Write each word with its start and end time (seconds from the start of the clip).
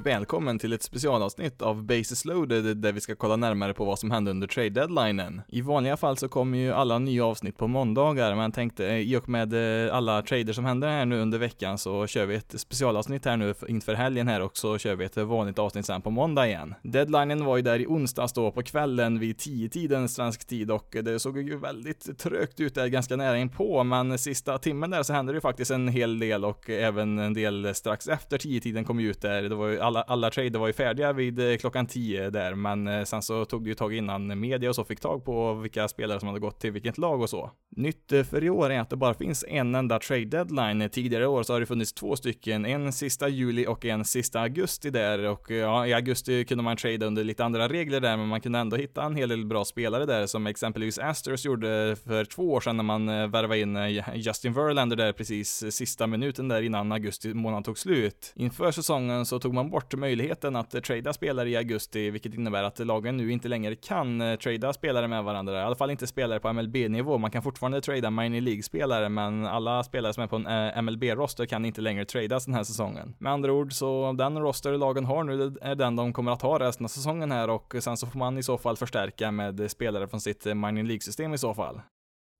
Och 0.00 0.06
välkommen 0.06 0.58
till 0.58 0.72
ett 0.72 0.82
specialavsnitt 0.82 1.62
av 1.62 1.84
Basis 1.84 2.24
loaded 2.24 2.76
där 2.76 2.92
vi 2.92 3.00
ska 3.00 3.14
kolla 3.14 3.36
närmare 3.36 3.74
på 3.74 3.84
vad 3.84 3.98
som 3.98 4.10
hände 4.10 4.30
under 4.30 4.46
trade 4.46 4.70
deadlinen. 4.70 5.42
I 5.48 5.60
vanliga 5.60 5.96
fall 5.96 6.16
så 6.16 6.28
kommer 6.28 6.58
ju 6.58 6.72
alla 6.72 6.98
nya 6.98 7.24
avsnitt 7.24 7.56
på 7.56 7.68
måndagar, 7.68 8.34
men 8.34 8.52
tänkte 8.52 8.86
eh, 8.86 8.96
i 8.96 9.16
och 9.16 9.28
med 9.28 9.86
eh, 9.86 9.96
alla 9.96 10.22
trader 10.22 10.52
som 10.52 10.64
händer 10.64 10.88
här 10.88 11.04
nu 11.04 11.20
under 11.20 11.38
veckan 11.38 11.78
så 11.78 12.06
kör 12.06 12.26
vi 12.26 12.34
ett 12.34 12.60
specialavsnitt 12.60 13.24
här 13.24 13.36
nu 13.36 13.54
inför 13.68 13.94
helgen 13.94 14.28
här 14.28 14.40
och 14.40 14.56
så 14.56 14.78
kör 14.78 14.96
vi 14.96 15.04
ett 15.04 15.16
vanligt 15.16 15.58
avsnitt 15.58 15.86
sen 15.86 16.02
på 16.02 16.10
måndag 16.10 16.46
igen. 16.46 16.74
Deadlinen 16.82 17.44
var 17.44 17.56
ju 17.56 17.62
där 17.62 17.78
i 17.78 17.86
onsdags 17.86 18.32
då 18.32 18.52
på 18.52 18.62
kvällen 18.62 19.18
vid 19.18 19.36
10-tiden 19.36 20.08
svensk 20.08 20.46
tid 20.46 20.70
och 20.70 20.96
eh, 20.96 21.02
det 21.02 21.18
såg 21.18 21.38
ju 21.38 21.58
väldigt 21.58 22.18
trögt 22.18 22.60
ut 22.60 22.74
där 22.74 22.86
ganska 22.86 23.16
nära 23.16 23.38
inpå, 23.38 23.84
men 23.84 24.18
sista 24.18 24.58
timmen 24.58 24.90
där 24.90 25.02
så 25.02 25.12
hände 25.12 25.32
det 25.32 25.36
ju 25.36 25.40
faktiskt 25.40 25.70
en 25.70 25.88
hel 25.88 26.18
del 26.18 26.44
och 26.44 26.70
även 26.70 27.18
en 27.18 27.34
del 27.34 27.74
strax 27.74 28.08
efter 28.08 28.38
10-tiden 28.38 28.84
kom 28.84 29.00
ju 29.00 29.10
ut 29.10 29.22
där 29.22 29.42
det 29.42 29.54
var 29.54 29.68
ju 29.68 29.80
alla, 29.90 30.02
alla 30.02 30.30
trader 30.30 30.58
var 30.58 30.66
ju 30.66 30.72
färdiga 30.72 31.12
vid 31.12 31.50
eh, 31.50 31.56
klockan 31.56 31.86
10 31.86 32.30
där, 32.30 32.54
men 32.54 32.88
eh, 32.88 33.04
sen 33.04 33.22
så 33.22 33.44
tog 33.44 33.64
det 33.64 33.68
ju 33.68 33.74
tag 33.74 33.94
innan 33.94 34.40
media 34.40 34.68
och 34.68 34.74
så 34.74 34.84
fick 34.84 35.00
tag 35.00 35.24
på 35.24 35.54
vilka 35.54 35.88
spelare 35.88 36.20
som 36.20 36.28
hade 36.28 36.40
gått 36.40 36.60
till 36.60 36.72
vilket 36.72 36.98
lag 36.98 37.20
och 37.20 37.30
så. 37.30 37.50
Nytt 37.76 38.12
eh, 38.12 38.22
för 38.22 38.44
i 38.44 38.50
år 38.50 38.70
är 38.70 38.80
att 38.80 38.90
det 38.90 38.96
bara 38.96 39.14
finns 39.14 39.44
en 39.48 39.74
enda 39.74 39.98
trade 39.98 40.24
deadline. 40.24 40.90
Tidigare 40.90 41.26
år 41.26 41.42
så 41.42 41.52
har 41.52 41.60
det 41.60 41.66
funnits 41.66 41.92
två 41.92 42.16
stycken, 42.16 42.66
en 42.66 42.92
sista 42.92 43.28
juli 43.28 43.66
och 43.66 43.84
en 43.84 44.04
sista 44.04 44.40
augusti 44.40 44.90
där 44.90 45.24
och 45.24 45.50
ja, 45.50 45.86
i 45.86 45.94
augusti 45.94 46.44
kunde 46.44 46.64
man 46.64 46.76
trada 46.76 47.06
under 47.06 47.24
lite 47.24 47.44
andra 47.44 47.68
regler 47.68 48.00
där, 48.00 48.16
men 48.16 48.28
man 48.28 48.40
kunde 48.40 48.58
ändå 48.58 48.76
hitta 48.76 49.04
en 49.04 49.16
hel 49.16 49.28
del 49.28 49.46
bra 49.46 49.64
spelare 49.64 50.06
där 50.06 50.26
som 50.26 50.46
exempelvis 50.46 50.98
Astros 50.98 51.44
gjorde 51.44 51.96
för 52.04 52.24
två 52.24 52.52
år 52.52 52.60
sedan 52.60 52.76
när 52.76 52.84
man 52.84 53.06
värvade 53.06 53.60
in 53.60 53.78
Justin 54.14 54.52
Verlander 54.52 54.96
där 54.96 55.12
precis 55.12 55.64
sista 55.70 56.06
minuten 56.06 56.48
där 56.48 56.62
innan 56.62 56.92
augusti 56.92 57.34
månad 57.34 57.64
tog 57.64 57.78
slut. 57.78 58.32
Inför 58.36 58.70
säsongen 58.70 59.26
så 59.26 59.38
tog 59.38 59.54
man 59.54 59.70
bort 59.70 59.79
möjligheten 59.96 60.56
att 60.56 60.74
eh, 60.74 60.80
trada 60.80 61.12
spelare 61.12 61.50
i 61.50 61.56
augusti, 61.56 62.10
vilket 62.10 62.34
innebär 62.34 62.62
att 62.62 62.78
lagen 62.78 63.16
nu 63.16 63.32
inte 63.32 63.48
längre 63.48 63.74
kan 63.74 64.20
eh, 64.20 64.36
trada 64.36 64.72
spelare 64.72 65.08
med 65.08 65.24
varandra. 65.24 65.60
I 65.60 65.62
alla 65.62 65.76
fall 65.76 65.90
inte 65.90 66.06
spelare 66.06 66.40
på 66.40 66.52
MLB-nivå. 66.52 67.18
Man 67.18 67.30
kan 67.30 67.42
fortfarande 67.42 67.80
trada 67.80 68.10
minor 68.10 68.40
League-spelare, 68.40 69.08
men 69.08 69.46
alla 69.46 69.82
spelare 69.82 70.12
som 70.12 70.22
är 70.22 70.26
på 70.26 70.36
en 70.36 70.46
eh, 70.46 70.82
MLB-roster 70.82 71.46
kan 71.46 71.64
inte 71.64 71.80
längre 71.80 72.04
tradas 72.04 72.44
den 72.44 72.54
här 72.54 72.64
säsongen. 72.64 73.14
Med 73.18 73.32
andra 73.32 73.52
ord, 73.52 73.72
så 73.72 74.12
den 74.12 74.38
roster 74.38 74.78
lagen 74.78 75.04
har 75.04 75.24
nu 75.24 75.56
är 75.62 75.74
den 75.74 75.96
de 75.96 76.12
kommer 76.12 76.32
att 76.32 76.42
ha 76.42 76.58
resten 76.58 76.84
av 76.84 76.88
säsongen 76.88 77.32
här 77.32 77.50
och 77.50 77.74
sen 77.80 77.96
så 77.96 78.06
får 78.06 78.18
man 78.18 78.38
i 78.38 78.42
så 78.42 78.58
fall 78.58 78.76
förstärka 78.76 79.30
med 79.30 79.70
spelare 79.70 80.08
från 80.08 80.20
sitt 80.20 80.44
minor 80.44 80.82
League-system 80.82 81.34
i 81.34 81.38
så 81.38 81.54
fall. 81.54 81.80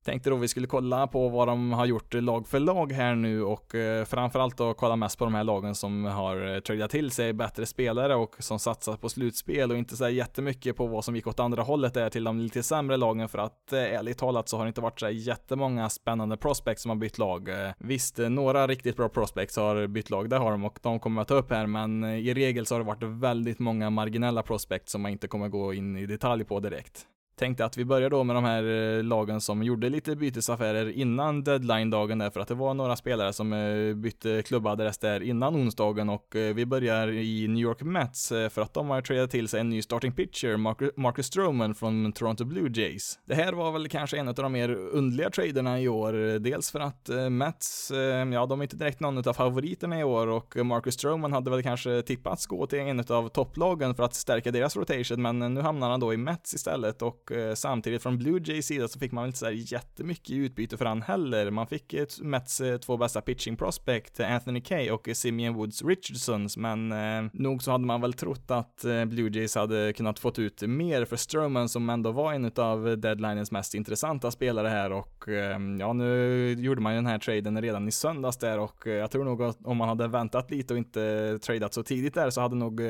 Tänkte 0.05 0.29
då 0.29 0.35
vi 0.35 0.47
skulle 0.47 0.67
kolla 0.67 1.07
på 1.07 1.29
vad 1.29 1.47
de 1.47 1.73
har 1.73 1.85
gjort 1.85 2.13
lag 2.13 2.47
för 2.47 2.59
lag 2.59 2.91
här 2.91 3.15
nu 3.15 3.43
och 3.43 3.75
eh, 3.75 4.05
framförallt 4.05 4.57
då 4.57 4.73
kolla 4.73 4.95
mest 4.95 5.17
på 5.17 5.25
de 5.25 5.33
här 5.33 5.43
lagen 5.43 5.75
som 5.75 6.05
har 6.05 6.35
eh, 6.35 6.59
tradeat 6.59 6.81
tradat 6.81 6.91
till 6.91 7.11
sig 7.11 7.33
bättre 7.33 7.65
spelare 7.65 8.15
och 8.15 8.35
som 8.39 8.59
satsat 8.59 9.01
på 9.01 9.09
slutspel 9.09 9.71
och 9.71 9.77
inte 9.77 9.97
så 9.97 10.09
jättemycket 10.09 10.75
på 10.75 10.87
vad 10.87 11.05
som 11.05 11.15
gick 11.15 11.27
åt 11.27 11.39
andra 11.39 11.61
hållet 11.61 11.93
där 11.93 12.09
till 12.09 12.23
de 12.23 12.39
lite 12.39 12.63
sämre 12.63 12.97
lagen 12.97 13.29
för 13.29 13.39
att 13.39 13.73
eh, 13.73 13.79
ärligt 13.79 14.17
talat 14.17 14.49
så 14.49 14.57
har 14.57 14.65
det 14.65 14.67
inte 14.67 14.81
varit 14.81 14.99
så 14.99 15.09
jättemånga 15.09 15.89
spännande 15.89 16.37
prospects 16.37 16.81
som 16.81 16.89
har 16.89 16.95
bytt 16.95 17.17
lag. 17.17 17.49
Visst, 17.77 18.17
några 18.17 18.67
riktigt 18.67 18.97
bra 18.97 19.09
prospects 19.09 19.57
har 19.57 19.87
bytt 19.87 20.09
lag, 20.09 20.29
det 20.29 20.37
har 20.37 20.51
de 20.51 20.65
och 20.65 20.79
de 20.81 20.99
kommer 20.99 21.21
att 21.21 21.27
ta 21.27 21.35
upp 21.35 21.51
här, 21.51 21.67
men 21.67 22.03
i 22.03 22.33
regel 22.33 22.65
så 22.65 22.75
har 22.75 22.79
det 22.79 22.85
varit 22.85 23.03
väldigt 23.03 23.59
många 23.59 23.89
marginella 23.89 24.43
prospects 24.43 24.91
som 24.91 25.01
man 25.01 25.11
inte 25.11 25.27
kommer 25.27 25.47
gå 25.49 25.73
in 25.73 25.97
i 25.97 26.05
detalj 26.05 26.43
på 26.43 26.59
direkt 26.59 27.07
tänkte 27.41 27.65
att 27.65 27.77
vi 27.77 27.85
börjar 27.85 28.09
då 28.09 28.23
med 28.23 28.35
de 28.35 28.43
här 28.43 28.63
eh, 28.97 29.03
lagen 29.03 29.41
som 29.41 29.63
gjorde 29.63 29.89
lite 29.89 30.15
bytesaffärer 30.15 30.89
innan 30.89 31.43
deadline-dagen 31.43 32.17
där, 32.17 32.29
för 32.29 32.39
att 32.39 32.47
det 32.47 32.53
var 32.53 32.73
några 32.73 32.95
spelare 32.95 33.33
som 33.33 33.53
eh, 33.53 33.93
bytte 33.95 34.43
klubbadress 34.45 34.97
där 34.97 35.23
innan 35.23 35.55
onsdagen 35.55 36.09
och 36.09 36.35
eh, 36.35 36.53
vi 36.53 36.65
börjar 36.65 37.07
i 37.07 37.47
New 37.47 37.63
York 37.63 37.81
Mets 37.81 38.29
för 38.29 38.61
att 38.61 38.73
de 38.73 38.89
har 38.89 39.01
tradat 39.01 39.31
till 39.31 39.47
sig 39.47 39.59
en 39.59 39.69
ny 39.69 39.81
starting 39.81 40.11
pitcher, 40.11 40.57
Marcus 40.99 41.25
Stroman 41.25 41.75
från 41.75 42.13
Toronto 42.13 42.45
Blue 42.45 42.69
Jays. 42.73 43.19
Det 43.25 43.35
här 43.35 43.53
var 43.53 43.71
väl 43.71 43.89
kanske 43.89 44.17
en 44.17 44.27
av 44.27 44.33
de 44.33 44.51
mer 44.51 44.69
underliga 44.69 45.29
traderna 45.29 45.81
i 45.81 45.87
år, 45.87 46.39
dels 46.39 46.71
för 46.71 46.79
att 46.79 47.09
Mets, 47.31 47.91
ja, 48.33 48.45
de 48.45 48.59
är 48.59 48.63
inte 48.63 48.75
direkt 48.75 48.99
någon 48.99 49.29
av 49.29 49.33
favoriterna 49.33 49.99
i 49.99 50.03
år 50.03 50.27
och 50.27 50.65
Marcus 50.65 50.93
Stroman 50.93 51.33
hade 51.33 51.51
väl 51.51 51.63
kanske 51.63 52.01
tippats 52.01 52.45
gå 52.45 52.67
till 52.67 52.79
en 52.79 52.99
av 52.99 53.29
topplagen 53.29 53.95
för 53.95 54.03
att 54.03 54.13
stärka 54.13 54.51
deras 54.51 54.75
rotation, 54.75 55.21
men 55.21 55.53
nu 55.53 55.61
hamnar 55.61 55.89
han 55.89 55.99
då 55.99 56.13
i 56.13 56.17
Mets 56.17 56.53
istället 56.53 57.01
och 57.01 57.30
Eh, 57.31 57.53
samtidigt 57.53 58.03
från 58.03 58.17
Blue 58.17 58.41
Jays 58.43 58.65
sida 58.65 58.87
så 58.87 58.99
fick 58.99 59.11
man 59.11 59.23
väl 59.23 59.29
inte 59.29 59.39
så 59.39 59.51
jättemycket 59.51 60.35
utbyte 60.35 60.77
för 60.77 60.85
han 60.85 61.01
heller. 61.01 61.51
Man 61.51 61.67
fick 61.67 61.93
ett 61.93 62.19
Mets 62.21 62.61
eh, 62.61 62.77
två 62.77 62.97
bästa 62.97 63.21
pitching 63.21 63.57
prospect, 63.57 64.19
eh, 64.19 64.33
Anthony 64.33 64.61
Kay 64.61 64.91
och 64.91 65.09
eh, 65.09 65.13
Simeon 65.13 65.55
Woods 65.55 65.83
Richardsons, 65.83 66.57
men 66.57 66.91
eh, 66.91 67.31
nog 67.33 67.63
så 67.63 67.71
hade 67.71 67.85
man 67.85 68.01
väl 68.01 68.13
trott 68.13 68.51
att 68.51 68.85
eh, 68.85 69.05
Blue 69.05 69.29
Jays 69.33 69.55
hade 69.55 69.93
kunnat 69.93 70.19
fått 70.19 70.39
ut 70.39 70.61
mer 70.61 71.05
för 71.05 71.15
Stroman 71.15 71.69
som 71.69 71.89
ändå 71.89 72.11
var 72.11 72.33
en 72.33 72.51
av 72.55 72.97
deadlinens 72.97 73.51
mest 73.51 73.73
intressanta 73.73 74.31
spelare 74.31 74.67
här 74.67 74.91
och 74.91 75.29
eh, 75.29 75.57
ja, 75.79 75.93
nu 75.93 76.53
gjorde 76.59 76.81
man 76.81 76.93
ju 76.93 76.97
den 76.97 77.05
här 77.05 77.19
traden 77.19 77.61
redan 77.61 77.87
i 77.87 77.91
söndags 77.91 78.37
där 78.37 78.59
och 78.59 78.87
jag 78.87 79.11
tror 79.11 79.23
nog 79.23 79.43
att 79.43 79.65
om 79.65 79.77
man 79.77 79.89
hade 79.89 80.07
väntat 80.07 80.51
lite 80.51 80.73
och 80.73 80.77
inte 80.77 81.39
tradat 81.41 81.73
så 81.73 81.83
tidigt 81.83 82.13
där 82.13 82.29
så 82.29 82.41
hade 82.41 82.55
nog 82.55 82.81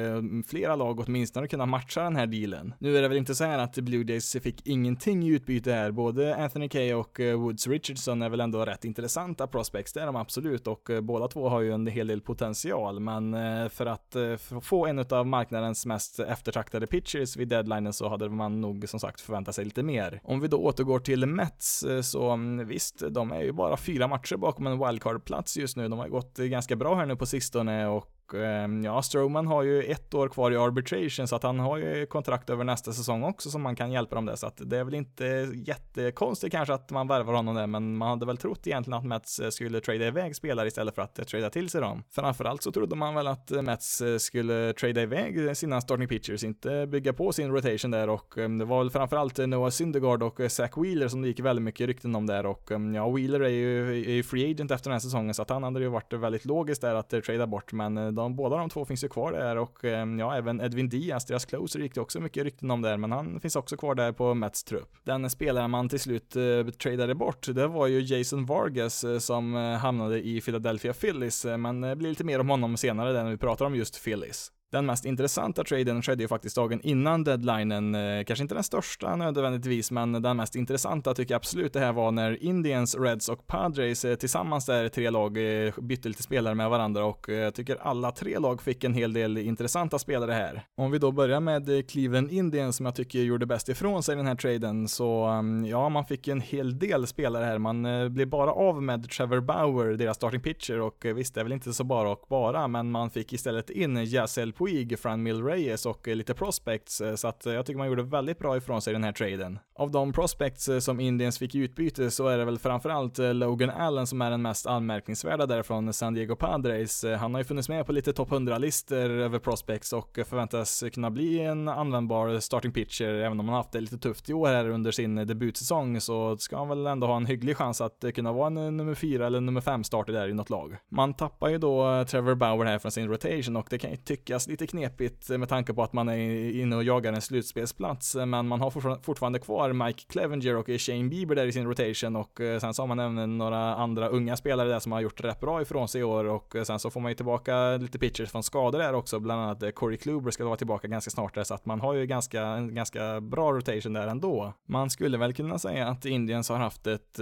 flera 0.47 0.75
lag 0.75 0.99
åtminstone 0.99 1.47
kunnat 1.47 1.69
matcha 1.69 2.03
den 2.03 2.15
här 2.15 2.27
dealen. 2.27 2.73
Nu 2.79 2.97
är 2.97 3.01
det 3.01 3.07
väl 3.07 3.17
inte 3.17 3.35
så 3.35 3.43
här 3.43 3.59
att 3.59 3.75
Blue 3.75 4.05
Jays 4.07 4.20
fick 4.21 4.67
ingenting 4.67 5.23
i 5.23 5.27
utbyte 5.27 5.73
här. 5.73 5.91
Både 5.91 6.35
Anthony 6.35 6.69
Kay 6.69 6.93
och 6.93 7.19
eh, 7.19 7.39
Woods 7.39 7.67
Richardson 7.67 8.21
är 8.21 8.29
väl 8.29 8.39
ändå 8.39 8.65
rätt 8.65 8.85
intressanta 8.85 9.47
prospects, 9.47 9.93
det 9.93 10.01
är 10.01 10.05
de 10.05 10.15
absolut 10.15 10.67
och 10.67 10.89
eh, 10.89 11.01
båda 11.01 11.27
två 11.27 11.49
har 11.49 11.61
ju 11.61 11.71
en 11.71 11.87
hel 11.87 12.07
del 12.07 12.21
potential, 12.21 12.99
men 12.99 13.33
eh, 13.33 13.69
för 13.69 13.85
att 13.85 14.15
få 14.61 14.85
en 14.85 14.99
av 14.99 15.27
marknadens 15.27 15.85
mest 15.85 16.19
eftertraktade 16.19 16.87
pitchers 16.87 17.37
vid 17.37 17.47
deadlinen 17.47 17.93
så 17.93 18.09
hade 18.09 18.29
man 18.29 18.61
nog 18.61 18.89
som 18.89 18.99
sagt 18.99 19.21
förväntat 19.21 19.55
sig 19.55 19.65
lite 19.65 19.83
mer. 19.83 20.21
Om 20.23 20.39
vi 20.39 20.47
då 20.47 20.57
återgår 20.57 20.99
till 20.99 21.25
Mets 21.25 21.85
så 22.01 22.29
mm, 22.29 22.67
visst, 22.67 23.03
de 23.09 23.31
är 23.31 23.41
ju 23.41 23.51
bara 23.51 23.77
fyra 23.77 24.07
matcher 24.07 24.35
bakom 24.35 24.67
en 24.67 24.79
wildcard-plats 24.79 25.57
just 25.57 25.77
nu. 25.77 25.87
De 25.87 25.99
har 25.99 26.07
gått 26.07 26.37
ganska 26.37 26.75
bra 26.75 26.95
här 26.95 27.05
nu 27.05 27.15
på 27.15 27.25
sistone 27.25 27.87
och 27.87 28.20
Ehm, 28.33 28.83
ja, 28.83 29.01
Strowman 29.01 29.47
har 29.47 29.63
ju 29.63 29.83
ett 29.83 30.13
år 30.13 30.27
kvar 30.27 30.51
i 30.51 30.57
arbitration 30.57 31.27
så 31.27 31.35
att 31.35 31.43
han 31.43 31.59
har 31.59 31.77
ju 31.77 32.05
kontrakt 32.05 32.49
över 32.49 32.63
nästa 32.63 32.93
säsong 32.93 33.23
också 33.23 33.49
som 33.49 33.61
man 33.61 33.75
kan 33.75 33.91
hjälpa 33.91 34.15
dem 34.15 34.25
där. 34.25 34.35
Så 34.35 34.47
att 34.47 34.61
det 34.65 34.77
är 34.77 34.83
väl 34.83 34.93
inte 34.93 35.25
jättekonstigt 35.53 36.51
kanske 36.51 36.73
att 36.73 36.91
man 36.91 37.07
värvar 37.07 37.33
honom 37.33 37.55
där 37.55 37.67
men 37.67 37.97
man 37.97 38.09
hade 38.09 38.25
väl 38.25 38.37
trott 38.37 38.67
egentligen 38.67 38.99
att 38.99 39.05
Mets 39.05 39.39
eh, 39.39 39.49
skulle 39.49 39.81
trada 39.81 40.07
iväg 40.07 40.35
spelare 40.35 40.67
istället 40.67 40.95
för 40.95 41.01
att 41.01 41.19
eh, 41.19 41.25
trada 41.25 41.49
till 41.49 41.69
sig 41.69 41.81
dem. 41.81 42.03
Framförallt 42.11 42.63
så 42.63 42.71
trodde 42.71 42.95
man 42.95 43.15
väl 43.15 43.27
att 43.27 43.51
eh, 43.51 43.61
Mets 43.61 44.01
skulle 44.17 44.73
trada 44.73 45.01
iväg 45.01 45.57
sina 45.57 45.81
starting 45.81 46.07
pitchers, 46.07 46.43
inte 46.43 46.87
bygga 46.87 47.13
på 47.13 47.31
sin 47.31 47.51
rotation 47.51 47.91
där. 47.91 48.09
Och 48.09 48.37
ehm, 48.37 48.57
det 48.57 48.65
var 48.65 48.77
väl 48.77 48.89
framförallt 48.89 49.37
Noah 49.37 49.69
Syndergaard 49.69 50.23
och 50.23 50.39
Zach 50.51 50.77
Wheeler 50.77 51.07
som 51.07 51.21
det 51.21 51.27
gick 51.27 51.39
väldigt 51.39 51.63
mycket 51.63 51.87
rykten 51.87 52.15
om 52.15 52.27
där. 52.27 52.45
Och 52.45 52.71
ehm, 52.71 52.95
ja, 52.95 53.09
Wheeler 53.09 53.39
är 53.39 53.49
ju, 53.49 53.89
är 53.89 54.13
ju 54.13 54.23
free 54.23 54.51
agent 54.51 54.71
efter 54.71 54.89
den 54.89 54.93
här 54.93 54.99
säsongen 54.99 55.33
så 55.33 55.41
att 55.41 55.49
han 55.49 55.63
hade 55.63 55.79
ju 55.79 55.87
varit 55.87 56.13
väldigt 56.13 56.45
logiskt 56.45 56.81
där 56.81 56.95
att 56.95 57.09
trada 57.09 57.47
bort. 57.47 57.73
Men 57.73 58.15
de, 58.21 58.35
båda 58.35 58.57
de 58.57 58.69
två 58.69 58.85
finns 58.85 59.03
ju 59.03 59.09
kvar 59.09 59.31
där 59.31 59.55
och 59.55 59.85
eh, 59.85 60.05
ja, 60.19 60.37
även 60.37 60.61
Edwin 60.61 60.89
Diaz, 60.89 61.25
deras 61.25 61.45
closer, 61.45 61.79
gick 61.79 61.95
det 61.95 62.01
också 62.01 62.19
mycket 62.19 62.43
rykten 62.43 62.71
om 62.71 62.81
där, 62.81 62.97
men 62.97 63.11
han 63.11 63.39
finns 63.39 63.55
också 63.55 63.77
kvar 63.77 63.95
där 63.95 64.11
på 64.11 64.33
Mets 64.33 64.63
trupp. 64.63 64.97
Den 65.03 65.29
spelare 65.29 65.67
man 65.67 65.89
till 65.89 65.99
slut 65.99 66.35
eh, 66.35 66.71
tradade 66.83 67.15
bort, 67.15 67.47
det 67.53 67.67
var 67.67 67.87
ju 67.87 68.01
Jason 68.01 68.45
Vargas 68.45 69.03
eh, 69.03 69.17
som 69.17 69.55
eh, 69.55 69.61
hamnade 69.61 70.27
i 70.27 70.41
Philadelphia 70.41 70.93
Phillies, 70.93 71.45
eh, 71.45 71.57
men 71.57 71.81
det 71.81 71.95
blir 71.95 72.09
lite 72.09 72.23
mer 72.23 72.39
om 72.39 72.49
honom 72.49 72.77
senare 72.77 73.23
när 73.23 73.31
vi 73.31 73.37
pratar 73.37 73.65
om 73.65 73.75
just 73.75 74.03
Phillies. 74.03 74.51
Den 74.71 74.85
mest 74.85 75.05
intressanta 75.05 75.63
traden 75.63 76.01
skedde 76.01 76.23
ju 76.23 76.27
faktiskt 76.27 76.55
dagen 76.55 76.81
innan 76.81 77.23
deadlinen, 77.23 77.95
eh, 77.95 78.23
kanske 78.23 78.43
inte 78.43 78.55
den 78.55 78.63
största 78.63 79.15
nödvändigtvis, 79.15 79.91
men 79.91 80.11
den 80.11 80.37
mest 80.37 80.55
intressanta 80.55 81.13
tycker 81.13 81.33
jag 81.33 81.39
absolut 81.39 81.73
det 81.73 81.79
här 81.79 81.93
var 81.93 82.11
när 82.11 82.43
Indians, 82.43 82.95
Reds 82.95 83.29
och 83.29 83.47
Padres 83.47 84.05
eh, 84.05 84.15
tillsammans 84.15 84.65
där 84.65 84.89
tre 84.89 85.09
lag 85.09 85.37
eh, 85.67 85.73
bytte 85.79 86.07
lite 86.07 86.23
spelare 86.23 86.55
med 86.55 86.69
varandra 86.69 87.05
och 87.05 87.29
jag 87.29 87.53
tycker 87.53 87.77
alla 87.81 88.11
tre 88.11 88.39
lag 88.39 88.61
fick 88.61 88.83
en 88.83 88.93
hel 88.93 89.13
del 89.13 89.37
intressanta 89.37 89.99
spelare 89.99 90.31
här. 90.31 90.63
Om 90.77 90.91
vi 90.91 90.97
då 90.97 91.11
börjar 91.11 91.39
med 91.39 91.89
Cleveland 91.89 92.31
Indians 92.31 92.75
som 92.75 92.85
jag 92.85 92.95
tycker 92.95 93.19
gjorde 93.19 93.45
bäst 93.45 93.69
ifrån 93.69 94.03
sig 94.03 94.15
den 94.15 94.27
här 94.27 94.35
traden, 94.35 94.87
så 94.87 95.23
mm, 95.23 95.65
ja, 95.65 95.89
man 95.89 96.05
fick 96.05 96.27
en 96.27 96.41
hel 96.41 96.79
del 96.79 97.07
spelare 97.07 97.45
här. 97.45 97.57
Man 97.57 97.83
blev 98.13 98.27
bara 98.27 98.51
av 98.51 98.83
med 98.83 99.09
Trevor 99.09 99.39
Bauer, 99.39 99.93
deras 99.93 100.17
starting 100.17 100.41
pitcher, 100.41 100.79
och 100.79 101.05
visst, 101.15 101.35
det 101.35 101.39
är 101.39 101.43
väl 101.43 101.53
inte 101.53 101.73
så 101.73 101.83
bara 101.83 102.09
och 102.11 102.25
bara, 102.29 102.67
men 102.67 102.91
man 102.91 103.09
fick 103.09 103.33
istället 103.33 103.69
in 103.69 104.05
Jassel 104.05 104.53
Puig, 104.61 104.99
Fran 104.99 105.23
Mill 105.23 105.43
Reyes 105.43 105.85
och 105.85 106.07
eh, 106.07 106.15
lite 106.15 106.33
prospects, 106.33 107.01
eh, 107.01 107.15
så 107.15 107.27
att 107.27 107.45
eh, 107.45 107.53
jag 107.53 107.65
tycker 107.65 107.77
man 107.77 107.87
gjorde 107.87 108.03
väldigt 108.03 108.39
bra 108.39 108.57
ifrån 108.57 108.81
sig 108.81 108.91
i 108.91 108.93
den 108.93 109.03
här 109.03 109.11
traden. 109.11 109.59
Av 109.75 109.91
de 109.91 110.13
prospects 110.13 110.69
som 110.79 110.99
Indians 110.99 111.39
fick 111.39 111.55
i 111.55 111.59
utbyte 111.59 112.11
så 112.11 112.27
är 112.27 112.37
det 112.37 112.45
väl 112.45 112.59
framförallt 112.59 113.17
Logan 113.17 113.69
Allen 113.69 114.07
som 114.07 114.21
är 114.21 114.31
den 114.31 114.41
mest 114.41 114.67
anmärkningsvärda 114.67 115.45
där 115.45 115.63
från 115.63 115.93
San 115.93 116.13
Diego 116.13 116.35
Padres. 116.35 117.05
Han 117.19 117.33
har 117.33 117.41
ju 117.41 117.45
funnits 117.45 117.69
med 117.69 117.85
på 117.85 117.91
lite 117.91 118.13
topp 118.13 118.29
100-listor 118.29 119.09
över 119.09 119.39
prospects 119.39 119.93
och 119.93 120.19
förväntas 120.25 120.83
kunna 120.93 121.11
bli 121.11 121.39
en 121.39 121.67
användbar 121.67 122.39
starting 122.39 122.71
pitcher, 122.71 123.13
även 123.13 123.39
om 123.39 123.49
han 123.49 123.57
haft 123.57 123.71
det 123.71 123.81
lite 123.81 123.97
tufft 123.97 124.29
i 124.29 124.33
år 124.33 124.47
här 124.47 124.69
under 124.69 124.91
sin 124.91 125.15
debutsäsong 125.15 126.01
så 126.01 126.37
ska 126.37 126.57
han 126.57 126.69
väl 126.69 126.87
ändå 126.87 127.07
ha 127.07 127.17
en 127.17 127.25
hygglig 127.25 127.57
chans 127.57 127.81
att 127.81 128.05
kunna 128.15 128.31
vara 128.31 128.47
en 128.47 128.77
nummer 128.77 128.95
fyra 128.95 129.27
eller 129.27 129.41
nummer 129.41 129.61
fem 129.61 129.83
starter 129.83 130.13
där 130.13 130.27
i 130.27 130.33
något 130.33 130.49
lag. 130.49 130.77
Man 130.89 131.13
tappar 131.13 131.49
ju 131.49 131.57
då 131.57 132.05
Trevor 132.07 132.35
Bauer 132.35 132.65
här 132.65 132.79
från 132.79 132.91
sin 132.91 133.07
rotation 133.07 133.55
och 133.55 133.67
det 133.69 133.77
kan 133.77 133.91
ju 133.91 133.97
tyckas 133.97 134.47
lite 134.51 134.67
knepigt 134.67 135.29
med 135.29 135.49
tanke 135.49 135.73
på 135.73 135.83
att 135.83 135.93
man 135.93 136.09
är 136.09 136.49
inne 136.61 136.75
och 136.75 136.83
jagar 136.83 137.13
en 137.13 137.21
slutspelsplats, 137.21 138.15
men 138.15 138.47
man 138.47 138.61
har 138.61 139.01
fortfarande 139.01 139.39
kvar 139.39 139.73
Mike 139.73 140.03
Clevenger 140.09 140.55
och 140.55 140.67
Shane 140.67 141.09
Bieber 141.09 141.35
där 141.35 141.45
i 141.45 141.51
sin 141.51 141.67
rotation 141.67 142.15
och 142.15 142.41
eh, 142.41 142.59
sen 142.59 142.73
så 142.73 142.81
har 142.81 142.87
man 142.87 142.99
även 142.99 143.37
några 143.37 143.75
andra 143.75 144.07
unga 144.07 144.37
spelare 144.37 144.69
där 144.69 144.79
som 144.79 144.91
har 144.91 145.01
gjort 145.01 145.21
rätt 145.21 145.39
bra 145.39 145.61
ifrån 145.61 145.87
sig 145.87 146.01
i 146.01 146.03
år 146.03 146.25
och 146.25 146.55
eh, 146.55 146.63
sen 146.63 146.79
så 146.79 146.89
får 146.89 146.99
man 146.99 147.11
ju 147.11 147.15
tillbaka 147.15 147.77
lite 147.77 147.99
pitchers 147.99 148.31
från 148.31 148.43
skador 148.43 148.79
där 148.79 148.93
också, 148.93 149.19
bland 149.19 149.41
annat 149.41 149.63
eh, 149.63 149.69
Corey 149.69 149.97
Kluber 149.97 150.31
ska 150.31 150.45
vara 150.45 150.57
tillbaka 150.57 150.87
ganska 150.87 151.11
snart 151.11 151.35
där 151.35 151.43
så 151.43 151.53
att 151.53 151.65
man 151.65 151.81
har 151.81 151.93
ju 151.93 152.05
ganska, 152.05 152.41
en 152.41 152.75
ganska 152.75 153.21
bra 153.21 153.51
rotation 153.51 153.93
där 153.93 154.07
ändå. 154.07 154.53
Man 154.67 154.89
skulle 154.89 155.17
väl 155.17 155.33
kunna 155.33 155.59
säga 155.59 155.87
att 155.87 156.05
Indians 156.05 156.49
har 156.49 156.57
haft 156.57 156.87
ett, 156.87 157.19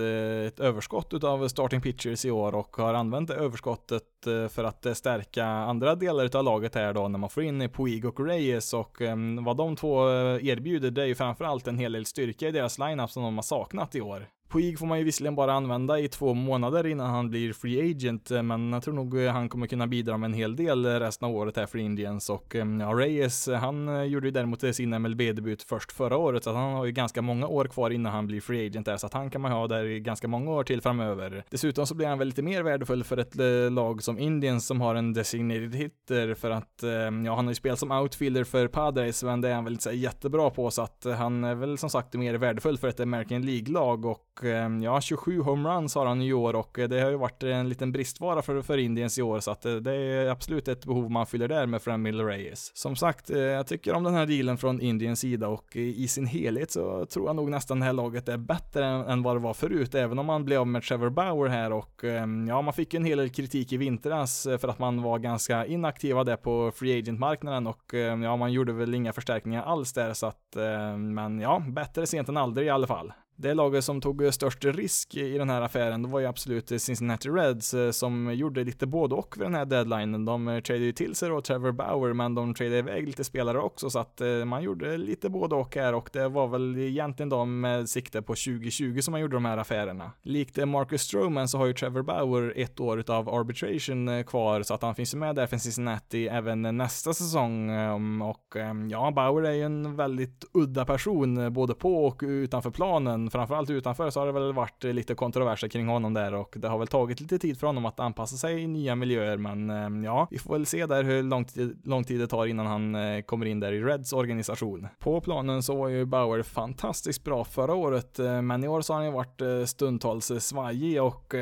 ett 0.47 0.59
överskott 0.59 1.13
utav 1.13 1.47
starting 1.47 1.81
pitchers 1.81 2.25
i 2.25 2.31
år 2.31 2.55
och 2.55 2.75
har 2.75 2.93
använt 2.93 3.27
det 3.27 3.35
överskottet 3.35 4.03
för 4.49 4.63
att 4.63 4.97
stärka 4.97 5.45
andra 5.45 5.95
delar 5.95 6.35
av 6.35 6.43
laget 6.43 6.75
här 6.75 6.93
då 6.93 7.07
när 7.07 7.18
man 7.19 7.29
får 7.29 7.43
in 7.43 7.69
Puig 7.69 8.05
och 8.05 8.25
Reyes 8.25 8.73
och 8.73 9.01
ehm, 9.01 9.43
vad 9.43 9.57
de 9.57 9.75
två 9.75 10.09
eh, 10.09 10.47
erbjuder 10.47 10.91
det 10.91 11.01
är 11.01 11.05
ju 11.05 11.15
framförallt 11.15 11.67
en 11.67 11.77
hel 11.77 11.91
del 11.91 12.05
styrka 12.05 12.47
i 12.47 12.51
deras 12.51 12.79
lineup 12.79 13.11
som 13.11 13.23
de 13.23 13.35
har 13.35 13.43
saknat 13.43 13.95
i 13.95 14.01
år. 14.01 14.27
Puig 14.49 14.79
får 14.79 14.85
man 14.85 14.97
ju 14.97 15.03
visserligen 15.03 15.35
bara 15.35 15.53
använda 15.53 15.99
i 15.99 16.07
två 16.07 16.33
månader 16.33 16.87
innan 16.87 17.09
han 17.09 17.29
blir 17.29 17.53
free 17.53 17.91
agent, 17.91 18.31
eh, 18.31 18.43
men 18.43 18.73
jag 18.73 18.83
tror 18.83 18.93
nog 18.93 19.23
eh, 19.23 19.31
han 19.31 19.49
kommer 19.49 19.67
kunna 19.67 19.87
bidra 19.87 20.17
med 20.17 20.27
en 20.27 20.33
hel 20.33 20.55
del 20.55 20.85
eh, 20.85 20.89
resten 20.89 21.27
av 21.27 21.35
året 21.35 21.57
här 21.57 21.65
för 21.65 21.77
Indians 21.77 22.29
och 22.29 22.55
ja, 22.79 22.93
Reyes, 22.93 23.47
han 23.47 24.09
gjorde 24.09 24.27
ju 24.27 24.31
däremot 24.31 24.75
sin 24.75 25.01
MLB-debut 25.01 25.63
först 25.63 25.91
förra 25.91 26.17
året, 26.17 26.43
så 26.43 26.53
han 26.53 26.73
har 26.73 26.85
ju 26.85 26.91
ganska 26.91 27.21
många 27.21 27.47
år 27.47 27.65
kvar 27.65 27.89
innan 27.89 28.11
han 28.11 28.27
blir 28.27 28.41
free 28.41 28.67
agent 28.67 28.85
där, 28.85 28.97
så 28.97 29.05
att 29.05 29.13
han 29.13 29.29
kan 29.29 29.41
man 29.41 29.51
ha 29.51 29.67
där 29.67 29.85
i 29.85 29.99
ganska 29.99 30.27
många 30.27 30.51
år 30.51 30.63
till 30.63 30.81
framöver. 30.81 31.43
Dessutom 31.49 31.87
så 31.87 31.95
blir 31.95 32.07
han 32.07 32.19
väl 32.19 32.27
lite 32.27 32.41
mer 32.41 32.63
värdefull 32.63 33.03
för 33.03 33.17
ett 33.17 33.35
lag 33.71 34.03
som 34.03 34.19
Indians 34.19 34.67
som 34.67 34.81
har 34.81 34.95
en 34.95 35.13
designated 35.13 35.75
hitter 35.75 36.33
för 36.33 36.51
att, 36.51 36.83
ja, 37.25 37.35
han 37.35 37.45
har 37.45 37.51
ju 37.51 37.55
spelat 37.55 37.79
som 37.79 37.91
outfielder 37.91 38.43
för 38.43 38.67
Padres, 38.67 39.23
men 39.23 39.41
det 39.41 39.49
är 39.49 39.55
han 39.55 39.63
väl 39.63 39.73
inte 39.73 39.83
så 39.83 39.91
jättebra 39.91 40.49
på, 40.49 40.71
så 40.71 40.81
att 40.81 41.05
han 41.17 41.43
är 41.43 41.55
väl 41.55 41.77
som 41.77 41.89
sagt 41.89 42.13
mer 42.13 42.33
värdefull 42.33 42.77
för 42.77 42.87
ett 42.87 42.99
American 42.99 43.41
League-lag 43.41 44.05
och 44.05 44.28
Ehm, 44.43 44.83
ja, 44.83 45.01
27 45.01 45.41
homeruns 45.41 45.95
har 45.95 46.05
han 46.05 46.21
i 46.21 46.33
år 46.33 46.55
och 46.55 46.79
eh, 46.79 46.89
det 46.89 47.01
har 47.01 47.09
ju 47.09 47.17
varit 47.17 47.43
en 47.43 47.69
liten 47.69 47.91
bristvara 47.91 48.41
för, 48.41 48.61
för 48.61 48.77
Indiens 48.77 49.19
i 49.19 49.21
år 49.21 49.39
så 49.39 49.51
att 49.51 49.65
eh, 49.65 49.75
det 49.75 49.93
är 49.95 50.29
absolut 50.29 50.67
ett 50.67 50.85
behov 50.85 51.11
man 51.11 51.25
fyller 51.25 51.47
där 51.47 51.65
med 51.65 51.81
Fran 51.81 52.01
Miller 52.01 52.25
Reyes. 52.25 52.77
Som 52.77 52.95
sagt, 52.95 53.29
eh, 53.29 53.39
jag 53.39 53.67
tycker 53.67 53.93
om 53.93 54.03
den 54.03 54.13
här 54.13 54.25
dealen 54.25 54.57
från 54.57 54.81
Indiens 54.81 55.19
sida 55.19 55.47
och 55.47 55.75
i 55.75 56.07
sin 56.07 56.25
helhet 56.25 56.71
så 56.71 57.05
tror 57.05 57.27
jag 57.27 57.35
nog 57.35 57.49
nästan 57.49 57.79
det 57.79 57.85
här 57.85 57.93
laget 57.93 58.29
är 58.29 58.37
bättre 58.37 58.85
än, 58.85 59.01
än 59.01 59.23
vad 59.23 59.35
det 59.35 59.39
var 59.39 59.53
förut, 59.53 59.95
även 59.95 60.19
om 60.19 60.25
man 60.25 60.45
blev 60.45 60.59
av 60.59 60.67
med 60.67 60.83
Trevor 60.83 61.09
Bauer 61.09 61.49
här 61.49 61.71
och 61.71 62.03
ehm, 62.03 62.47
ja, 62.47 62.61
man 62.61 62.73
fick 62.73 62.93
ju 62.93 62.97
en 62.97 63.05
hel 63.05 63.17
del 63.17 63.29
kritik 63.29 63.73
i 63.73 63.77
vintras 63.77 64.47
för 64.61 64.67
att 64.67 64.79
man 64.79 65.01
var 65.01 65.19
ganska 65.19 65.65
inaktiva 65.65 66.23
där 66.23 66.37
på 66.37 66.71
free 66.75 66.99
agent-marknaden 66.99 67.67
och 67.67 67.93
ehm, 67.93 68.23
ja, 68.23 68.35
man 68.35 68.51
gjorde 68.51 68.73
väl 68.73 68.95
inga 68.95 69.13
förstärkningar 69.13 69.63
alls 69.63 69.93
där 69.93 70.13
så 70.13 70.25
att, 70.27 70.55
men 70.97 71.39
ja, 71.39 71.63
bättre 71.67 72.07
sent 72.07 72.29
än 72.29 72.37
aldrig 72.37 72.67
i 72.67 72.69
alla 72.69 72.87
fall. 72.87 73.11
Det 73.41 73.53
laget 73.53 73.83
som 73.83 74.01
tog 74.01 74.33
störst 74.33 74.65
risk 74.65 75.15
i 75.15 75.37
den 75.37 75.49
här 75.49 75.61
affären, 75.61 76.01
det 76.01 76.09
var 76.09 76.19
ju 76.19 76.25
absolut 76.25 76.81
Cincinnati 76.81 77.29
Reds 77.29 77.73
eh, 77.73 77.91
som 77.91 78.33
gjorde 78.35 78.63
lite 78.63 78.87
både 78.87 79.15
och 79.15 79.35
vid 79.37 79.45
den 79.45 79.55
här 79.55 79.65
deadlinen. 79.65 80.25
De 80.25 80.47
eh, 80.47 80.61
tradade 80.61 80.85
ju 80.85 80.91
till 80.91 81.15
sig 81.15 81.29
då 81.29 81.41
Trevor 81.41 81.71
Bauer, 81.71 82.13
men 82.13 82.35
de 82.35 82.53
tradade 82.53 82.77
iväg 82.77 83.07
lite 83.07 83.23
spelare 83.23 83.59
också, 83.59 83.89
så 83.89 83.99
att 83.99 84.21
eh, 84.21 84.45
man 84.45 84.63
gjorde 84.63 84.97
lite 84.97 85.29
både 85.29 85.55
och 85.55 85.75
här 85.75 85.93
och 85.93 86.09
det 86.13 86.27
var 86.27 86.47
väl 86.47 86.77
egentligen 86.77 87.29
de 87.29 87.61
med 87.61 87.89
sikte 87.89 88.21
på 88.21 88.33
2020 88.33 88.99
som 89.01 89.11
man 89.11 89.21
gjorde 89.21 89.35
de 89.35 89.45
här 89.45 89.57
affärerna. 89.57 90.11
Likt 90.21 90.67
Marcus 90.67 91.01
Stroman 91.01 91.47
så 91.47 91.57
har 91.57 91.65
ju 91.65 91.73
Trevor 91.73 92.01
Bauer 92.01 92.53
ett 92.55 92.79
år 92.79 92.99
utav 92.99 93.29
arbitration 93.29 94.23
kvar, 94.23 94.63
så 94.63 94.73
att 94.73 94.81
han 94.81 94.95
finns 94.95 95.13
ju 95.13 95.17
med 95.17 95.35
där 95.35 95.47
för 95.47 95.57
Cincinnati 95.57 96.27
även 96.27 96.77
nästa 96.77 97.13
säsong 97.13 97.69
ehm, 97.69 98.21
och 98.21 98.55
ehm, 98.55 98.89
ja, 98.89 99.11
Bauer 99.11 99.43
är 99.43 99.53
ju 99.53 99.63
en 99.63 99.95
väldigt 99.95 100.45
udda 100.53 100.85
person 100.85 101.53
både 101.53 101.73
på 101.73 102.05
och 102.05 102.21
utanför 102.23 102.71
planen 102.71 103.28
framförallt 103.31 103.69
utanför 103.69 104.09
så 104.09 104.19
har 104.19 104.27
det 104.27 104.31
väl 104.31 104.53
varit 104.53 104.83
lite 104.83 105.15
kontroverser 105.15 105.67
kring 105.67 105.87
honom 105.87 106.13
där 106.13 106.33
och 106.33 106.53
det 106.57 106.67
har 106.67 106.77
väl 106.77 106.87
tagit 106.87 107.21
lite 107.21 107.39
tid 107.39 107.59
för 107.59 107.67
honom 107.67 107.85
att 107.85 107.99
anpassa 107.99 108.37
sig 108.37 108.61
i 108.61 108.67
nya 108.67 108.95
miljöer 108.95 109.37
men 109.37 109.69
eh, 109.69 110.05
ja, 110.05 110.27
vi 110.31 110.39
får 110.39 110.53
väl 110.53 110.65
se 110.65 110.85
där 110.85 111.03
hur 111.03 111.23
lång 111.23 111.45
tid, 111.45 111.81
lång 111.83 112.03
tid 112.03 112.19
det 112.19 112.27
tar 112.27 112.45
innan 112.45 112.65
han 112.65 112.95
eh, 112.95 113.21
kommer 113.21 113.45
in 113.45 113.59
där 113.59 113.71
i 113.71 113.83
Reds 113.83 114.13
organisation. 114.13 114.87
På 114.99 115.21
planen 115.21 115.63
så 115.63 115.75
var 115.75 115.87
ju 115.87 116.05
Bauer 116.05 116.43
fantastiskt 116.43 117.23
bra 117.23 117.43
förra 117.43 117.73
året 117.73 118.19
eh, 118.19 118.41
men 118.41 118.63
i 118.63 118.67
år 118.67 118.81
så 118.81 118.93
har 118.93 118.97
han 118.97 119.05
ju 119.05 119.13
varit 119.13 119.69
stundtals 119.69 120.31
svajig 120.39 121.03
och 121.03 121.33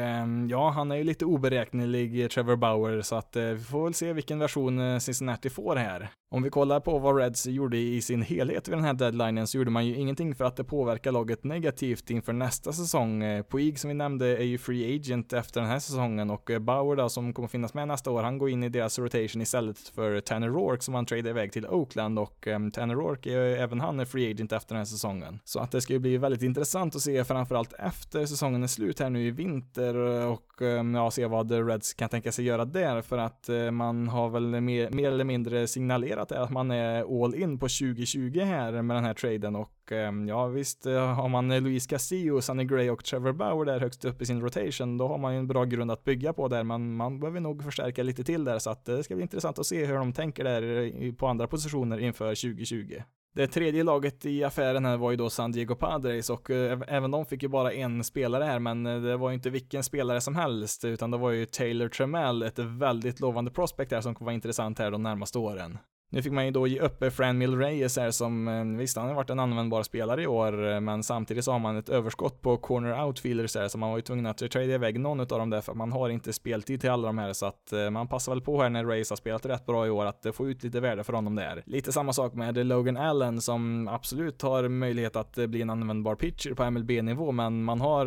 ja, 0.49 0.69
han 0.69 0.91
är 0.91 0.95
ju 0.95 1.03
lite 1.03 1.25
oberäknelig 1.25 2.31
Trevor 2.31 2.55
Bauer 2.55 3.01
så 3.01 3.15
att 3.15 3.35
vi 3.35 3.59
får 3.59 3.83
väl 3.83 3.93
se 3.93 4.13
vilken 4.13 4.39
version 4.39 5.01
Cincinnati 5.01 5.49
får 5.49 5.75
här. 5.75 6.09
Om 6.29 6.43
vi 6.43 6.49
kollar 6.49 6.79
på 6.79 6.99
vad 6.99 7.17
Reds 7.17 7.45
gjorde 7.45 7.77
i 7.77 8.01
sin 8.01 8.21
helhet 8.21 8.67
vid 8.67 8.77
den 8.77 8.83
här 8.83 8.93
deadlinen 8.93 9.47
så 9.47 9.57
gjorde 9.57 9.71
man 9.71 9.85
ju 9.85 9.95
ingenting 9.95 10.35
för 10.35 10.45
att 10.45 10.55
det 10.55 10.63
påverkar 10.63 11.11
laget 11.11 11.43
negativt 11.43 12.09
inför 12.09 12.33
nästa 12.33 12.73
säsong. 12.73 13.23
Eh, 13.23 13.43
Puig 13.43 13.79
som 13.79 13.87
vi 13.87 13.93
nämnde 13.93 14.37
är 14.37 14.43
ju 14.43 14.57
free 14.57 14.95
agent 14.95 15.33
efter 15.33 15.61
den 15.61 15.69
här 15.69 15.79
säsongen 15.79 16.29
och 16.29 16.51
eh, 16.51 16.59
Bauer 16.59 16.95
då 16.95 17.09
som 17.09 17.33
kommer 17.33 17.47
finnas 17.47 17.73
med 17.73 17.87
nästa 17.87 18.11
år, 18.11 18.23
han 18.23 18.37
går 18.37 18.49
in 18.49 18.63
i 18.63 18.69
deras 18.69 18.99
rotation 18.99 19.41
istället 19.41 19.79
för 19.79 20.19
Tanner 20.19 20.49
Rourke 20.49 20.83
som 20.83 20.93
han 20.93 21.05
tradade 21.05 21.29
iväg 21.29 21.51
till 21.51 21.67
Oakland 21.67 22.19
och 22.19 22.47
um, 22.47 22.71
Tanner 22.71 22.95
Rourke 22.95 23.33
är 23.33 23.45
ju 23.45 23.55
även 23.55 23.79
han 23.79 23.99
är 23.99 24.05
free 24.05 24.31
agent 24.31 24.51
efter 24.51 24.75
den 24.75 24.77
här 24.77 24.85
säsongen. 24.85 25.39
Så 25.43 25.59
att 25.59 25.71
det 25.71 25.81
ska 25.81 25.93
ju 25.93 25.99
bli 25.99 26.17
väldigt 26.17 26.41
intressant 26.41 26.95
att 26.95 27.01
se 27.01 27.23
framförallt 27.23 27.73
efter 27.73 28.25
säsongen 28.25 28.63
är 28.63 28.67
slut 28.67 28.99
här 28.99 29.09
nu 29.09 29.27
i 29.27 29.31
vinter 29.31 29.95
och 30.27 30.61
um, 30.61 30.95
ja, 30.95 31.11
se 31.11 31.25
vad 31.25 31.51
Reds 31.67 31.93
kan 31.93 32.09
tänka 32.09 32.31
sig 32.31 32.45
göra 32.45 32.65
där 32.65 33.01
för 33.01 33.17
att 33.17 33.49
uh, 33.49 33.71
man 33.71 34.07
har 34.07 34.29
väl 34.29 34.61
mer, 34.61 34.89
mer 34.89 35.11
eller 35.11 35.23
mindre 35.23 35.67
signalerat 35.67 36.16
konstaterat 36.17 36.31
är 36.31 36.43
att 36.43 36.51
man 36.51 36.71
är 36.71 37.23
all 37.23 37.35
in 37.35 37.59
på 37.59 37.65
2020 37.65 38.39
här 38.39 38.81
med 38.81 38.97
den 38.97 39.03
här 39.03 39.13
traden 39.13 39.55
och 39.55 39.91
ehm, 39.91 40.27
ja 40.27 40.47
visst 40.47 40.85
eh, 40.85 41.13
har 41.13 41.29
man 41.29 41.63
Luis 41.63 41.87
Castillo, 41.87 42.41
Sunny 42.41 42.63
Gray 42.63 42.89
och 42.89 43.03
Trevor 43.03 43.33
Bauer 43.33 43.65
där 43.65 43.79
högst 43.79 44.05
upp 44.05 44.21
i 44.21 44.25
sin 44.25 44.41
rotation 44.41 44.97
då 44.97 45.07
har 45.07 45.17
man 45.17 45.33
ju 45.33 45.39
en 45.39 45.47
bra 45.47 45.65
grund 45.65 45.91
att 45.91 46.03
bygga 46.03 46.33
på 46.33 46.47
där 46.47 46.63
men 46.63 46.95
man 46.95 47.19
behöver 47.19 47.39
nog 47.39 47.63
förstärka 47.63 48.03
lite 48.03 48.23
till 48.23 48.43
där 48.43 48.59
så 48.59 48.69
att 48.69 48.89
eh, 48.89 48.95
det 48.95 49.03
ska 49.03 49.15
bli 49.15 49.23
intressant 49.23 49.59
att 49.59 49.65
se 49.65 49.85
hur 49.85 49.95
de 49.95 50.13
tänker 50.13 50.43
där 50.43 50.93
eh, 51.03 51.13
på 51.13 51.27
andra 51.27 51.47
positioner 51.47 51.97
inför 51.99 52.35
2020. 52.35 53.01
Det 53.35 53.47
tredje 53.47 53.83
laget 53.83 54.25
i 54.25 54.43
affären 54.43 54.85
här 54.85 54.97
var 54.97 55.11
ju 55.11 55.17
då 55.17 55.29
San 55.29 55.51
Diego 55.51 55.75
Padres 55.75 56.29
och 56.29 56.49
även 56.87 57.11
de 57.11 57.25
fick 57.25 57.43
ju 57.43 57.49
bara 57.49 57.73
en 57.73 58.03
spelare 58.03 58.43
här, 58.43 58.59
men 58.59 58.83
det 58.83 59.17
var 59.17 59.29
ju 59.29 59.35
inte 59.35 59.49
vilken 59.49 59.83
spelare 59.83 60.21
som 60.21 60.35
helst, 60.35 60.85
utan 60.85 61.11
det 61.11 61.17
var 61.17 61.31
ju 61.31 61.45
Taylor 61.45 61.89
Tremell, 61.89 62.43
ett 62.43 62.59
väldigt 62.59 63.19
lovande 63.19 63.51
prospect 63.51 63.91
här 63.91 64.01
som 64.01 64.15
kommer 64.15 64.25
vara 64.25 64.35
intressant 64.35 64.79
här 64.79 64.91
de 64.91 65.03
närmaste 65.03 65.37
åren. 65.37 65.77
Nu 66.09 66.21
fick 66.21 66.31
man 66.31 66.45
ju 66.45 66.51
då 66.51 66.67
ge 66.67 66.79
upp 66.79 67.13
Fran 67.13 67.37
Mill 67.37 67.57
Reyes 67.57 67.97
här 67.97 68.11
som, 68.11 68.47
eh, 68.47 68.63
visst 68.63 68.97
han 68.97 69.07
har 69.07 69.15
varit 69.15 69.29
en 69.29 69.39
användbar 69.39 69.83
spelare 69.83 70.23
i 70.23 70.27
år, 70.27 70.71
eh, 70.71 70.79
men 70.79 71.03
samtidigt 71.03 71.45
så 71.45 71.51
har 71.51 71.59
man 71.59 71.77
ett 71.77 71.89
överskott 71.89 72.41
på 72.41 72.57
corner 72.57 73.05
outfielders 73.05 73.55
här, 73.55 73.67
så 73.67 73.77
man 73.77 73.89
var 73.89 73.97
ju 73.97 74.01
tvungen 74.01 74.25
att 74.25 74.37
trada 74.37 74.73
iväg 74.73 74.99
någon 74.99 75.19
av 75.19 75.27
dem 75.27 75.49
där, 75.49 75.61
för 75.61 75.73
man 75.73 75.91
har 75.91 76.09
inte 76.09 76.33
speltid 76.33 76.81
till 76.81 76.89
alla 76.89 77.07
de 77.07 77.17
här, 77.17 77.33
så 77.33 77.45
att 77.45 77.73
eh, 77.73 77.89
man 77.89 78.07
passar 78.07 78.31
väl 78.31 78.41
på 78.41 78.61
här 78.61 78.69
när 78.69 78.85
Reyes 78.85 79.09
har 79.09 79.17
spelat 79.17 79.45
rätt 79.45 79.65
bra 79.65 79.87
i 79.87 79.89
år, 79.89 80.05
att 80.05 80.25
få 80.33 80.49
ut 80.49 80.63
lite 80.63 80.79
värde 80.79 81.03
för 81.03 81.13
honom 81.13 81.35
där. 81.35 81.63
Lite 81.65 81.91
samma 81.91 82.13
sak 82.13 82.33
med 82.33 82.65
Logan 82.65 82.97
Allen 82.97 83.41
som 83.41 83.87
absolut 83.87 84.41
har 84.41 84.67
möjlighet 84.67 85.15
att 85.15 85.35
bli 85.35 85.61
en 85.61 85.69
användbar 85.69 86.15
pitcher 86.15 86.53
på 86.53 86.71
MLB-nivå, 86.71 87.31
men 87.31 87.63
man 87.63 87.81
har 87.81 88.05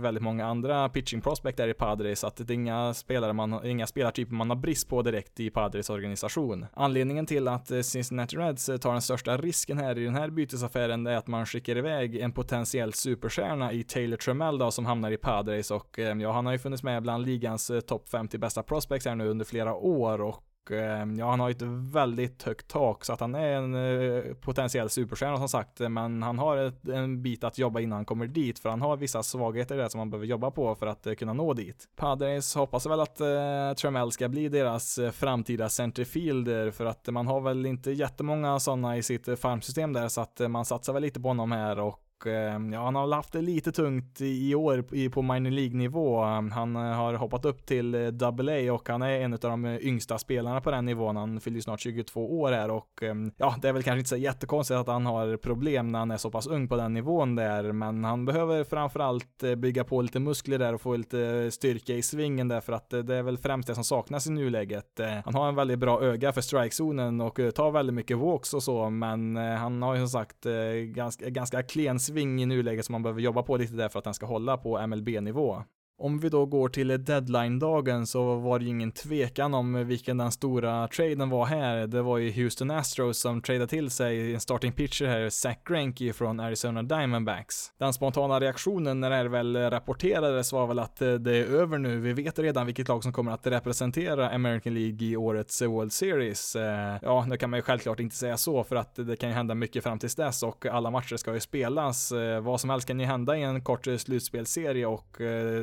väldigt 0.00 0.22
många 0.22 0.46
andra 0.46 0.88
pitching 0.88 1.20
prospect 1.20 1.56
där 1.56 1.68
i 1.68 1.74
Padres, 1.74 2.20
så 2.20 2.26
att 2.26 2.36
det 2.36 2.50
är 2.50 2.54
inga 2.54 2.94
spelare 2.94 3.32
man, 3.32 3.66
inga 3.66 3.86
spelartyper 3.86 4.34
man 4.34 4.50
har 4.50 4.56
brist 4.56 4.88
på 4.88 5.02
direkt 5.02 5.40
i 5.40 5.50
Padres 5.50 5.90
organisation. 5.90 6.66
Anledningen 6.74 7.17
anledningen 7.18 7.26
till 7.26 7.48
att 7.48 7.70
eh, 7.70 7.80
Cincinnati 7.80 8.36
Reds 8.36 8.68
eh, 8.68 8.76
tar 8.76 8.92
den 8.92 9.02
största 9.02 9.36
risken 9.36 9.78
här 9.78 9.98
i 9.98 10.04
den 10.04 10.14
här 10.14 10.30
bytesaffären 10.30 11.06
är 11.06 11.16
att 11.16 11.26
man 11.26 11.46
skickar 11.46 11.76
iväg 11.78 12.16
en 12.16 12.32
potentiell 12.32 12.92
superstjärna 12.92 13.72
i 13.72 13.84
Taylor 13.84 14.16
Trammell 14.16 14.58
då, 14.58 14.70
som 14.70 14.86
hamnar 14.86 15.10
i 15.10 15.16
Padres 15.16 15.70
och 15.70 15.98
eh, 15.98 16.18
ja, 16.18 16.32
han 16.32 16.46
har 16.46 16.52
ju 16.52 16.58
funnits 16.58 16.82
med 16.82 17.02
bland 17.02 17.26
ligans 17.26 17.70
topp 17.86 18.08
50 18.08 18.38
bästa 18.38 18.62
prospects 18.62 19.06
här 19.06 19.14
nu 19.14 19.28
under 19.28 19.44
flera 19.44 19.74
år 19.74 20.20
och 20.20 20.44
Ehm, 20.70 21.18
ja, 21.18 21.30
han 21.30 21.40
har 21.40 21.50
ett 21.50 21.62
väldigt 21.92 22.42
högt 22.42 22.68
tak 22.68 23.04
så 23.04 23.12
att 23.12 23.20
han 23.20 23.34
är 23.34 23.52
en 23.52 23.74
eh, 23.74 24.34
potentiell 24.34 24.90
superstjärna 24.90 25.36
som 25.36 25.48
sagt, 25.48 25.78
men 25.78 26.22
han 26.22 26.38
har 26.38 26.56
ett, 26.56 26.88
en 26.88 27.22
bit 27.22 27.44
att 27.44 27.58
jobba 27.58 27.80
innan 27.80 27.96
han 27.96 28.04
kommer 28.04 28.26
dit 28.26 28.58
för 28.58 28.68
han 28.68 28.82
har 28.82 28.96
vissa 28.96 29.22
svagheter 29.22 29.76
där 29.76 29.88
som 29.88 29.98
han 29.98 30.10
behöver 30.10 30.26
jobba 30.26 30.50
på 30.50 30.74
för 30.74 30.86
att 30.86 31.06
eh, 31.06 31.14
kunna 31.14 31.32
nå 31.32 31.54
dit. 31.54 31.88
Padres 31.96 32.54
hoppas 32.54 32.86
väl 32.86 33.00
att 33.00 33.20
eh, 33.20 33.72
Tremell 33.76 34.12
ska 34.12 34.28
bli 34.28 34.48
deras 34.48 34.98
eh, 34.98 35.10
framtida 35.10 35.68
centerfielder 35.68 36.70
för 36.70 36.84
att 36.84 37.08
man 37.08 37.26
har 37.26 37.40
väl 37.40 37.66
inte 37.66 37.90
jättemånga 37.90 38.60
sådana 38.60 38.96
i 38.96 39.02
sitt 39.02 39.40
farmsystem 39.40 39.92
där 39.92 40.08
så 40.08 40.20
att 40.20 40.40
man 40.48 40.64
satsar 40.64 40.92
väl 40.92 41.02
lite 41.02 41.20
på 41.20 41.28
honom 41.28 41.52
här 41.52 41.78
och 41.78 42.00
Eh, 42.26 42.72
ja, 42.72 42.84
han 42.84 42.94
har 42.94 43.14
haft 43.14 43.32
det 43.32 43.42
lite 43.42 43.72
tungt 43.72 44.20
i 44.20 44.54
år 44.54 45.08
på 45.08 45.22
minor 45.22 45.50
League-nivå. 45.50 46.22
Eh, 46.22 46.48
han 46.52 46.76
eh, 46.76 46.82
har 46.82 47.14
hoppat 47.14 47.44
upp 47.44 47.66
till 47.66 47.94
AA 47.94 48.68
A 48.68 48.72
och 48.72 48.88
han 48.88 49.02
är 49.02 49.20
en 49.20 49.32
av 49.32 49.38
de 49.38 49.66
yngsta 49.66 50.18
spelarna 50.18 50.60
på 50.60 50.70
den 50.70 50.84
nivån. 50.84 51.16
Han 51.16 51.40
fyller 51.40 51.56
ju 51.56 51.62
snart 51.62 51.80
22 51.80 52.40
år 52.40 52.52
här 52.52 52.70
och 52.70 53.02
ja, 53.36 53.56
det 53.62 53.68
är 53.68 53.72
väl 53.72 53.82
kanske 53.82 53.98
inte 53.98 54.08
så 54.08 54.16
jättekonstigt 54.16 54.78
att 54.78 54.86
han 54.86 55.06
har 55.06 55.36
problem 55.36 55.92
när 55.92 55.98
han 55.98 56.10
är 56.10 56.16
så 56.16 56.30
pass 56.30 56.46
ung 56.46 56.68
på 56.68 56.76
den 56.76 56.94
nivån 56.94 57.34
där, 57.34 57.72
men 57.72 58.04
han 58.04 58.24
behöver 58.24 58.64
framförallt 58.64 59.42
bygga 59.56 59.84
på 59.84 60.02
lite 60.02 60.20
muskler 60.20 60.58
där 60.58 60.74
och 60.74 60.80
få 60.80 60.96
lite 60.96 61.50
styrka 61.50 61.94
i 61.94 62.02
svingen 62.02 62.48
där 62.48 62.60
för 62.60 62.72
att 62.72 62.90
det 62.90 63.16
är 63.16 63.22
väl 63.22 63.38
främst 63.38 63.68
det 63.68 63.74
som 63.74 63.84
saknas 63.84 64.26
i 64.26 64.30
nuläget. 64.30 65.00
Han 65.24 65.34
har 65.34 65.48
en 65.48 65.54
väldigt 65.54 65.78
bra 65.78 66.02
öga 66.02 66.32
för 66.32 66.40
strikezonen 66.40 67.20
och 67.20 67.40
tar 67.54 67.70
väldigt 67.70 67.94
mycket 67.94 68.18
walks 68.18 68.54
och 68.54 68.62
så, 68.62 68.90
men 68.90 69.36
han 69.36 69.82
har 69.82 69.94
ju 69.94 70.00
som 70.00 70.08
sagt 70.08 70.46
ganska, 70.84 71.28
ganska 71.30 71.62
klen 71.62 72.00
sving 72.08 72.42
i 72.42 72.46
nuläget 72.46 72.84
som 72.84 72.92
man 72.92 73.02
behöver 73.02 73.20
jobba 73.20 73.42
på 73.42 73.56
lite 73.56 73.74
där 73.74 73.88
för 73.88 73.98
att 73.98 74.04
den 74.04 74.14
ska 74.14 74.26
hålla 74.26 74.56
på 74.56 74.86
MLB-nivå. 74.86 75.62
Om 76.00 76.18
vi 76.18 76.28
då 76.28 76.46
går 76.46 76.68
till 76.68 77.04
deadline-dagen 77.04 78.06
så 78.06 78.34
var 78.34 78.58
det 78.58 78.64
ju 78.64 78.70
ingen 78.70 78.92
tvekan 78.92 79.54
om 79.54 79.86
vilken 79.86 80.16
den 80.16 80.32
stora 80.32 80.88
traden 80.88 81.30
var 81.30 81.46
här. 81.46 81.86
Det 81.86 82.02
var 82.02 82.18
ju 82.18 82.42
Houston 82.42 82.70
Astros 82.70 83.18
som 83.18 83.42
tradade 83.42 83.66
till 83.66 83.90
sig 83.90 84.34
en 84.34 84.40
starting 84.40 84.72
pitcher 84.72 85.06
här, 85.06 85.30
Zach 85.30 85.56
Greinke 85.64 86.12
från 86.12 86.40
Arizona 86.40 86.82
Diamondbacks. 86.82 87.72
Den 87.78 87.92
spontana 87.92 88.40
reaktionen 88.40 89.00
när 89.00 89.10
det 89.10 89.16
här 89.16 89.24
väl 89.24 89.56
rapporterades 89.56 90.52
var 90.52 90.66
väl 90.66 90.78
att 90.78 91.02
eh, 91.02 91.14
det 91.14 91.36
är 91.36 91.44
över 91.44 91.78
nu. 91.78 92.00
Vi 92.00 92.12
vet 92.12 92.38
redan 92.38 92.66
vilket 92.66 92.88
lag 92.88 93.02
som 93.02 93.12
kommer 93.12 93.32
att 93.32 93.46
representera 93.46 94.30
American 94.30 94.74
League 94.74 95.06
i 95.06 95.16
årets 95.16 95.62
World 95.62 95.92
Series. 95.92 96.56
Eh, 96.56 96.96
ja, 97.02 97.24
nu 97.28 97.36
kan 97.36 97.50
man 97.50 97.58
ju 97.58 97.62
självklart 97.62 98.00
inte 98.00 98.16
säga 98.16 98.36
så 98.36 98.64
för 98.64 98.76
att 98.76 98.94
det 98.94 99.16
kan 99.16 99.28
ju 99.28 99.34
hända 99.34 99.54
mycket 99.54 99.82
fram 99.82 99.98
tills 99.98 100.14
dess 100.14 100.42
och 100.42 100.66
alla 100.66 100.90
matcher 100.90 101.16
ska 101.16 101.34
ju 101.34 101.40
spelas. 101.40 102.12
Eh, 102.12 102.40
vad 102.40 102.60
som 102.60 102.70
helst 102.70 102.86
kan 102.86 103.00
ju 103.00 103.06
hända 103.06 103.36
i 103.36 103.42
en 103.42 103.60
kort 103.60 103.86
slutspelserie 103.98 104.86
och 104.86 105.16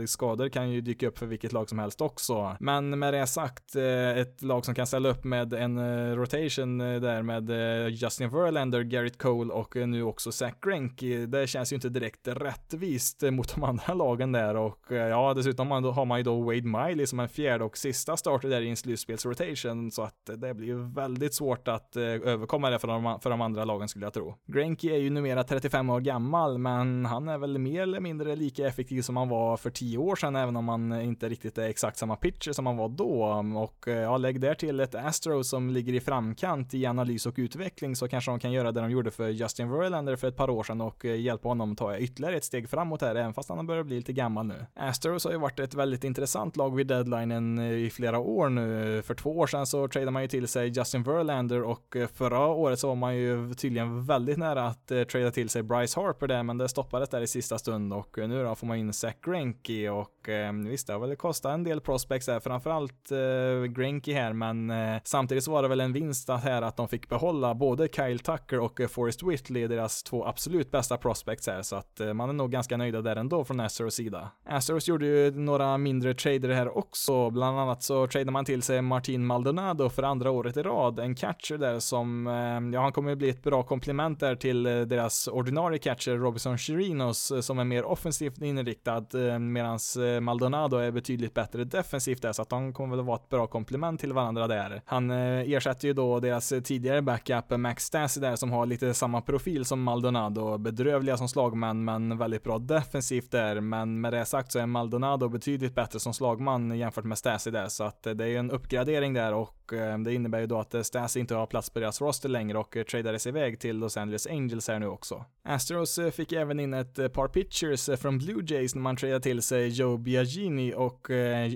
ska 0.05 0.24
skador 0.25 0.49
kan 0.49 0.69
ju 0.69 0.81
dyka 0.81 1.07
upp 1.07 1.17
för 1.17 1.25
vilket 1.25 1.53
lag 1.53 1.69
som 1.69 1.79
helst 1.79 2.01
också. 2.01 2.57
Men 2.59 2.99
med 2.99 3.13
det 3.13 3.27
sagt, 3.27 3.75
eh, 3.75 4.17
ett 4.17 4.41
lag 4.41 4.65
som 4.65 4.75
kan 4.75 4.87
ställa 4.87 5.09
upp 5.09 5.23
med 5.23 5.53
en 5.53 5.77
eh, 5.77 6.15
rotation 6.15 6.81
eh, 6.81 7.01
där 7.01 7.21
med 7.21 7.49
Justin 7.91 8.29
Verlander, 8.29 8.81
Garrett 8.81 9.17
Cole 9.17 9.53
och 9.53 9.75
nu 9.75 10.03
också 10.03 10.31
Zach 10.31 10.53
Greinke, 10.61 11.25
det 11.25 11.47
känns 11.47 11.71
ju 11.71 11.75
inte 11.75 11.89
direkt 11.89 12.27
rättvist 12.27 13.21
mot 13.21 13.55
de 13.55 13.63
andra 13.71 13.93
lagen 13.93 14.31
där 14.31 14.55
och 14.55 14.85
ja, 14.89 15.33
dessutom 15.33 15.71
har 15.71 16.05
man 16.05 16.17
ju 16.19 16.23
då 16.23 16.41
Wade 16.41 16.61
Miley 16.61 17.05
som 17.05 17.19
en 17.19 17.29
fjärde 17.29 17.63
och 17.63 17.77
sista 17.77 18.17
starter 18.17 18.49
där 18.49 18.61
i 18.61 18.69
en 18.69 18.77
slutspelsrotation 18.77 19.91
så 19.91 20.01
att 20.01 20.29
det 20.37 20.53
blir 20.53 20.67
ju 20.67 20.93
väldigt 20.93 21.33
svårt 21.33 21.67
att 21.67 21.95
överkomma 21.97 22.69
det 22.69 22.79
för 22.79 22.87
de, 22.87 23.19
för 23.21 23.29
de 23.29 23.41
andra 23.41 23.65
lagen 23.65 23.87
skulle 23.87 24.05
jag 24.05 24.13
tro. 24.13 24.35
Greinke 24.47 24.87
är 24.87 24.97
ju 24.97 25.09
numera 25.09 25.43
35 25.43 25.89
år 25.89 25.99
gammal, 25.99 26.57
men 26.57 27.05
han 27.05 27.27
är 27.27 27.37
väl 27.37 27.57
mer 27.57 27.81
eller 27.81 27.99
mindre 27.99 28.35
lika 28.35 28.67
effektiv 28.67 29.01
som 29.01 29.17
han 29.17 29.29
var 29.29 29.57
för 29.57 29.69
10 29.69 29.97
år 29.97 30.14
sedan, 30.15 30.35
även 30.35 30.55
om 30.55 30.67
han 30.67 31.01
inte 31.01 31.29
riktigt 31.29 31.57
är 31.57 31.69
exakt 31.69 31.97
samma 31.97 32.15
pitcher 32.15 32.51
som 32.51 32.65
han 32.65 32.77
var 32.77 32.89
då. 32.89 33.23
Och 33.63 33.87
eh, 33.87 34.01
ja, 34.01 34.17
lägg 34.17 34.41
där 34.41 34.53
till 34.53 34.79
ett 34.79 34.95
Astro 34.95 35.43
som 35.43 35.69
ligger 35.69 35.93
i 35.93 35.99
framkant 35.99 36.73
i 36.73 36.85
analys 36.85 37.25
och 37.25 37.33
utveckling 37.37 37.95
så 37.95 38.07
kanske 38.07 38.31
de 38.31 38.39
kan 38.39 38.51
göra 38.51 38.71
det 38.71 38.81
de 38.81 38.91
gjorde 38.91 39.11
för 39.11 39.29
Justin 39.29 39.71
Verlander 39.71 40.15
för 40.15 40.27
ett 40.27 40.35
par 40.35 40.49
år 40.49 40.63
sedan 40.63 40.81
och 40.81 41.05
eh, 41.05 41.19
hjälpa 41.21 41.47
honom 41.47 41.75
ta 41.75 41.97
ytterligare 41.97 42.35
ett 42.35 42.43
steg 42.43 42.69
framåt 42.69 43.01
här, 43.01 43.15
även 43.15 43.33
fast 43.33 43.49
han 43.49 43.67
börjar 43.67 43.83
bli 43.83 43.95
lite 43.95 44.13
gammal 44.13 44.45
nu. 44.45 44.65
Astros 44.75 45.25
har 45.25 45.31
ju 45.31 45.37
varit 45.37 45.59
ett 45.59 45.73
väldigt 45.73 46.03
intressant 46.03 46.57
lag 46.57 46.75
vid 46.75 46.87
deadlinen 46.87 47.59
eh, 47.59 47.71
i 47.71 47.89
flera 47.89 48.19
år 48.19 48.49
nu. 48.49 49.01
För 49.01 49.13
två 49.13 49.37
år 49.37 49.47
sedan 49.47 49.65
så 49.65 49.87
tradade 49.87 50.11
man 50.11 50.21
ju 50.21 50.27
till 50.27 50.47
sig 50.47 50.67
Justin 50.67 51.03
Verlander 51.03 51.63
och 51.63 51.97
förra 52.13 52.47
året 52.47 52.79
så 52.79 52.87
var 52.87 52.95
man 52.95 53.15
ju 53.15 53.53
tydligen 53.53 54.05
väldigt 54.05 54.37
nära 54.37 54.67
att 54.67 54.91
trada 55.11 55.31
till 55.31 55.49
sig 55.49 55.63
Bryce 55.63 55.99
Harper 55.99 56.27
där, 56.27 56.43
men 56.43 56.57
det 56.57 56.69
stoppades 56.69 57.09
där 57.09 57.21
i 57.21 57.27
sista 57.27 57.57
stund 57.57 57.93
och 57.93 58.17
nu 58.17 58.43
då 58.43 58.55
får 58.55 58.67
man 58.67 58.77
in 58.77 58.93
Zach 58.93 59.15
Greinke 59.21 59.89
och 59.89 60.04
och 60.05 60.29
eh, 60.29 60.53
visst, 60.53 60.87
det 60.87 60.93
har 60.93 60.99
väl 60.99 61.15
kostat 61.15 61.53
en 61.53 61.63
del 61.63 61.81
prospects 61.81 62.25
där, 62.25 62.39
framförallt 62.39 63.11
eh, 63.11 63.63
Greinke 63.63 64.13
här, 64.13 64.33
men 64.33 64.71
eh, 64.71 65.01
samtidigt 65.03 65.43
så 65.43 65.51
var 65.51 65.61
det 65.61 65.67
väl 65.67 65.81
en 65.81 65.93
vinst 65.93 66.29
här 66.29 66.61
att 66.61 66.77
de 66.77 66.87
fick 66.87 67.09
behålla 67.09 67.55
både 67.55 67.87
Kyle 67.87 68.19
Tucker 68.19 68.59
och 68.59 68.81
eh, 68.81 68.87
Forrest 68.87 69.23
Whitley, 69.23 69.67
deras 69.67 70.03
två 70.03 70.25
absolut 70.25 70.71
bästa 70.71 70.97
prospects 70.97 71.47
här, 71.47 71.61
så 71.61 71.75
att 71.75 71.99
eh, 71.99 72.13
man 72.13 72.29
är 72.29 72.33
nog 72.33 72.51
ganska 72.51 72.77
nöjda 72.77 73.01
där 73.01 73.15
ändå 73.15 73.43
från 73.43 73.59
Astros 73.59 73.93
sida. 73.95 74.31
Astros 74.45 74.87
gjorde 74.87 75.05
ju 75.05 75.31
några 75.31 75.77
mindre 75.77 76.13
trader 76.13 76.49
här 76.49 76.77
också, 76.77 77.29
bland 77.29 77.59
annat 77.59 77.83
så 77.83 78.07
tradade 78.07 78.31
man 78.31 78.45
till 78.45 78.61
sig 78.61 78.81
Martin 78.81 79.25
Maldonado 79.25 79.89
för 79.89 80.03
andra 80.03 80.31
året 80.31 80.57
i 80.57 80.63
rad, 80.63 80.99
en 80.99 81.15
catcher 81.15 81.57
där 81.57 81.79
som, 81.79 82.27
eh, 82.27 82.73
ja 82.73 82.81
han 82.81 82.91
kommer 82.91 83.09
ju 83.09 83.15
bli 83.15 83.29
ett 83.29 83.43
bra 83.43 83.63
komplement 83.63 84.19
där 84.19 84.35
till 84.35 84.65
eh, 84.65 84.81
deras 84.81 85.27
ordinarie 85.27 85.79
catcher 85.79 86.17
Robinson 86.17 86.57
Chirinos 86.57 87.31
eh, 87.31 87.39
som 87.39 87.59
är 87.59 87.63
mer 87.63 87.85
offensivt 87.85 88.41
inriktad, 88.41 89.05
eh, 89.13 89.39
medans 89.39 89.94
Eh, 89.97 90.19
Maldonado 90.19 90.77
är 90.77 90.91
betydligt 90.91 91.33
bättre 91.33 91.63
defensivt 91.63 92.21
där, 92.21 92.33
så 92.33 92.41
att 92.41 92.49
de 92.49 92.73
kommer 92.73 92.95
väl 92.95 93.05
vara 93.05 93.15
ett 93.15 93.29
bra 93.29 93.47
komplement 93.47 93.99
till 93.99 94.13
varandra 94.13 94.47
där. 94.47 94.81
Han 94.85 95.11
eh, 95.11 95.51
ersätter 95.51 95.87
ju 95.87 95.93
då 95.93 96.19
deras 96.19 96.51
eh, 96.51 96.61
tidigare 96.61 97.01
backup 97.01 97.51
eh, 97.51 97.57
Max 97.57 97.83
Stassi 97.85 98.19
där 98.19 98.35
som 98.35 98.51
har 98.51 98.65
lite 98.65 98.93
samma 98.93 99.21
profil 99.21 99.65
som 99.65 99.83
Maldonado, 99.83 100.57
bedrövliga 100.57 101.17
som 101.17 101.29
slagmän 101.29 101.85
men 101.85 102.17
väldigt 102.17 102.43
bra 102.43 102.59
defensivt 102.59 103.31
där, 103.31 103.59
men 103.59 104.01
med 104.01 104.13
det 104.13 104.25
sagt 104.25 104.51
så 104.51 104.59
är 104.59 104.65
Maldonado 104.65 105.29
betydligt 105.29 105.75
bättre 105.75 105.99
som 105.99 106.13
slagman 106.13 106.77
jämfört 106.77 107.05
med 107.05 107.17
Stassi 107.17 107.51
där, 107.51 107.67
så 107.67 107.83
att 107.83 108.03
det 108.03 108.23
är 108.23 108.27
ju 108.27 108.37
en 108.37 108.51
uppgradering 108.51 109.13
där 109.13 109.33
och 109.33 109.64
och 109.65 109.73
eh, 109.73 109.97
det 109.97 110.13
innebär 110.13 110.39
ju 110.39 110.45
då 110.45 110.59
att 110.59 110.73
eh, 110.73 110.81
Stas 110.81 111.17
inte 111.17 111.35
har 111.35 111.45
plats 111.45 111.69
på 111.69 111.79
deras 111.79 112.01
roster 112.01 112.29
längre 112.29 112.57
och 112.57 112.77
eh, 112.77 112.83
tradades 112.83 113.27
iväg 113.27 113.59
till 113.59 113.77
Los 113.77 113.97
Angeles 113.97 114.27
Angels 114.27 114.67
här 114.67 114.79
nu 114.79 114.87
också. 114.87 115.25
Astros 115.43 115.99
fick 116.13 116.31
även 116.31 116.59
in 116.59 116.73
ett 116.73 117.13
par 117.13 117.27
pitchers 117.27 117.99
från 117.99 118.17
Blue 118.17 118.43
Jays 118.47 118.75
när 118.75 118.81
man 118.81 118.95
tradade 118.95 119.19
till 119.19 119.41
sig 119.41 119.67
Joe 119.67 119.97
Biagini 119.97 120.73
och 120.75 121.09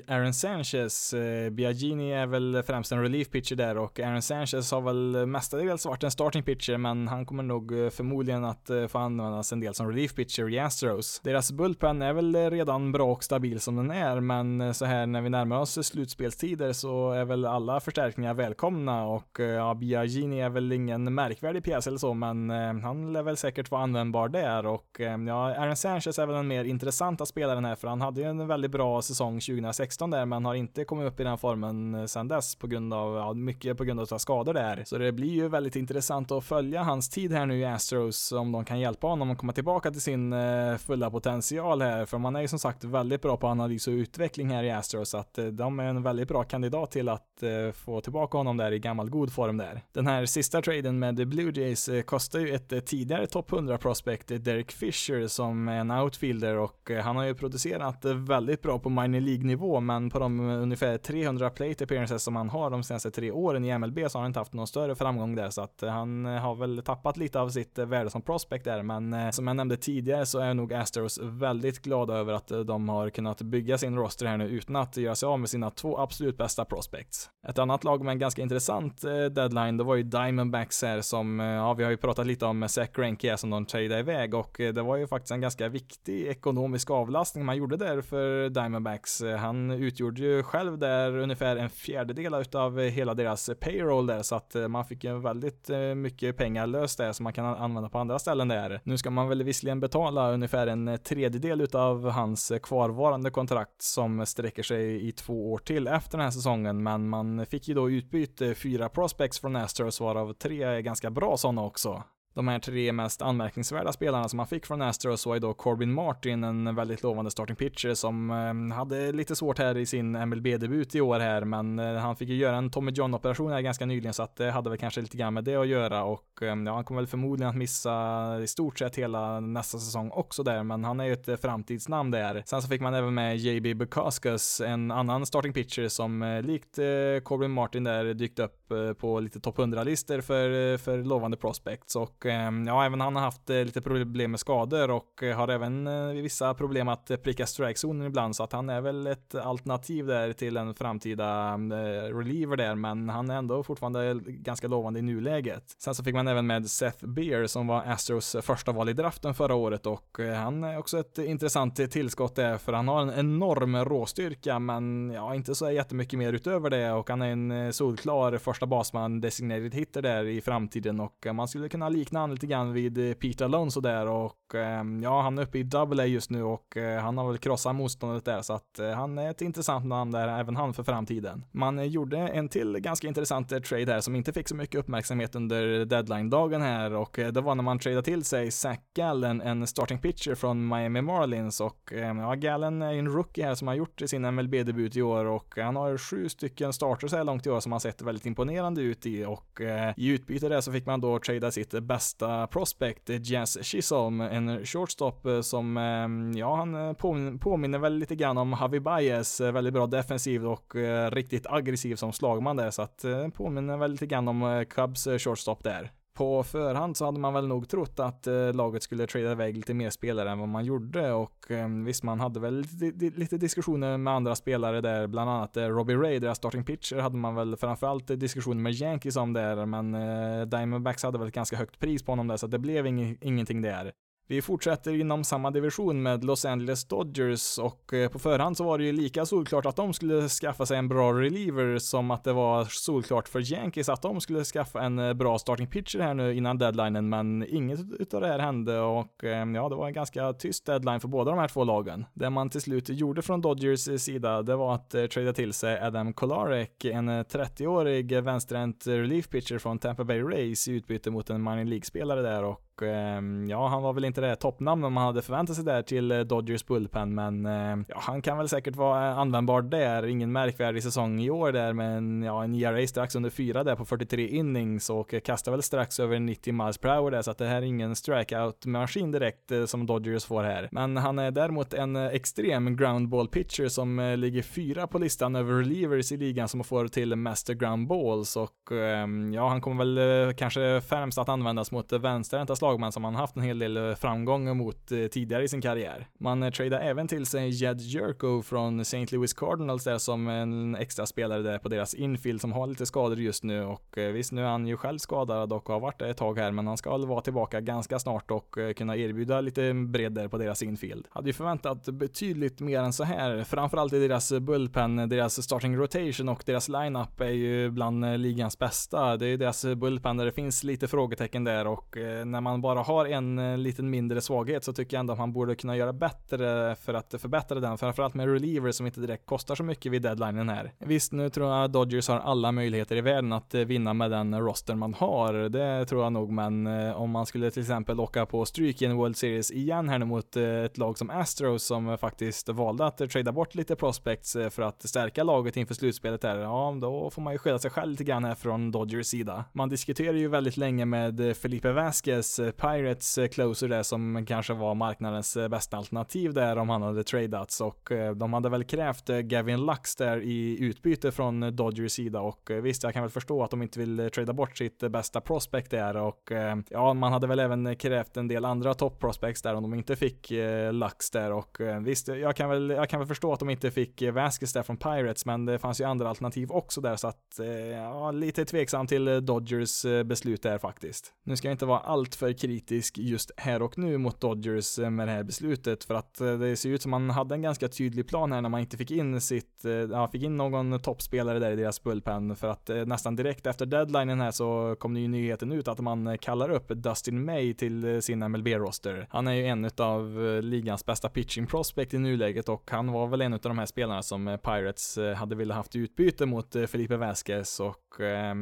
Aaron 0.08 0.34
Sanchez. 0.34 1.14
Biagini 1.52 2.12
är 2.12 2.28
väl 2.28 2.64
främst 2.68 2.92
en 2.92 3.02
relief 3.02 3.30
pitcher 3.30 3.56
där 3.56 3.78
och 3.78 4.00
Aaron 4.00 4.22
Sanchez 4.22 4.72
har 4.72 4.82
väl 4.82 5.26
mestadels 5.26 5.86
varit 5.86 6.04
en 6.04 6.12
starting 6.12 6.44
pitcher 6.44 6.78
men 6.78 7.08
han 7.08 7.26
kommer 7.26 7.44
nog 7.44 7.70
förmodligen 7.70 8.46
att 8.46 8.70
få 8.90 8.98
användas 8.98 9.54
en 9.54 9.60
del 9.60 9.74
som 9.74 9.88
relief 9.88 10.16
pitcher 10.16 10.50
i 10.50 10.60
Astros. 10.60 11.22
Deras 11.24 11.52
bullpen 11.52 12.02
är 12.02 12.14
väl 12.14 12.36
redan 12.52 12.92
bra 12.92 13.12
och 13.12 13.24
stabil 13.24 13.60
som 13.60 13.76
den 13.76 13.92
är 13.92 14.20
men 14.20 14.74
så 14.74 14.86
här 14.86 15.06
när 15.06 15.22
vi 15.22 15.30
närmar 15.30 15.60
oss 15.60 15.88
slutspelstider 15.88 16.74
så 16.74 17.12
är 17.12 17.26
väl 17.26 17.46
alla 17.46 17.80
förstärkningar 17.80 17.99
välkomna 18.00 19.06
och 19.06 19.40
eh, 19.40 19.46
ja, 19.46 19.74
Biagini 19.74 20.42
är 20.42 20.50
väl 20.50 20.72
ingen 20.72 21.14
märkvärdig 21.14 21.64
pjäs 21.64 21.88
eller 21.88 21.98
så 21.98 22.14
men 22.14 22.50
eh, 22.50 22.74
han 22.74 23.14
lär 23.14 23.24
väl 23.24 23.38
säkert 23.38 23.72
vara 23.72 23.82
användbar 23.82 24.30
där 24.30 24.66
och 24.66 25.02
eh, 25.02 25.18
ja, 25.28 25.56
Aaron 25.56 25.76
Sanchez 25.76 26.20
är 26.20 26.26
väl 26.26 26.36
den 26.36 26.48
mer 26.48 26.64
intressanta 26.64 27.26
spelaren 27.26 27.66
här 27.66 27.76
för 27.76 27.88
han 27.88 28.02
hade 28.02 28.22
ju 28.22 28.28
en 28.28 28.48
väldigt 28.48 28.72
bra 28.72 29.02
säsong 29.02 29.40
2016 29.40 30.12
där, 30.12 30.26
men 30.26 30.46
har 30.46 30.56
inte 30.56 30.84
kommit 30.84 31.08
upp 31.08 31.20
i 31.20 31.24
den 31.24 31.38
formen 31.38 32.08
sedan 32.08 32.28
dess 32.28 32.56
på 32.56 32.68
grund 32.68 32.94
av, 32.94 33.16
ja, 33.16 33.34
mycket 33.34 33.78
på 33.78 33.84
grund 33.84 34.00
av 34.00 34.18
skador 34.18 34.54
där. 34.54 34.84
Så 34.86 34.98
det 34.98 35.12
blir 35.12 35.34
ju 35.34 35.48
väldigt 35.48 35.76
intressant 35.76 36.32
att 36.32 36.44
följa 36.44 36.84
hans 36.84 37.10
tid 37.10 37.34
här 37.34 37.46
nu 37.46 37.60
i 37.60 37.66
Astros, 37.66 38.32
om 38.32 38.52
de 38.52 38.66
kan 38.66 38.80
hjälpa 38.80 39.08
honom 39.08 39.32
att 39.32 39.38
komma 39.38 39.54
tillbaka 39.54 39.92
till 39.92 40.02
sin 40.02 40.34
eh, 40.34 40.78
fulla 40.78 41.12
potential 41.12 41.82
här, 41.82 42.06
för 42.06 42.18
man 42.18 42.36
är 42.36 42.42
ju 42.42 42.48
som 42.48 42.60
sagt 42.60 42.84
väldigt 42.84 43.22
bra 43.22 43.38
på 43.38 43.48
analys 43.48 43.88
och 43.88 43.92
utveckling 43.92 44.50
här 44.50 44.64
i 44.64 44.72
Astros, 44.72 45.10
så 45.10 45.18
att 45.18 45.38
eh, 45.38 45.46
de 45.46 45.80
är 45.80 45.84
en 45.84 46.04
väldigt 46.04 46.28
bra 46.28 46.44
kandidat 46.44 46.92
till 46.92 47.10
att 47.10 47.44
få 47.74 47.89
tillbaka 48.02 48.38
honom 48.38 48.58
där 48.58 48.72
i 48.72 48.80
gammal 48.80 49.10
god 49.10 49.34
form 49.34 49.58
där. 49.58 49.82
Den 49.94 50.08
här 50.08 50.26
sista 50.26 50.62
traden 50.62 51.00
med 51.00 51.28
Blue 51.28 51.52
Jays 51.56 51.90
eh, 51.90 52.02
kostar 52.02 52.40
ju 52.40 52.56
ett 52.56 52.72
eh, 52.74 52.80
tidigare 52.80 53.28
topp 53.28 53.52
100 53.52 53.78
prospect, 53.78 54.32
eh, 54.32 54.38
Derek 54.38 54.72
Fisher, 54.72 55.28
som 55.28 55.68
är 55.68 55.80
en 55.80 55.92
outfielder 55.92 56.58
och 56.58 56.92
han 57.04 57.16
har 57.16 57.24
ju 57.24 57.36
producerat 57.36 58.06
väldigt 58.06 58.62
bra 58.62 58.80
på 58.80 58.90
minor 58.90 59.20
League-nivå, 59.20 59.80
men 59.80 60.10
på 60.10 60.20
de 60.20 60.40
ungefär 60.40 60.98
300 60.98 61.50
plate 61.50 61.84
appearances 61.84 62.24
som 62.24 62.36
han 62.36 62.50
har 62.50 62.70
de 62.70 62.84
senaste 62.84 63.12
tre 63.12 63.32
åren 63.32 63.66
i 63.66 63.78
MLB 63.78 64.00
så 64.08 64.18
har 64.18 64.22
han 64.22 64.30
inte 64.30 64.40
haft 64.40 64.54
någon 64.54 64.68
större 64.68 64.96
framgång 64.96 65.36
där, 65.36 65.50
så 65.50 65.62
att 65.62 65.82
han 65.82 66.26
har 66.26 66.56
väl 66.56 66.82
tappat 66.86 67.18
lite 67.18 67.40
av 67.40 67.50
sitt 67.50 67.78
värde 67.78 68.10
som 68.10 68.22
prospect 68.22 68.66
där, 68.66 68.84
men 68.84 69.34
som 69.34 69.48
jag 69.48 69.56
nämnde 69.56 69.78
tidigare 69.78 70.26
så 70.26 70.40
är 70.40 70.54
nog 70.54 70.74
Astros 70.74 71.20
väldigt 71.24 71.82
glada 71.82 72.14
över 72.14 72.34
att 72.34 72.48
de 72.48 72.90
har 72.90 73.10
kunnat 73.10 73.42
bygga 73.42 73.78
sin 73.78 73.96
roster 73.96 74.26
här 74.26 74.38
nu 74.38 74.48
utan 74.48 74.76
att 74.76 74.98
göra 74.98 75.16
sig 75.16 75.28
av 75.28 75.40
med 75.40 75.50
sina 75.50 75.70
två 75.70 75.98
absolut 76.00 76.38
bästa 76.38 76.66
prospects. 76.66 77.30
Ett 77.48 77.60
annat 77.60 77.79
annat 77.80 77.84
lag 77.84 78.06
med 78.06 78.12
en 78.12 78.20
ganska 78.20 78.42
intressant 78.42 79.04
eh, 79.04 79.26
deadline, 79.26 79.78
det 79.78 79.84
var 79.84 79.96
ju 79.96 80.04
Diamondbacks 80.04 80.82
här 80.84 81.02
som, 81.02 81.40
eh, 81.40 81.46
ja 81.46 81.74
vi 81.74 81.84
har 81.84 81.92
ju 81.92 81.98
pratat 81.98 82.28
lite 82.28 82.46
om 82.46 82.70
Zach 82.70 82.90
Greinke 82.94 83.38
som 83.38 83.50
de 83.50 83.66
tradeade 83.66 84.00
iväg 84.00 84.34
och 84.34 84.60
eh, 84.60 84.74
det 84.74 84.82
var 84.82 84.98
ju 84.98 85.08
faktiskt 85.08 85.32
en 85.32 85.42
ganska 85.42 85.70
viktig 85.70 86.28
ekonomisk 86.28 86.90
avlastning 86.90 87.46
man 87.46 87.58
gjorde 87.58 87.78
där 87.78 88.02
för 88.02 88.50
Diamondbacks. 88.50 89.24
Han 89.40 89.72
utgjorde 89.72 90.22
ju 90.22 90.44
själv 90.44 90.78
där 90.78 91.18
ungefär 91.18 91.56
en 91.56 91.70
fjärdedel 91.70 92.34
utav 92.34 92.80
hela 92.80 93.14
deras 93.14 93.50
payroll 93.60 94.08
där 94.08 94.22
så 94.22 94.36
att 94.36 94.56
eh, 94.56 94.68
man 94.68 94.86
fick 94.86 95.04
ju 95.04 95.20
väldigt 95.20 95.70
eh, 95.70 95.80
mycket 95.80 96.38
pengar 96.38 96.68
löst 96.68 96.98
där 96.98 97.12
som 97.12 97.24
man 97.24 97.34
kan 97.34 97.46
använda 97.46 97.90
på 97.90 98.00
andra 98.00 98.20
ställen 98.20 98.48
där. 98.48 98.82
Nu 98.84 98.98
ska 98.98 99.10
man 99.10 99.30
väl 99.30 99.44
visserligen 99.44 99.80
betala 99.80 100.32
ungefär 100.32 100.68
en 100.68 101.00
tredjedel 101.04 101.62
utav 101.62 102.10
hans 102.10 102.52
kvarvarande 102.64 103.30
kontrakt 103.30 103.82
som 103.82 104.26
sträcker 104.26 104.64
sig 104.64 105.08
i 105.08 105.12
två 105.12 105.52
år 105.52 105.58
till 105.58 105.88
efter 105.88 106.18
den 106.18 106.24
här 106.24 106.32
säsongen, 106.32 106.84
men 106.84 107.10
man 107.10 107.46
fick 107.46 107.69
ju 107.70 107.76
då 107.76 107.90
utbyte 107.90 108.56
fyra 108.56 108.90
prospects 108.90 109.40
från 109.40 109.56
Astros, 109.56 110.00
varav 110.00 110.34
tre 110.34 110.64
är 110.64 110.82
ganska 110.82 111.10
bra 111.10 111.38
sådana 111.38 111.64
också 111.64 112.04
de 112.34 112.48
här 112.48 112.60
tre 112.60 112.92
mest 112.92 113.22
anmärkningsvärda 113.22 113.92
spelarna 113.92 114.30
som 114.30 114.40
han 114.40 114.48
fick 114.48 114.66
från 114.66 114.82
Astros 114.82 115.26
var 115.26 115.34
ju 115.34 115.40
då 115.40 115.54
Corbin 115.54 115.94
Martin, 115.94 116.44
en 116.44 116.76
väldigt 116.76 117.04
lovande 117.04 117.32
starting 117.32 117.56
pitcher 117.56 117.94
som 117.94 118.32
eh, 118.32 118.76
hade 118.76 119.12
lite 119.12 119.36
svårt 119.36 119.60
här 119.60 119.78
i 119.78 119.86
sin 119.86 120.12
MLB-debut 120.12 120.96
i 120.96 121.02
år 121.02 121.20
här, 121.20 121.44
men 121.44 121.80
eh, 121.80 121.96
han 121.96 122.16
fick 122.16 122.30
ju 122.30 122.36
göra 122.36 122.56
en 122.56 122.72
Tommy 122.72 122.92
John-operation 122.92 123.52
här 123.52 123.62
ganska 123.62 123.86
nyligen, 123.86 124.14
så 124.14 124.24
att 124.24 124.36
det 124.36 124.52
hade 124.52 124.70
väl 124.70 124.80
kanske 124.80 125.02
lite 125.02 125.18
grann 125.18 125.34
med 125.34 125.44
det 125.44 125.56
att 125.56 125.68
göra 125.68 126.04
och 126.04 126.40
eh, 126.42 126.48
ja, 126.48 126.74
han 126.74 126.84
kommer 126.84 127.02
väl 127.02 127.08
förmodligen 127.08 127.50
att 127.50 127.56
missa 127.56 128.40
i 128.42 128.48
stort 128.48 128.80
sett 128.80 128.96
hela 128.96 129.40
nästa 129.40 129.80
säsong 129.80 130.12
också 130.12 130.44
där, 130.44 130.64
men 130.64 130.84
han 130.84 131.00
är 131.00 131.06
ju 131.06 131.14
ett 131.14 131.42
framtidsnamn 131.42 132.12
där. 132.12 132.44
Sen 132.46 132.62
så 132.62 132.68
fick 132.68 132.82
man 132.82 132.94
även 132.94 133.14
med 133.14 133.38
JB 133.38 133.78
Bukaskus, 133.78 134.62
en 134.62 134.92
annan 134.92 135.26
starting 135.26 135.54
pitcher 135.54 135.88
som 135.88 136.42
likt 136.44 136.76
Corbin 137.24 137.52
Martin 137.52 137.84
där 137.84 138.14
dykt 138.14 138.40
upp 138.40 138.72
på 138.98 139.20
lite 139.20 139.40
topp 139.40 139.58
100-listor 139.58 140.22
för, 140.22 140.78
för 140.78 140.98
lovande 140.98 141.38
prospects 141.38 141.96
och 141.96 142.26
Ehm, 142.30 142.68
ja, 142.68 142.86
även 142.86 143.02
han 143.02 143.16
har 143.16 143.24
haft 143.24 143.50
eh, 143.50 143.66
lite 143.66 143.82
problem 143.82 144.32
med 144.32 144.40
skador 144.40 144.92
och 144.92 145.24
eh, 145.24 145.38
har 145.38 145.48
även 145.48 145.88
eh, 145.88 146.22
vissa 146.22 146.54
problem 146.54 146.88
att 146.88 147.12
pricka 147.24 147.46
strikezonen 147.46 148.08
ibland, 148.08 148.36
så 148.36 148.44
att 148.44 148.52
han 148.52 148.70
är 148.70 148.82
väl 148.82 149.08
ett 149.08 149.36
alternativ 149.36 150.06
där 150.06 150.34
till 150.34 150.58
en 150.58 150.76
framtida 150.76 151.30
mm, 151.30 151.72
reliever 152.14 152.58
där, 152.58 152.76
men 152.76 153.10
han 153.10 153.30
är 153.30 153.36
ändå 153.36 153.64
fortfarande 153.64 154.22
ganska 154.28 154.68
lovande 154.68 155.00
i 155.00 155.02
nuläget. 155.02 155.64
Sen 155.78 155.96
så 155.96 156.04
fick 156.04 156.16
man 156.16 156.28
även 156.28 156.48
med 156.48 156.70
Seth 156.70 157.06
Beer 157.06 157.48
som 157.48 157.68
var 157.68 157.84
Astros 157.86 158.36
första 158.42 158.72
val 158.72 158.90
i 158.90 158.94
draften 158.94 159.34
förra 159.34 159.56
året 159.56 159.86
och 159.86 160.20
han 160.36 160.64
är 160.64 160.78
också 160.78 161.00
ett 161.00 161.18
intressant 161.18 161.92
tillskott 161.92 162.36
där, 162.36 162.58
för 162.58 162.74
han 162.74 162.88
har 162.88 163.02
en 163.02 163.14
enorm 163.20 163.76
råstyrka, 163.76 164.60
men 164.60 165.12
ja, 165.16 165.36
inte 165.36 165.56
så 165.56 165.72
jättemycket 165.72 166.20
mer 166.20 166.34
utöver 166.34 166.70
det 166.70 166.92
och 166.92 167.10
han 167.10 167.22
är 167.22 167.32
en 167.32 167.74
solklar 167.74 168.38
första 168.38 168.66
basman 168.66 169.22
designated 169.22 169.76
hitter 169.76 170.02
där 170.02 170.26
i 170.26 170.42
framtiden 170.42 171.00
och 171.00 171.28
man 171.34 171.48
skulle 171.48 171.70
kunna 171.70 171.90
likna 171.90 172.09
han 172.18 172.32
lite 172.32 172.48
grann 172.48 172.74
vid 172.74 173.10
eh, 173.10 173.14
Peter 173.14 173.46
Alonso 173.46 173.82
där 173.82 174.08
och 174.08 174.56
ehm, 174.56 175.04
ja, 175.04 175.22
han 175.22 175.38
är 175.38 175.44
uppe 175.44 175.60
i 175.60 175.64
double 175.64 176.04
A 176.04 176.06
just 176.06 176.30
nu 176.30 176.44
och 176.44 176.78
eh, 176.78 177.02
han 177.02 177.18
har 177.18 177.28
väl 177.28 177.38
krossat 177.38 177.76
motståndet 177.76 178.26
där 178.26 178.42
så 178.42 178.54
att 178.54 178.80
eh, 178.80 178.90
han 178.90 179.18
är 179.18 179.30
ett 179.30 179.42
intressant 179.42 179.86
namn 179.86 180.12
där, 180.12 180.28
även 180.28 180.56
han 180.56 180.74
för 180.74 180.84
framtiden. 180.84 181.46
Man 181.52 181.90
gjorde 181.90 182.18
en 182.18 182.50
till 182.50 182.80
ganska 182.80 183.08
intressant 183.08 183.50
trade 183.50 183.94
här 183.94 184.02
som 184.02 184.16
inte 184.16 184.34
fick 184.34 184.48
så 184.48 184.56
mycket 184.56 184.80
uppmärksamhet 184.80 185.36
under 185.36 185.86
deadline-dagen 185.86 186.62
här 186.62 186.94
och 186.94 187.20
det 187.34 187.42
var 187.42 187.56
när 187.56 187.64
man 187.64 187.80
tradade 187.80 188.04
till 188.04 188.24
sig 188.24 188.52
Zach 188.52 188.80
Gallen, 188.96 189.42
en 189.42 189.68
starting 189.68 190.00
pitcher 190.00 190.36
från 190.36 190.68
Miami 190.68 191.02
Marlins 191.02 191.62
och 191.62 191.94
ehm, 191.94 192.20
ja, 192.20 192.34
Gallen 192.34 192.82
är 192.82 192.94
en 192.94 193.08
rookie 193.08 193.46
här 193.46 193.56
som 193.56 193.68
har 193.68 193.76
gjort 193.76 194.02
sin 194.06 194.36
MLB-debut 194.36 194.96
i 194.96 195.02
år 195.02 195.26
och 195.26 195.58
han 195.58 195.76
har 195.76 195.98
sju 195.98 196.30
stycken 196.30 196.74
starters 196.74 197.12
så 197.12 197.18
här 197.18 197.24
långt 197.24 197.46
i 197.46 197.50
år 197.50 197.60
som 197.60 197.72
har 197.72 197.80
sett 197.80 198.02
väldigt 198.02 198.26
imponerande 198.26 198.82
ut 198.82 199.06
i 199.06 199.26
och 199.26 199.62
i 199.98 200.08
utbyte 200.08 200.50
där 200.50 200.62
så 200.62 200.72
fick 200.72 200.86
man 200.86 201.02
då 201.02 201.20
trada 201.20 201.52
sitt 201.52 201.72
bästa 201.72 201.99
bästa 202.00 202.48
prospect, 202.48 203.10
Jens 203.10 203.58
Chisholm, 203.62 204.22
en 204.22 204.66
shortstop 204.66 205.26
eh, 205.26 205.42
som, 205.42 205.78
eh, 205.78 206.40
ja, 206.40 206.56
han 206.56 206.76
eh, 206.76 206.94
påminner 207.40 207.80
väl 207.80 207.94
lite 207.94 208.16
grann 208.16 208.38
om 208.38 208.58
Javi 208.60 208.80
Baez, 208.80 209.42
väldigt 209.42 209.74
bra 209.74 209.88
defensiv 209.88 210.48
och 210.48 210.76
riktigt 211.12 211.48
aggressiv 211.48 211.96
som 211.96 212.14
slagman 212.14 212.56
där, 212.56 212.72
så 212.72 212.82
att 212.82 213.06
påminner 213.34 213.78
väl 213.78 213.92
lite 213.92 214.06
grann 214.06 214.28
om 214.28 214.66
Cubs 214.70 215.08
shortstop 215.20 215.64
där 215.64 215.92
på 216.20 216.44
förhand 216.44 216.98
så 216.98 217.06
hade 217.06 217.20
man 217.20 217.34
väl 217.34 217.48
nog 217.48 217.70
trott 217.70 218.00
att 218.00 218.28
eh, 218.28 218.54
laget 218.54 218.84
skulle 218.84 219.08
trada 219.08 219.32
iväg 219.32 219.56
lite 219.56 219.74
mer 219.74 219.90
spelare 219.90 220.32
än 220.32 220.40
vad 220.40 220.50
man 220.50 220.66
gjorde 220.66 221.12
och 221.12 221.52
eh, 221.52 221.68
visst, 221.68 222.04
man 222.04 222.20
hade 222.20 222.40
väl 222.40 222.66
lite, 222.80 223.20
lite, 223.20 223.38
diskussioner 223.38 223.98
med 223.98 224.14
andra 224.14 224.36
spelare 224.36 224.82
där, 224.82 225.08
bland 225.08 225.30
annat 225.30 225.58
eh, 225.58 225.64
Robbie 225.64 225.96
Ray, 225.96 226.20
deras 226.20 226.38
starting 226.38 226.64
pitcher, 226.64 226.96
hade 226.96 227.18
man 227.18 227.36
väl 227.36 227.56
framförallt 227.58 228.08
diskussioner 228.08 228.62
med 228.62 228.74
Yankees 228.74 229.16
om 229.16 229.34
där, 229.34 229.66
men 229.66 229.96
eh, 229.96 230.46
Diamondbacks 230.46 231.04
hade 231.04 231.18
väl 231.18 231.28
ett 231.28 231.34
ganska 231.34 231.58
högt 231.58 231.80
pris 231.80 232.04
på 232.04 232.12
honom 232.12 232.28
där, 232.28 232.38
så 232.38 232.48
det 232.48 232.60
blev 232.60 232.88
ing 232.88 233.18
ingenting 233.22 233.62
där. 233.62 233.92
Vi 234.32 234.42
fortsätter 234.42 235.00
inom 235.00 235.24
samma 235.24 235.52
division 235.52 236.04
med 236.04 236.24
Los 236.24 236.46
Angeles 236.46 236.86
Dodgers 236.86 237.58
och 237.58 237.94
eh, 237.94 238.10
på 238.10 238.20
förhand 238.20 238.58
så 238.58 238.64
var 238.64 238.78
det 238.78 238.84
ju 238.84 238.92
lika 238.92 239.26
solklart 239.26 239.66
att 239.66 239.76
de 239.76 239.94
skulle 239.94 240.30
skaffa 240.30 240.66
sig 240.66 240.78
en 240.78 240.88
bra 240.88 241.14
reliever 241.14 241.78
som 241.78 242.12
att 242.12 242.24
det 242.24 242.34
var 242.34 242.66
solklart 242.66 243.30
för 243.30 243.54
Yankees 243.54 243.90
att 243.90 244.02
de 244.02 244.22
skulle 244.22 244.44
skaffa 244.44 244.82
en 244.82 245.00
eh, 245.00 245.14
bra 245.14 245.38
starting 245.40 245.68
pitcher 245.68 246.00
här 246.00 246.14
nu 246.14 246.34
innan 246.34 246.58
deadlinen, 246.58 247.10
men 247.10 247.46
inget 247.48 247.80
utav 248.00 248.22
det 248.22 248.28
här 248.28 248.40
hände 248.40 248.80
och 248.80 249.24
eh, 249.24 249.52
ja, 249.52 249.70
det 249.70 249.76
var 249.76 249.88
en 249.88 249.94
ganska 249.94 250.34
tyst 250.34 250.66
deadline 250.66 251.00
för 251.00 251.08
båda 251.08 251.32
de 251.32 251.40
här 251.40 251.48
två 251.48 251.64
lagen. 251.64 252.06
Det 252.14 252.30
man 252.30 252.50
till 252.50 252.62
slut 252.62 252.90
gjorde 252.90 253.22
från 253.22 253.42
Dodgers 253.42 254.02
sida, 254.02 254.42
det 254.42 254.56
var 254.56 254.76
att 254.76 254.90
trada 254.90 255.34
till 255.34 255.54
sig 255.54 255.80
Adam 255.82 256.14
Kolarek, 256.14 256.86
en 256.86 257.10
30-årig 257.10 258.24
vänsterhänt 258.24 258.88
relief 258.88 259.30
pitcher 259.30 259.58
från 259.58 259.80
Tampa 259.80 260.04
Bay 260.04 260.22
Rays 260.22 260.68
i 260.68 260.72
utbyte 260.72 261.12
mot 261.12 261.30
en 261.30 261.44
minor 261.44 261.66
League-spelare 261.66 262.22
där 262.22 262.44
och 262.44 262.62
Ehm, 262.84 263.50
ja, 263.50 263.68
han 263.68 263.82
var 263.82 263.94
väl 263.94 264.06
inte 264.06 264.22
det 264.22 264.36
toppnamn 264.36 264.82
man 264.82 264.98
hade 265.06 265.22
förväntat 265.22 265.56
sig 265.56 265.66
där 265.66 265.82
till 265.82 266.12
eh, 266.12 266.20
Dodgers 266.20 266.66
bullpen, 266.66 267.16
men 267.16 267.46
ehm, 267.46 267.86
ja, 267.88 267.96
han 268.00 268.22
kan 268.22 268.38
väl 268.38 268.50
säkert 268.50 268.76
vara 268.76 269.10
eh, 269.10 269.18
användbar 269.18 269.62
där. 269.62 270.06
Ingen 270.06 270.32
märkvärdig 270.32 270.84
säsong 270.84 271.20
i 271.22 271.30
år 271.30 271.52
där, 271.52 271.74
men 271.74 272.24
ja, 272.24 272.44
en 272.44 272.56
ERA 272.56 272.88
strax 272.88 273.16
under 273.16 273.30
fyra 273.30 273.64
där 273.64 273.76
på 273.76 273.86
43 273.86 274.28
innings 274.28 274.90
och 274.90 275.14
eh, 275.14 275.20
kastar 275.20 275.52
väl 275.52 275.64
strax 275.64 276.00
över 276.00 276.20
90 276.20 276.54
miles 276.54 276.78
per 276.78 276.90
hour 276.90 277.12
där, 277.12 277.22
så 277.22 277.32
att 277.32 277.38
det 277.38 277.46
här 277.46 277.58
är 277.58 277.62
ingen 277.62 277.96
strikeout-maskin 277.96 279.12
direkt 279.12 279.52
som 279.66 279.86
Dodgers 279.86 280.26
får 280.26 280.44
här. 280.44 280.70
Men 280.72 280.98
han 280.98 281.20
är 281.20 281.32
däremot 281.32 281.74
en 281.74 281.96
extrem 281.96 282.78
groundball 282.78 283.28
pitcher 283.28 283.68
som 283.68 284.16
ligger 284.18 284.42
fyra 284.42 284.88
på 284.88 285.00
listan 285.00 285.36
över 285.36 285.54
relievers 285.54 286.12
i 286.12 286.18
ligan 286.18 286.48
som 286.48 286.64
får 286.64 286.88
till 286.88 287.16
mest 287.16 287.48
ground 287.48 287.88
balls 287.88 288.36
och 288.38 288.72
ehm, 288.72 289.34
ja, 289.34 289.50
han 289.50 289.62
kommer 289.62 289.86
väl 289.86 290.34
kanske 290.34 290.82
främst 290.82 291.18
att 291.18 291.30
användas 291.30 291.72
mot 291.72 291.94
vänsterhänta 291.94 292.56
slag 292.56 292.69
slag, 292.70 292.80
men 292.80 292.92
som 292.92 293.04
han 293.04 293.16
haft 293.16 293.36
en 293.36 293.42
hel 293.42 293.60
del 293.60 293.78
eh, 293.78 293.96
framgång 293.96 294.58
mot 294.58 294.92
eh, 294.92 295.06
tidigare 295.06 295.44
i 295.44 295.48
sin 295.48 295.62
karriär. 295.62 296.08
Man 296.20 296.44
eh, 296.44 296.52
tradar 296.52 296.80
även 296.80 297.08
till 297.08 297.26
sig 297.26 297.50
Jed 297.50 297.82
Jerko 297.82 298.42
från 298.42 298.80
St. 298.80 299.06
Louis 299.12 299.34
Cardinals 299.34 299.84
där 299.84 299.98
som 299.98 300.28
en 300.28 300.76
extra 300.76 301.06
spelare 301.06 301.42
där 301.42 301.58
på 301.58 301.70
deras 301.70 301.94
infield 301.94 302.42
som 302.42 302.52
har 302.52 302.68
lite 302.68 302.86
skador 302.86 303.20
just 303.20 303.44
nu 303.44 303.64
och 303.64 303.98
visst, 304.14 304.32
nu 304.32 304.42
är 304.42 304.48
han 304.48 304.68
ju 304.68 304.78
själv 304.78 304.98
skadad 304.98 305.54
och 305.54 305.70
har 305.70 305.80
varit 305.80 306.00
det 306.00 306.10
ett 306.10 306.18
tag 306.18 306.38
här, 306.38 306.52
men 306.52 306.68
han 306.68 306.78
ska 306.78 306.92
väl 306.92 307.08
vara 307.08 307.22
tillbaka 307.22 307.62
ganska 307.62 308.00
snart 308.00 308.32
och 308.32 308.58
kunna 308.76 308.98
erbjuda 308.98 309.42
lite 309.42 309.74
bredd 309.74 310.12
där 310.14 310.28
på 310.28 310.38
deras 310.38 310.64
infield. 310.64 311.08
Hade 311.10 311.30
ju 311.30 311.34
förväntat 311.34 311.86
betydligt 311.86 312.60
mer 312.60 312.80
än 312.80 312.94
så 312.94 313.04
här, 313.04 313.44
framförallt 313.44 313.94
i 313.94 314.08
deras 314.08 314.34
bullpen, 314.34 315.10
deras 315.10 315.44
starting 315.44 315.78
rotation 315.78 316.30
och 316.30 316.44
deras 316.46 316.70
lineup 316.70 317.22
är 317.22 317.30
ju 317.30 317.70
bland 317.70 318.20
ligans 318.20 318.60
bästa. 318.60 319.18
Det 319.18 319.28
är 319.28 319.38
deras 319.38 319.66
bullpen 319.66 320.18
där 320.18 320.26
det 320.26 320.32
finns 320.32 320.64
lite 320.64 320.88
frågetecken 320.88 321.44
där 321.44 321.68
och 321.68 321.98
när 322.26 322.42
man 322.42 322.59
bara 322.62 322.80
har 322.80 323.06
en 323.06 323.40
eh, 323.40 323.58
liten 323.58 323.90
mindre 323.90 324.22
svaghet 324.22 324.64
så 324.64 324.74
tycker 324.74 324.98
jag 324.98 325.00
ändå 325.00 325.14
att 325.14 325.20
man 325.20 325.34
borde 325.34 325.56
kunna 325.56 325.78
göra 325.78 325.94
bättre 325.94 326.76
för 326.76 326.94
att 326.94 327.16
förbättra 327.18 327.60
den, 327.60 327.78
framförallt 327.78 328.14
med 328.14 328.28
reliever 328.28 328.72
som 328.72 328.86
inte 328.86 329.02
direkt 329.02 329.26
kostar 329.26 329.56
så 329.56 329.64
mycket 329.64 329.92
vid 329.92 330.02
deadlinen 330.02 330.50
här. 330.50 330.72
Visst, 330.80 331.12
nu 331.12 331.30
tror 331.30 331.52
jag 331.52 331.72
Dodgers 331.72 332.08
har 332.08 332.20
alla 332.20 332.52
möjligheter 332.52 332.96
i 332.96 333.02
världen 333.02 333.34
att 333.34 333.56
eh, 333.56 333.62
vinna 333.62 333.94
med 333.94 334.12
den 334.12 334.40
roster 334.40 334.76
man 334.76 334.94
har, 334.94 335.34
det 335.34 335.86
tror 335.86 336.04
jag 336.04 336.14
nog, 336.14 336.32
men 336.32 336.68
eh, 336.68 337.02
om 337.02 337.12
man 337.12 337.26
skulle 337.26 337.52
till 337.52 337.62
exempel 337.62 338.00
åka 338.00 338.26
på 338.26 338.46
stryk 338.46 338.82
i 338.82 338.86
en 338.86 338.96
World 338.96 339.18
Series 339.18 339.52
igen 339.52 339.90
här 339.90 340.00
nu 340.00 340.06
mot 340.06 340.36
ett 340.36 340.78
lag 340.78 340.98
som 340.98 341.10
Astros 341.10 341.64
som 341.64 341.98
faktiskt 341.98 342.50
valde 342.50 342.86
att 342.86 343.10
trada 343.10 343.32
bort 343.32 343.56
lite 343.56 343.76
prospects 343.76 344.38
för 344.50 344.62
att 344.62 344.90
stärka 344.90 345.24
laget 345.24 345.58
inför 345.58 345.74
slutspelet 345.74 346.24
här, 346.24 346.38
ja, 346.38 346.78
då 346.82 347.10
får 347.10 347.22
man 347.22 347.34
ju 347.34 347.40
skylla 347.40 347.60
sig 347.60 347.72
själv 347.72 347.92
lite 347.92 348.04
grann 348.04 348.26
här 348.26 348.36
från 348.36 348.72
Dodgers 348.72 349.08
sida. 349.08 349.46
Man 349.54 349.70
diskuterar 349.70 350.14
ju 350.14 350.28
väldigt 350.28 350.58
länge 350.58 350.86
med 350.86 351.38
Felipe 351.38 351.72
Vasquez 351.72 352.40
Pirates 352.52 353.18
eh, 353.18 353.28
closer 353.28 353.68
där 353.68 353.84
som 353.84 354.26
kanske 354.26 354.54
var 354.54 354.76
marknadens 354.76 355.38
eh, 355.38 355.48
bästa 355.48 355.78
alternativ 355.78 356.34
där 356.34 356.58
om 356.58 356.70
han 356.70 356.82
hade 356.82 357.04
tradats 357.04 357.62
och 357.62 357.92
eh, 357.92 358.16
de 358.16 358.34
hade 358.34 358.50
väl 358.50 358.64
krävt 358.64 359.08
Gavin 359.08 359.66
Lux 359.66 359.96
där 359.96 360.22
i 360.22 360.58
utbyte 360.60 361.12
från 361.12 361.56
Dodgers 361.56 361.92
sida 361.92 362.22
och 362.22 362.52
visst, 362.64 362.84
jag 362.84 362.94
kan 362.94 363.04
väl 363.04 363.12
förstå 363.12 363.44
att 363.44 363.52
de 363.52 363.62
inte 363.62 363.80
vill 363.80 364.10
trada 364.14 364.34
bort 364.34 364.58
sitt 364.58 364.80
bästa 364.80 365.22
prospect 365.22 365.72
där 365.72 365.98
och 365.98 366.32
ja, 366.70 366.94
man 366.94 367.14
hade 367.14 367.28
väl 367.28 367.40
även 367.40 367.76
krävt 367.76 368.18
en 368.18 368.28
del 368.28 368.46
andra 368.46 368.74
top 368.74 369.00
prospects 369.00 369.42
där 369.42 369.56
om 369.56 369.64
de 369.64 369.74
inte 369.74 369.96
fick 369.96 370.32
Lux 370.72 371.12
där 371.12 371.32
och 371.32 371.58
visst, 371.82 372.08
jag 372.08 372.36
kan 372.36 372.50
väl, 372.50 372.70
jag 372.70 372.90
kan 372.90 373.00
väl 373.00 373.08
förstå 373.08 373.34
att 373.34 373.40
de 373.40 373.50
inte 373.50 373.72
fick 373.72 374.02
Vasquez 374.02 374.54
där 374.54 374.64
från 374.64 374.78
Pirates, 374.78 375.26
men 375.26 375.46
det 375.46 375.60
fanns 375.60 375.82
ju 375.82 375.86
andra 375.86 376.10
alternativ 376.10 376.52
också 376.52 376.82
där 376.82 376.96
så 376.96 377.08
att 377.08 377.40
ja, 377.72 378.12
lite 378.12 378.46
tveksam 378.46 378.88
till 378.88 379.26
Dodgers 379.26 379.86
beslut 380.06 380.44
där 380.44 380.58
faktiskt. 380.58 381.14
Nu 381.24 381.36
ska 381.36 381.48
jag 381.48 381.54
inte 381.54 381.66
vara 381.66 381.80
alltför 381.80 382.29
kritisk 382.34 382.98
just 382.98 383.32
här 383.38 383.62
och 383.62 383.78
nu 383.78 383.98
mot 383.98 384.22
Dodgers 384.22 384.80
eh, 384.80 384.90
med 384.90 385.08
det 385.08 385.12
här 385.12 385.24
beslutet. 385.24 385.84
För 385.84 385.94
att 385.94 386.22
eh, 386.22 386.34
det 386.34 386.56
ser 386.56 386.70
ut 386.70 386.82
som 386.82 386.92
man 386.92 387.10
hade 387.10 387.36
en 387.36 387.42
ganska 387.42 387.68
tydlig 387.68 388.08
plan 388.08 388.32
här 388.32 388.42
när 388.42 388.50
man 388.50 388.60
inte 388.60 388.78
fick 388.78 388.92
in 388.92 389.22
sitt, 389.22 389.66
eh, 389.66 389.72
ja, 389.72 390.08
fick 390.08 390.24
in 390.24 390.38
någon 390.38 390.80
toppspelare 390.80 391.40
där 391.40 391.52
i 391.52 391.56
deras 391.56 391.84
bullpen. 391.84 392.36
För 392.36 392.48
att 392.48 392.70
nästan 392.86 393.16
direkt 393.16 393.48
efter 393.48 393.66
deadlinen 393.66 394.22
här 394.22 394.32
så 394.32 394.76
kom 394.80 394.94
det 394.94 395.00
ju 395.00 395.08
nyheten 395.08 395.52
ut 395.52 395.68
att 395.68 395.80
man 395.80 396.18
kallar 396.18 396.50
upp 396.50 396.68
Dustin 396.68 397.26
May 397.26 397.54
till 397.54 398.02
sin 398.02 398.32
MLB-roster. 398.32 399.08
Han 399.10 399.28
är 399.28 399.34
ju 399.34 399.46
en 399.46 399.70
av 399.78 400.20
ligans 400.44 400.86
bästa 400.86 401.10
pitching 401.10 401.48
prospect 401.48 401.94
i 401.94 401.98
nuläget 401.98 402.50
och 402.50 402.72
han 402.72 402.92
var 402.92 403.08
väl 403.08 403.22
en 403.22 403.34
av 403.34 403.40
de 403.40 403.58
här 403.58 403.66
spelarna 403.66 404.02
som 404.02 404.38
Pirates 404.44 405.00
hade 405.18 405.36
velat 405.36 405.58
haft 405.58 405.76
i 405.76 405.80
utbyte 405.80 406.26
mot 406.26 406.56
Felipe 406.68 406.98
Vasquez. 406.98 407.60
Och 407.60 407.96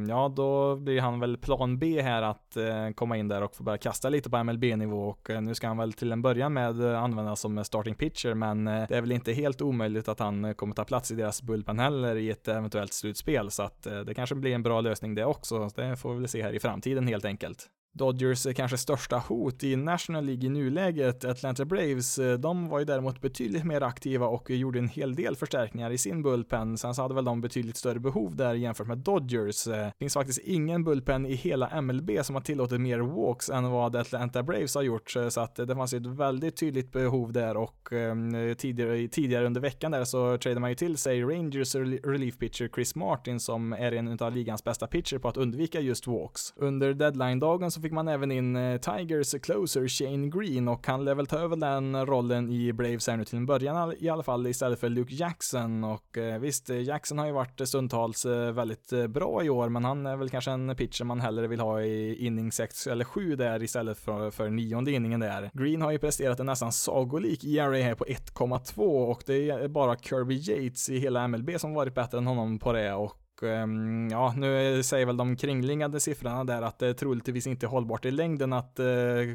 ja, 0.08 0.32
då 0.36 0.76
blir 0.76 1.00
han 1.00 1.20
väl 1.20 1.36
plan 1.36 1.78
B 1.78 2.02
här 2.02 2.22
att 2.22 2.56
komma 2.94 3.16
in 3.16 3.28
där 3.28 3.42
och 3.42 3.54
få 3.54 3.62
börja 3.62 3.77
kasta 3.80 4.08
lite 4.08 4.30
på 4.30 4.44
MLB-nivå 4.44 5.08
och 5.08 5.30
eh, 5.30 5.40
nu 5.40 5.54
ska 5.54 5.66
han 5.66 5.76
väl 5.76 5.92
till 5.92 6.12
en 6.12 6.22
början 6.22 6.52
med 6.52 6.80
eh, 6.80 7.02
användas 7.02 7.40
som 7.40 7.58
eh, 7.58 7.64
starting 7.64 7.94
pitcher 7.94 8.34
men 8.34 8.64
det 8.64 8.90
är 8.90 9.00
väl 9.00 9.12
inte 9.12 9.32
helt 9.32 9.62
omöjligt 9.62 10.08
att 10.08 10.18
han 10.18 10.54
kommer 10.54 10.74
ta 10.74 10.84
plats 10.84 11.10
i 11.10 11.14
deras 11.14 11.42
bullpen 11.42 11.78
heller 11.78 12.16
i 12.16 12.30
ett 12.30 12.48
eventuellt 12.48 12.92
slutspel 12.92 13.50
så 13.50 13.62
att 13.62 13.82
det 14.06 14.14
kanske 14.14 14.34
blir 14.34 14.54
en 14.54 14.62
bra 14.62 14.80
lösning 14.80 15.14
det 15.14 15.24
också. 15.24 15.68
Det 15.74 15.96
får 15.96 16.14
vi 16.14 16.18
väl 16.18 16.28
se 16.28 16.42
här 16.42 16.52
i 16.52 16.60
framtiden 16.60 17.06
helt 17.06 17.24
enkelt. 17.24 17.68
Dodgers 17.98 18.46
kanske 18.56 18.78
största 18.78 19.18
hot 19.18 19.64
i 19.64 19.76
National 19.76 20.24
League 20.24 20.46
i 20.46 20.48
nuläget, 20.48 21.24
Atlanta 21.24 21.64
Braves, 21.64 22.18
eh, 22.18 22.38
de 22.38 22.68
var 22.68 22.78
ju 22.78 22.84
däremot 22.84 23.20
betydligt 23.20 23.64
mer 23.64 23.82
aktiva 23.82 24.26
och 24.26 24.50
gjorde 24.50 24.78
en 24.78 24.88
hel 24.88 25.14
del 25.14 25.36
förstärkningar 25.36 25.90
i 25.90 25.98
sin 25.98 26.22
bullpen. 26.22 26.78
Sen 26.78 26.94
så 26.94 27.02
hade 27.02 27.14
väl 27.14 27.24
de 27.24 27.40
betydligt 27.40 27.76
större 27.76 28.00
behov 28.00 28.36
där 28.36 28.54
jämfört 28.54 28.86
med 28.86 28.98
Dodgers. 28.98 29.66
Eh, 29.66 29.72
det 29.72 29.92
finns 29.98 30.14
faktiskt 30.14 30.38
ingen 30.38 30.84
bullpen 30.84 31.26
i 31.26 31.34
hela 31.34 31.80
MLB 31.80 32.10
som 32.22 32.34
har 32.34 32.42
tillåtit 32.42 32.80
mer 32.80 32.98
walks 32.98 33.50
än 33.50 33.70
vad 33.70 33.96
Atlanta 33.96 34.42
Braves 34.42 34.74
har 34.74 34.82
gjort, 34.82 35.16
eh, 35.16 35.28
så 35.28 35.40
att 35.40 35.56
det 35.56 35.74
fanns 35.74 35.94
ju 35.94 35.98
ett 35.98 36.06
väldigt 36.06 36.56
tydligt 36.56 36.92
behov 36.92 37.32
där 37.32 37.56
och 37.56 37.92
ehm, 37.92 38.54
tidigare, 38.54 39.08
tidigare 39.08 39.46
under 39.46 39.60
veckan 39.60 39.92
där 39.92 40.04
så 40.04 40.38
tradade 40.38 40.60
man 40.60 40.70
ju 40.70 40.76
till 40.76 40.96
sig 40.96 41.22
Rangers 41.22 41.74
relief 41.74 42.38
pitcher 42.38 42.70
Chris 42.74 42.94
Martin 42.94 43.40
som 43.40 43.72
är 43.72 43.92
en 43.92 44.18
av 44.20 44.32
ligans 44.32 44.64
bästa 44.64 44.86
pitcher 44.86 45.18
på 45.18 45.28
att 45.28 45.36
undvika 45.36 45.80
just 45.80 46.06
walks. 46.06 46.52
Under 46.56 46.94
deadline-dagen 46.94 47.70
så 47.70 47.80
fick 47.80 47.87
fick 47.88 47.94
man 47.94 48.08
även 48.08 48.30
in 48.32 48.56
eh, 48.56 48.80
Tigers 48.80 49.34
closer 49.42 49.88
Shane 49.88 50.28
Green 50.28 50.68
och 50.68 50.86
han 50.86 51.04
lär 51.04 51.14
väl 51.14 51.26
ta 51.26 51.38
över 51.38 51.56
den 51.56 52.06
rollen 52.06 52.50
i 52.50 52.72
Braves 52.72 53.06
här 53.08 53.16
nu 53.16 53.24
till 53.24 53.36
en 53.36 53.46
början 53.46 53.94
i 53.98 54.08
alla 54.08 54.22
fall 54.22 54.46
istället 54.46 54.80
för 54.80 54.88
Luke 54.88 55.14
Jackson 55.14 55.84
och 55.84 56.18
eh, 56.18 56.38
visst, 56.38 56.70
eh, 56.70 56.82
Jackson 56.82 57.18
har 57.18 57.26
ju 57.26 57.32
varit 57.32 57.68
stundtals 57.68 58.26
väldigt 58.54 58.92
bra 59.08 59.44
i 59.44 59.50
år 59.50 59.68
men 59.68 59.84
han 59.84 60.06
är 60.06 60.16
väl 60.16 60.30
kanske 60.30 60.50
en 60.50 60.76
pitcher 60.76 61.04
man 61.04 61.20
hellre 61.20 61.46
vill 61.46 61.60
ha 61.60 61.82
i 61.82 62.26
inning 62.26 62.52
6 62.52 62.86
eller 62.86 63.04
7 63.04 63.36
där 63.36 63.62
istället 63.62 63.98
för, 63.98 64.30
för 64.30 64.48
nionde 64.48 64.92
inningen 64.92 65.20
där. 65.20 65.50
Green 65.54 65.82
har 65.82 65.92
ju 65.92 65.98
presterat 65.98 66.40
en 66.40 66.46
nästan 66.46 66.72
sagolik 66.72 67.44
ERA 67.44 67.76
här 67.76 67.94
på 67.94 68.04
1,2 68.04 69.10
och 69.10 69.22
det 69.26 69.50
är 69.50 69.68
bara 69.68 69.96
Kirby 69.96 70.34
Yates 70.34 70.88
i 70.88 70.98
hela 70.98 71.28
MLB 71.28 71.50
som 71.60 71.74
varit 71.74 71.94
bättre 71.94 72.18
än 72.18 72.26
honom 72.26 72.58
på 72.58 72.72
det 72.72 72.92
och 72.92 73.27
Ehm, 73.42 74.08
ja, 74.10 74.34
nu 74.36 74.82
säger 74.82 75.06
väl 75.06 75.16
de 75.16 75.36
kringliggande 75.36 76.00
siffrorna 76.00 76.44
där 76.44 76.62
att 76.62 76.78
det 76.78 76.94
troligtvis 76.94 77.46
inte 77.46 77.66
är 77.66 77.68
hållbart 77.68 78.04
i 78.04 78.10
längden 78.10 78.52
att 78.52 78.78
eh, 78.78 78.86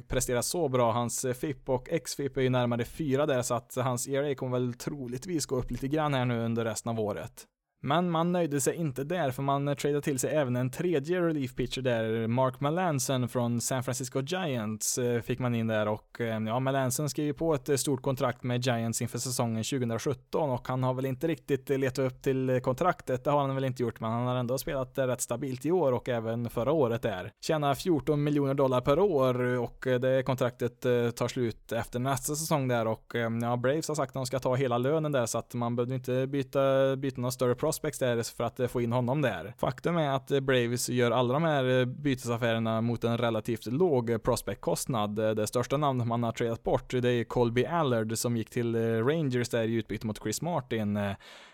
prestera 0.08 0.42
så 0.42 0.70
bra. 0.70 0.92
Hans 0.92 1.26
eh, 1.26 1.34
FIP 1.34 1.70
och 1.70 1.90
XFIP 2.04 2.38
är 2.38 2.42
ju 2.42 2.50
närmare 2.50 2.86
fyra 2.86 3.26
där 3.26 3.42
så 3.42 3.54
att 3.54 3.76
hans 3.76 4.08
ERA 4.08 4.36
kommer 4.36 4.60
väl 4.60 4.74
troligtvis 4.74 5.46
gå 5.46 5.56
upp 5.56 5.72
lite 5.72 5.88
grann 5.88 6.14
här 6.14 6.26
nu 6.26 6.40
under 6.40 6.66
resten 6.66 6.90
av 6.90 7.00
året. 7.00 7.48
Men 7.86 8.10
man 8.10 8.32
nöjde 8.32 8.62
sig 8.62 8.76
inte 8.76 9.04
där, 9.04 9.32
för 9.32 9.44
man 9.44 9.76
tradade 9.76 10.02
till 10.02 10.20
sig 10.20 10.36
även 10.36 10.56
en 10.56 10.70
tredje 10.70 11.22
relief 11.22 11.56
pitcher 11.56 11.82
där, 11.82 12.28
Mark 12.28 12.60
Melanson 12.60 13.30
från 13.30 13.62
San 13.62 13.84
Francisco 13.84 14.22
Giants 14.22 14.98
eh, 14.98 15.22
fick 15.22 15.40
man 15.40 15.56
in 15.56 15.68
där 15.68 15.88
och 15.88 16.22
eh, 16.22 16.44
ja, 16.44 16.60
Melanson 16.60 17.10
skrev 17.10 17.26
ju 17.26 17.34
på 17.34 17.54
ett 17.54 17.70
eh, 17.70 17.76
stort 17.76 18.02
kontrakt 18.02 18.44
med 18.44 18.66
Giants 18.66 19.02
inför 19.02 19.20
säsongen 19.20 19.64
2017 19.64 20.50
och 20.50 20.68
han 20.68 20.84
har 20.84 20.94
väl 20.94 21.06
inte 21.06 21.28
riktigt 21.28 21.70
letat 21.70 22.00
upp 22.00 22.22
till 22.22 22.60
kontraktet, 22.64 23.24
det 23.24 23.32
har 23.32 23.42
han 23.42 23.56
väl 23.56 23.64
inte 23.64 23.84
gjort, 23.84 24.00
men 24.00 24.12
han 24.12 24.28
har 24.28 24.36
ändå 24.36 24.58
spelat 24.58 24.98
rätt 24.98 25.22
stabilt 25.22 25.66
i 25.66 25.72
år 25.72 25.92
och 25.92 26.10
även 26.10 26.50
förra 26.50 26.72
året 26.72 27.02
där. 27.02 27.32
Tjänar 27.42 27.76
14 27.76 28.24
miljoner 28.24 28.54
dollar 28.54 28.82
per 28.82 29.00
år 29.00 29.60
och 29.60 29.86
det 30.02 30.24
kontraktet 30.26 30.82
tar 31.16 31.28
slut 31.28 31.72
efter 31.72 32.00
nästa 32.00 32.36
säsong 32.36 32.68
där 32.68 32.88
och 32.88 33.14
ja, 33.42 33.58
Braves 33.58 33.88
har 33.88 33.96
sagt 33.96 34.10
att 34.10 34.14
de 34.14 34.26
ska 34.26 34.40
ta 34.40 34.56
hela 34.56 34.78
lönen 34.78 35.12
där 35.12 35.26
så 35.26 35.38
att 35.38 35.54
man 35.54 35.76
behövde 35.76 35.96
inte 35.96 36.28
byta, 36.28 36.96
byta 36.96 37.22
någon 37.22 37.32
större 37.32 37.56
prospects 37.74 38.00
där 38.00 38.36
för 38.36 38.44
att 38.44 38.60
eh, 38.60 38.68
få 38.68 38.82
in 38.82 38.92
honom 38.92 39.22
där. 39.22 39.54
Faktum 39.58 39.98
är 39.98 40.10
att 40.10 40.32
eh, 40.32 40.40
Braves 40.40 40.90
gör 40.90 41.12
alla 41.12 41.34
de 41.34 41.44
här 41.44 41.80
eh, 41.80 41.86
bytesaffärerna 41.86 42.82
mot 42.82 43.04
en 43.04 43.18
relativt 43.18 43.66
låg 43.66 44.24
prospectkostnad. 44.24 45.16
Det 45.16 45.48
största 45.48 45.78
namnet 45.78 46.08
man 46.08 46.24
har 46.24 46.32
tradat 46.32 46.64
bort 46.64 46.92
det 47.02 47.10
är 47.10 47.24
Colby 47.24 47.66
Allard 47.66 48.18
som 48.18 48.38
gick 48.38 48.50
till 48.50 48.76
Rangers 49.04 49.50
där 49.50 49.64
i 49.64 49.74
utbyte 49.74 50.08
mot 50.08 50.22
Chris 50.24 50.42
Martin 50.42 51.00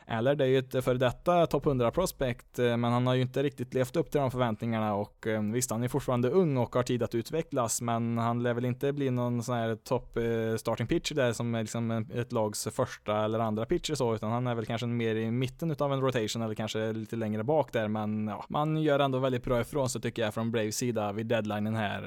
eller 0.09 0.35
det 0.35 0.43
är 0.43 0.47
ju 0.47 0.57
ett 0.57 0.83
före 0.83 0.97
detta 0.97 1.45
topp 1.45 1.65
100 1.65 1.91
prospect, 1.91 2.59
eh, 2.59 2.77
men 2.77 2.91
han 2.91 3.07
har 3.07 3.13
ju 3.13 3.21
inte 3.21 3.43
riktigt 3.43 3.73
levt 3.73 3.95
upp 3.95 4.11
till 4.11 4.21
de 4.21 4.31
förväntningarna 4.31 4.93
och 4.93 5.27
eh, 5.27 5.41
visst, 5.41 5.71
han 5.71 5.83
är 5.83 5.87
fortfarande 5.87 6.29
ung 6.29 6.57
och 6.57 6.75
har 6.75 6.83
tid 6.83 7.03
att 7.03 7.15
utvecklas, 7.15 7.81
men 7.81 8.17
han 8.17 8.43
lär 8.43 8.53
väl 8.53 8.65
inte 8.65 8.93
bli 8.93 9.09
någon 9.09 9.43
sån 9.43 9.55
här 9.55 9.75
topp 9.75 10.17
eh, 10.17 10.55
starting 10.57 10.87
pitcher 10.87 11.15
där 11.15 11.33
som 11.33 11.55
är 11.55 11.61
liksom 11.61 11.91
ett 12.13 12.31
lags 12.31 12.67
första 12.71 13.25
eller 13.25 13.39
andra 13.39 13.65
pitcher 13.65 13.95
så, 13.95 14.15
utan 14.15 14.31
han 14.31 14.47
är 14.47 14.55
väl 14.55 14.65
kanske 14.65 14.87
mer 14.87 15.15
i 15.15 15.31
mitten 15.31 15.71
utav 15.71 15.93
en 15.93 16.01
rotation 16.01 16.41
eller 16.41 16.55
kanske 16.55 16.93
lite 16.93 17.15
längre 17.15 17.43
bak 17.43 17.73
där, 17.73 17.87
men 17.87 18.27
ja, 18.27 18.45
man 18.49 18.77
gör 18.77 18.99
ändå 18.99 19.19
väldigt 19.19 19.43
bra 19.43 19.61
ifrån 19.61 19.89
sig 19.89 20.01
tycker 20.01 20.21
jag 20.21 20.33
från 20.33 20.51
Braves 20.51 20.75
sida 20.75 21.11
vid 21.11 21.25
deadlinen 21.25 21.75
här. 21.75 21.99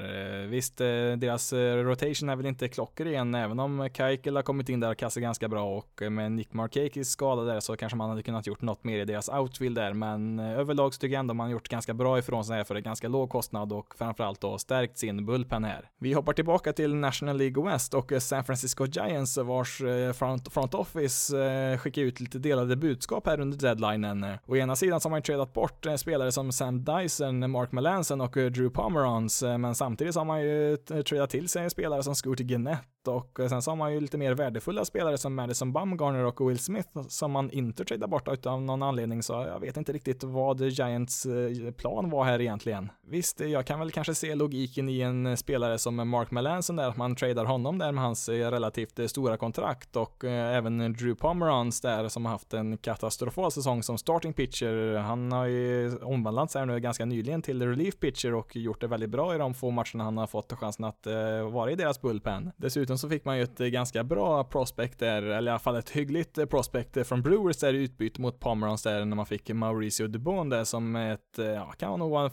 Visst, 0.47 0.77
deras 0.77 1.53
rotation 1.53 2.29
är 2.29 2.35
väl 2.35 2.45
inte 2.45 2.67
klockren, 2.67 3.35
även 3.35 3.59
om 3.59 3.89
Kaikel 3.93 4.35
har 4.35 4.43
kommit 4.43 4.69
in 4.69 4.79
där 4.79 4.91
och 4.91 4.97
kastar 4.97 5.21
ganska 5.21 5.47
bra 5.47 5.77
och 5.77 6.11
med 6.11 6.31
Nick 6.31 6.53
Markakis 6.53 7.09
skada 7.09 7.41
där 7.43 7.59
så 7.59 7.77
kanske 7.77 7.92
man 7.95 8.09
hade 8.09 8.23
kunnat 8.23 8.47
gjort 8.47 8.61
något 8.61 8.83
mer 8.83 8.99
i 8.99 9.05
deras 9.05 9.29
outfield 9.29 9.75
där, 9.75 9.93
men 9.93 10.39
eh, 10.39 10.59
överlag 10.59 10.93
så 10.93 10.99
tycker 10.99 11.13
jag 11.13 11.19
ändå 11.19 11.33
man 11.33 11.49
gjort 11.49 11.69
ganska 11.69 11.93
bra 11.93 12.19
ifrån 12.19 12.45
sig 12.45 12.57
här 12.57 12.63
för 12.63 12.75
en 12.75 12.83
ganska 12.83 13.07
låg 13.07 13.29
kostnad 13.29 13.73
och 13.73 13.95
framförallt 13.97 14.41
då 14.41 14.57
stärkt 14.57 14.97
sin 14.97 15.25
bullpen 15.25 15.63
här. 15.63 15.89
Vi 15.99 16.13
hoppar 16.13 16.33
tillbaka 16.33 16.73
till 16.73 16.95
National 16.95 17.37
League 17.37 17.63
West 17.63 17.93
och 17.93 18.11
eh, 18.11 18.19
San 18.19 18.43
Francisco 18.43 18.85
Giants 18.85 19.37
vars 19.37 19.81
eh, 19.81 20.13
front, 20.13 20.53
front 20.53 20.73
office 20.73 21.33
skickar 21.77 22.01
ut 22.01 22.19
lite 22.19 22.39
delade 22.39 22.75
budskap 22.75 23.27
här 23.27 23.39
under 23.39 23.57
deadlinen 23.57 24.25
å 24.45 24.55
ena 24.55 24.75
sidan 24.75 25.01
så 25.01 25.07
har 25.07 25.11
man 25.11 25.17
ju 25.17 25.23
tradat 25.23 25.53
bort 25.53 25.85
spelare 25.97 26.31
som 26.31 26.51
Sam 26.51 26.83
Dyson, 26.83 27.51
Mark 27.51 27.71
Melanson 27.71 28.21
och 28.21 28.31
Drew 28.31 28.69
Pomerans, 28.69 29.43
men 29.43 29.75
samtidigt 29.75 30.13
så 30.13 30.19
har 30.19 30.25
man 30.25 30.41
ju 30.41 30.77
tradat 30.77 31.29
till 31.29 31.49
sig 31.49 31.69
spelare 31.69 32.03
som 32.03 32.15
Scooty 32.15 32.43
Gennett 32.43 33.07
och 33.07 33.39
sen 33.49 33.61
så 33.61 33.71
har 33.71 33.75
man 33.75 33.93
ju 33.93 33.99
lite 33.99 34.17
mer 34.17 34.33
värdefulla 34.33 34.85
spelare 34.85 35.17
som 35.17 35.35
Madison 35.35 35.73
Bumgarner 35.73 36.25
och 36.25 36.49
Will 36.49 36.59
Smith 36.59 36.89
som 37.07 37.31
man 37.31 37.51
inte 37.51 37.82
tradea 37.83 38.07
bort 38.07 38.45
av 38.45 38.61
någon 38.61 38.83
anledning 38.83 39.23
så 39.23 39.33
jag 39.33 39.59
vet 39.59 39.77
inte 39.77 39.93
riktigt 39.93 40.23
vad 40.23 40.61
Giants 40.61 41.25
eh, 41.25 41.71
plan 41.71 42.09
var 42.09 42.23
här 42.23 42.41
egentligen. 42.41 42.91
Visst, 43.07 43.41
eh, 43.41 43.47
jag 43.47 43.65
kan 43.65 43.79
väl 43.79 43.91
kanske 43.91 44.15
se 44.15 44.35
logiken 44.35 44.89
i 44.89 45.01
en 45.01 45.25
eh, 45.25 45.35
spelare 45.35 45.77
som 45.77 46.09
Mark 46.09 46.31
Melanson 46.31 46.75
där, 46.75 46.89
att 46.89 46.97
man 46.97 47.15
tradar 47.15 47.45
honom 47.45 47.77
där 47.77 47.91
med 47.91 48.03
hans 48.03 48.29
relativt 48.29 49.09
stora 49.09 49.37
kontrakt 49.37 49.95
och 49.95 50.23
även 50.23 50.93
Drew 50.93 51.15
Pomerans 51.15 51.81
där 51.81 52.07
som 52.09 52.25
har 52.25 52.31
haft 52.31 52.53
en 52.53 52.77
katastrofal 52.77 53.51
säsong 53.51 53.83
som 53.83 53.97
starting 53.97 54.33
pitcher. 54.33 54.97
Han 54.97 55.31
har 55.31 55.45
ju 55.45 55.97
omvandlats 55.97 56.55
här 56.55 56.65
nu 56.65 56.79
ganska 56.79 57.05
nyligen 57.05 57.41
till 57.41 57.61
relief 57.61 57.99
pitcher 57.99 58.33
och 58.33 58.55
gjort 58.55 58.81
det 58.81 58.87
väldigt 58.87 59.09
bra 59.09 59.35
i 59.35 59.37
de 59.37 59.53
få 59.53 59.71
matcherna 59.71 60.03
han 60.03 60.17
har 60.17 60.27
fått 60.27 60.53
chansen 60.53 60.85
att 60.85 61.07
vara 61.51 61.71
i 61.71 61.75
deras 61.75 62.01
bullpen. 62.01 62.51
Dessutom 62.57 62.97
så 62.97 63.09
fick 63.09 63.25
man 63.25 63.37
ju 63.37 63.43
ett 63.43 63.57
ganska 63.57 64.03
bra 64.03 64.43
prospect 64.43 64.99
där, 64.99 65.21
eller 65.21 65.51
i 65.51 65.51
alla 65.51 65.59
fall 65.59 65.75
ett 65.75 65.89
hyggligt 65.89 66.49
prospect 66.49 67.07
från 67.07 67.21
Brewers 67.21 67.57
där 67.57 67.72
i 67.73 67.83
utbyte 67.83 68.21
mot 68.21 68.39
Pomerans 68.39 68.83
där 68.83 69.05
när 69.05 69.15
man 69.15 69.25
fick 69.25 69.49
Mauricio 69.49 70.07
Dubon 70.07 70.49
där 70.49 70.63
som 70.63 70.95
ett, 70.95 71.39
eh, 71.39 71.45
ja, 71.45 71.71
kan 71.71 71.99
nog 71.99 72.11
vara 72.11 72.31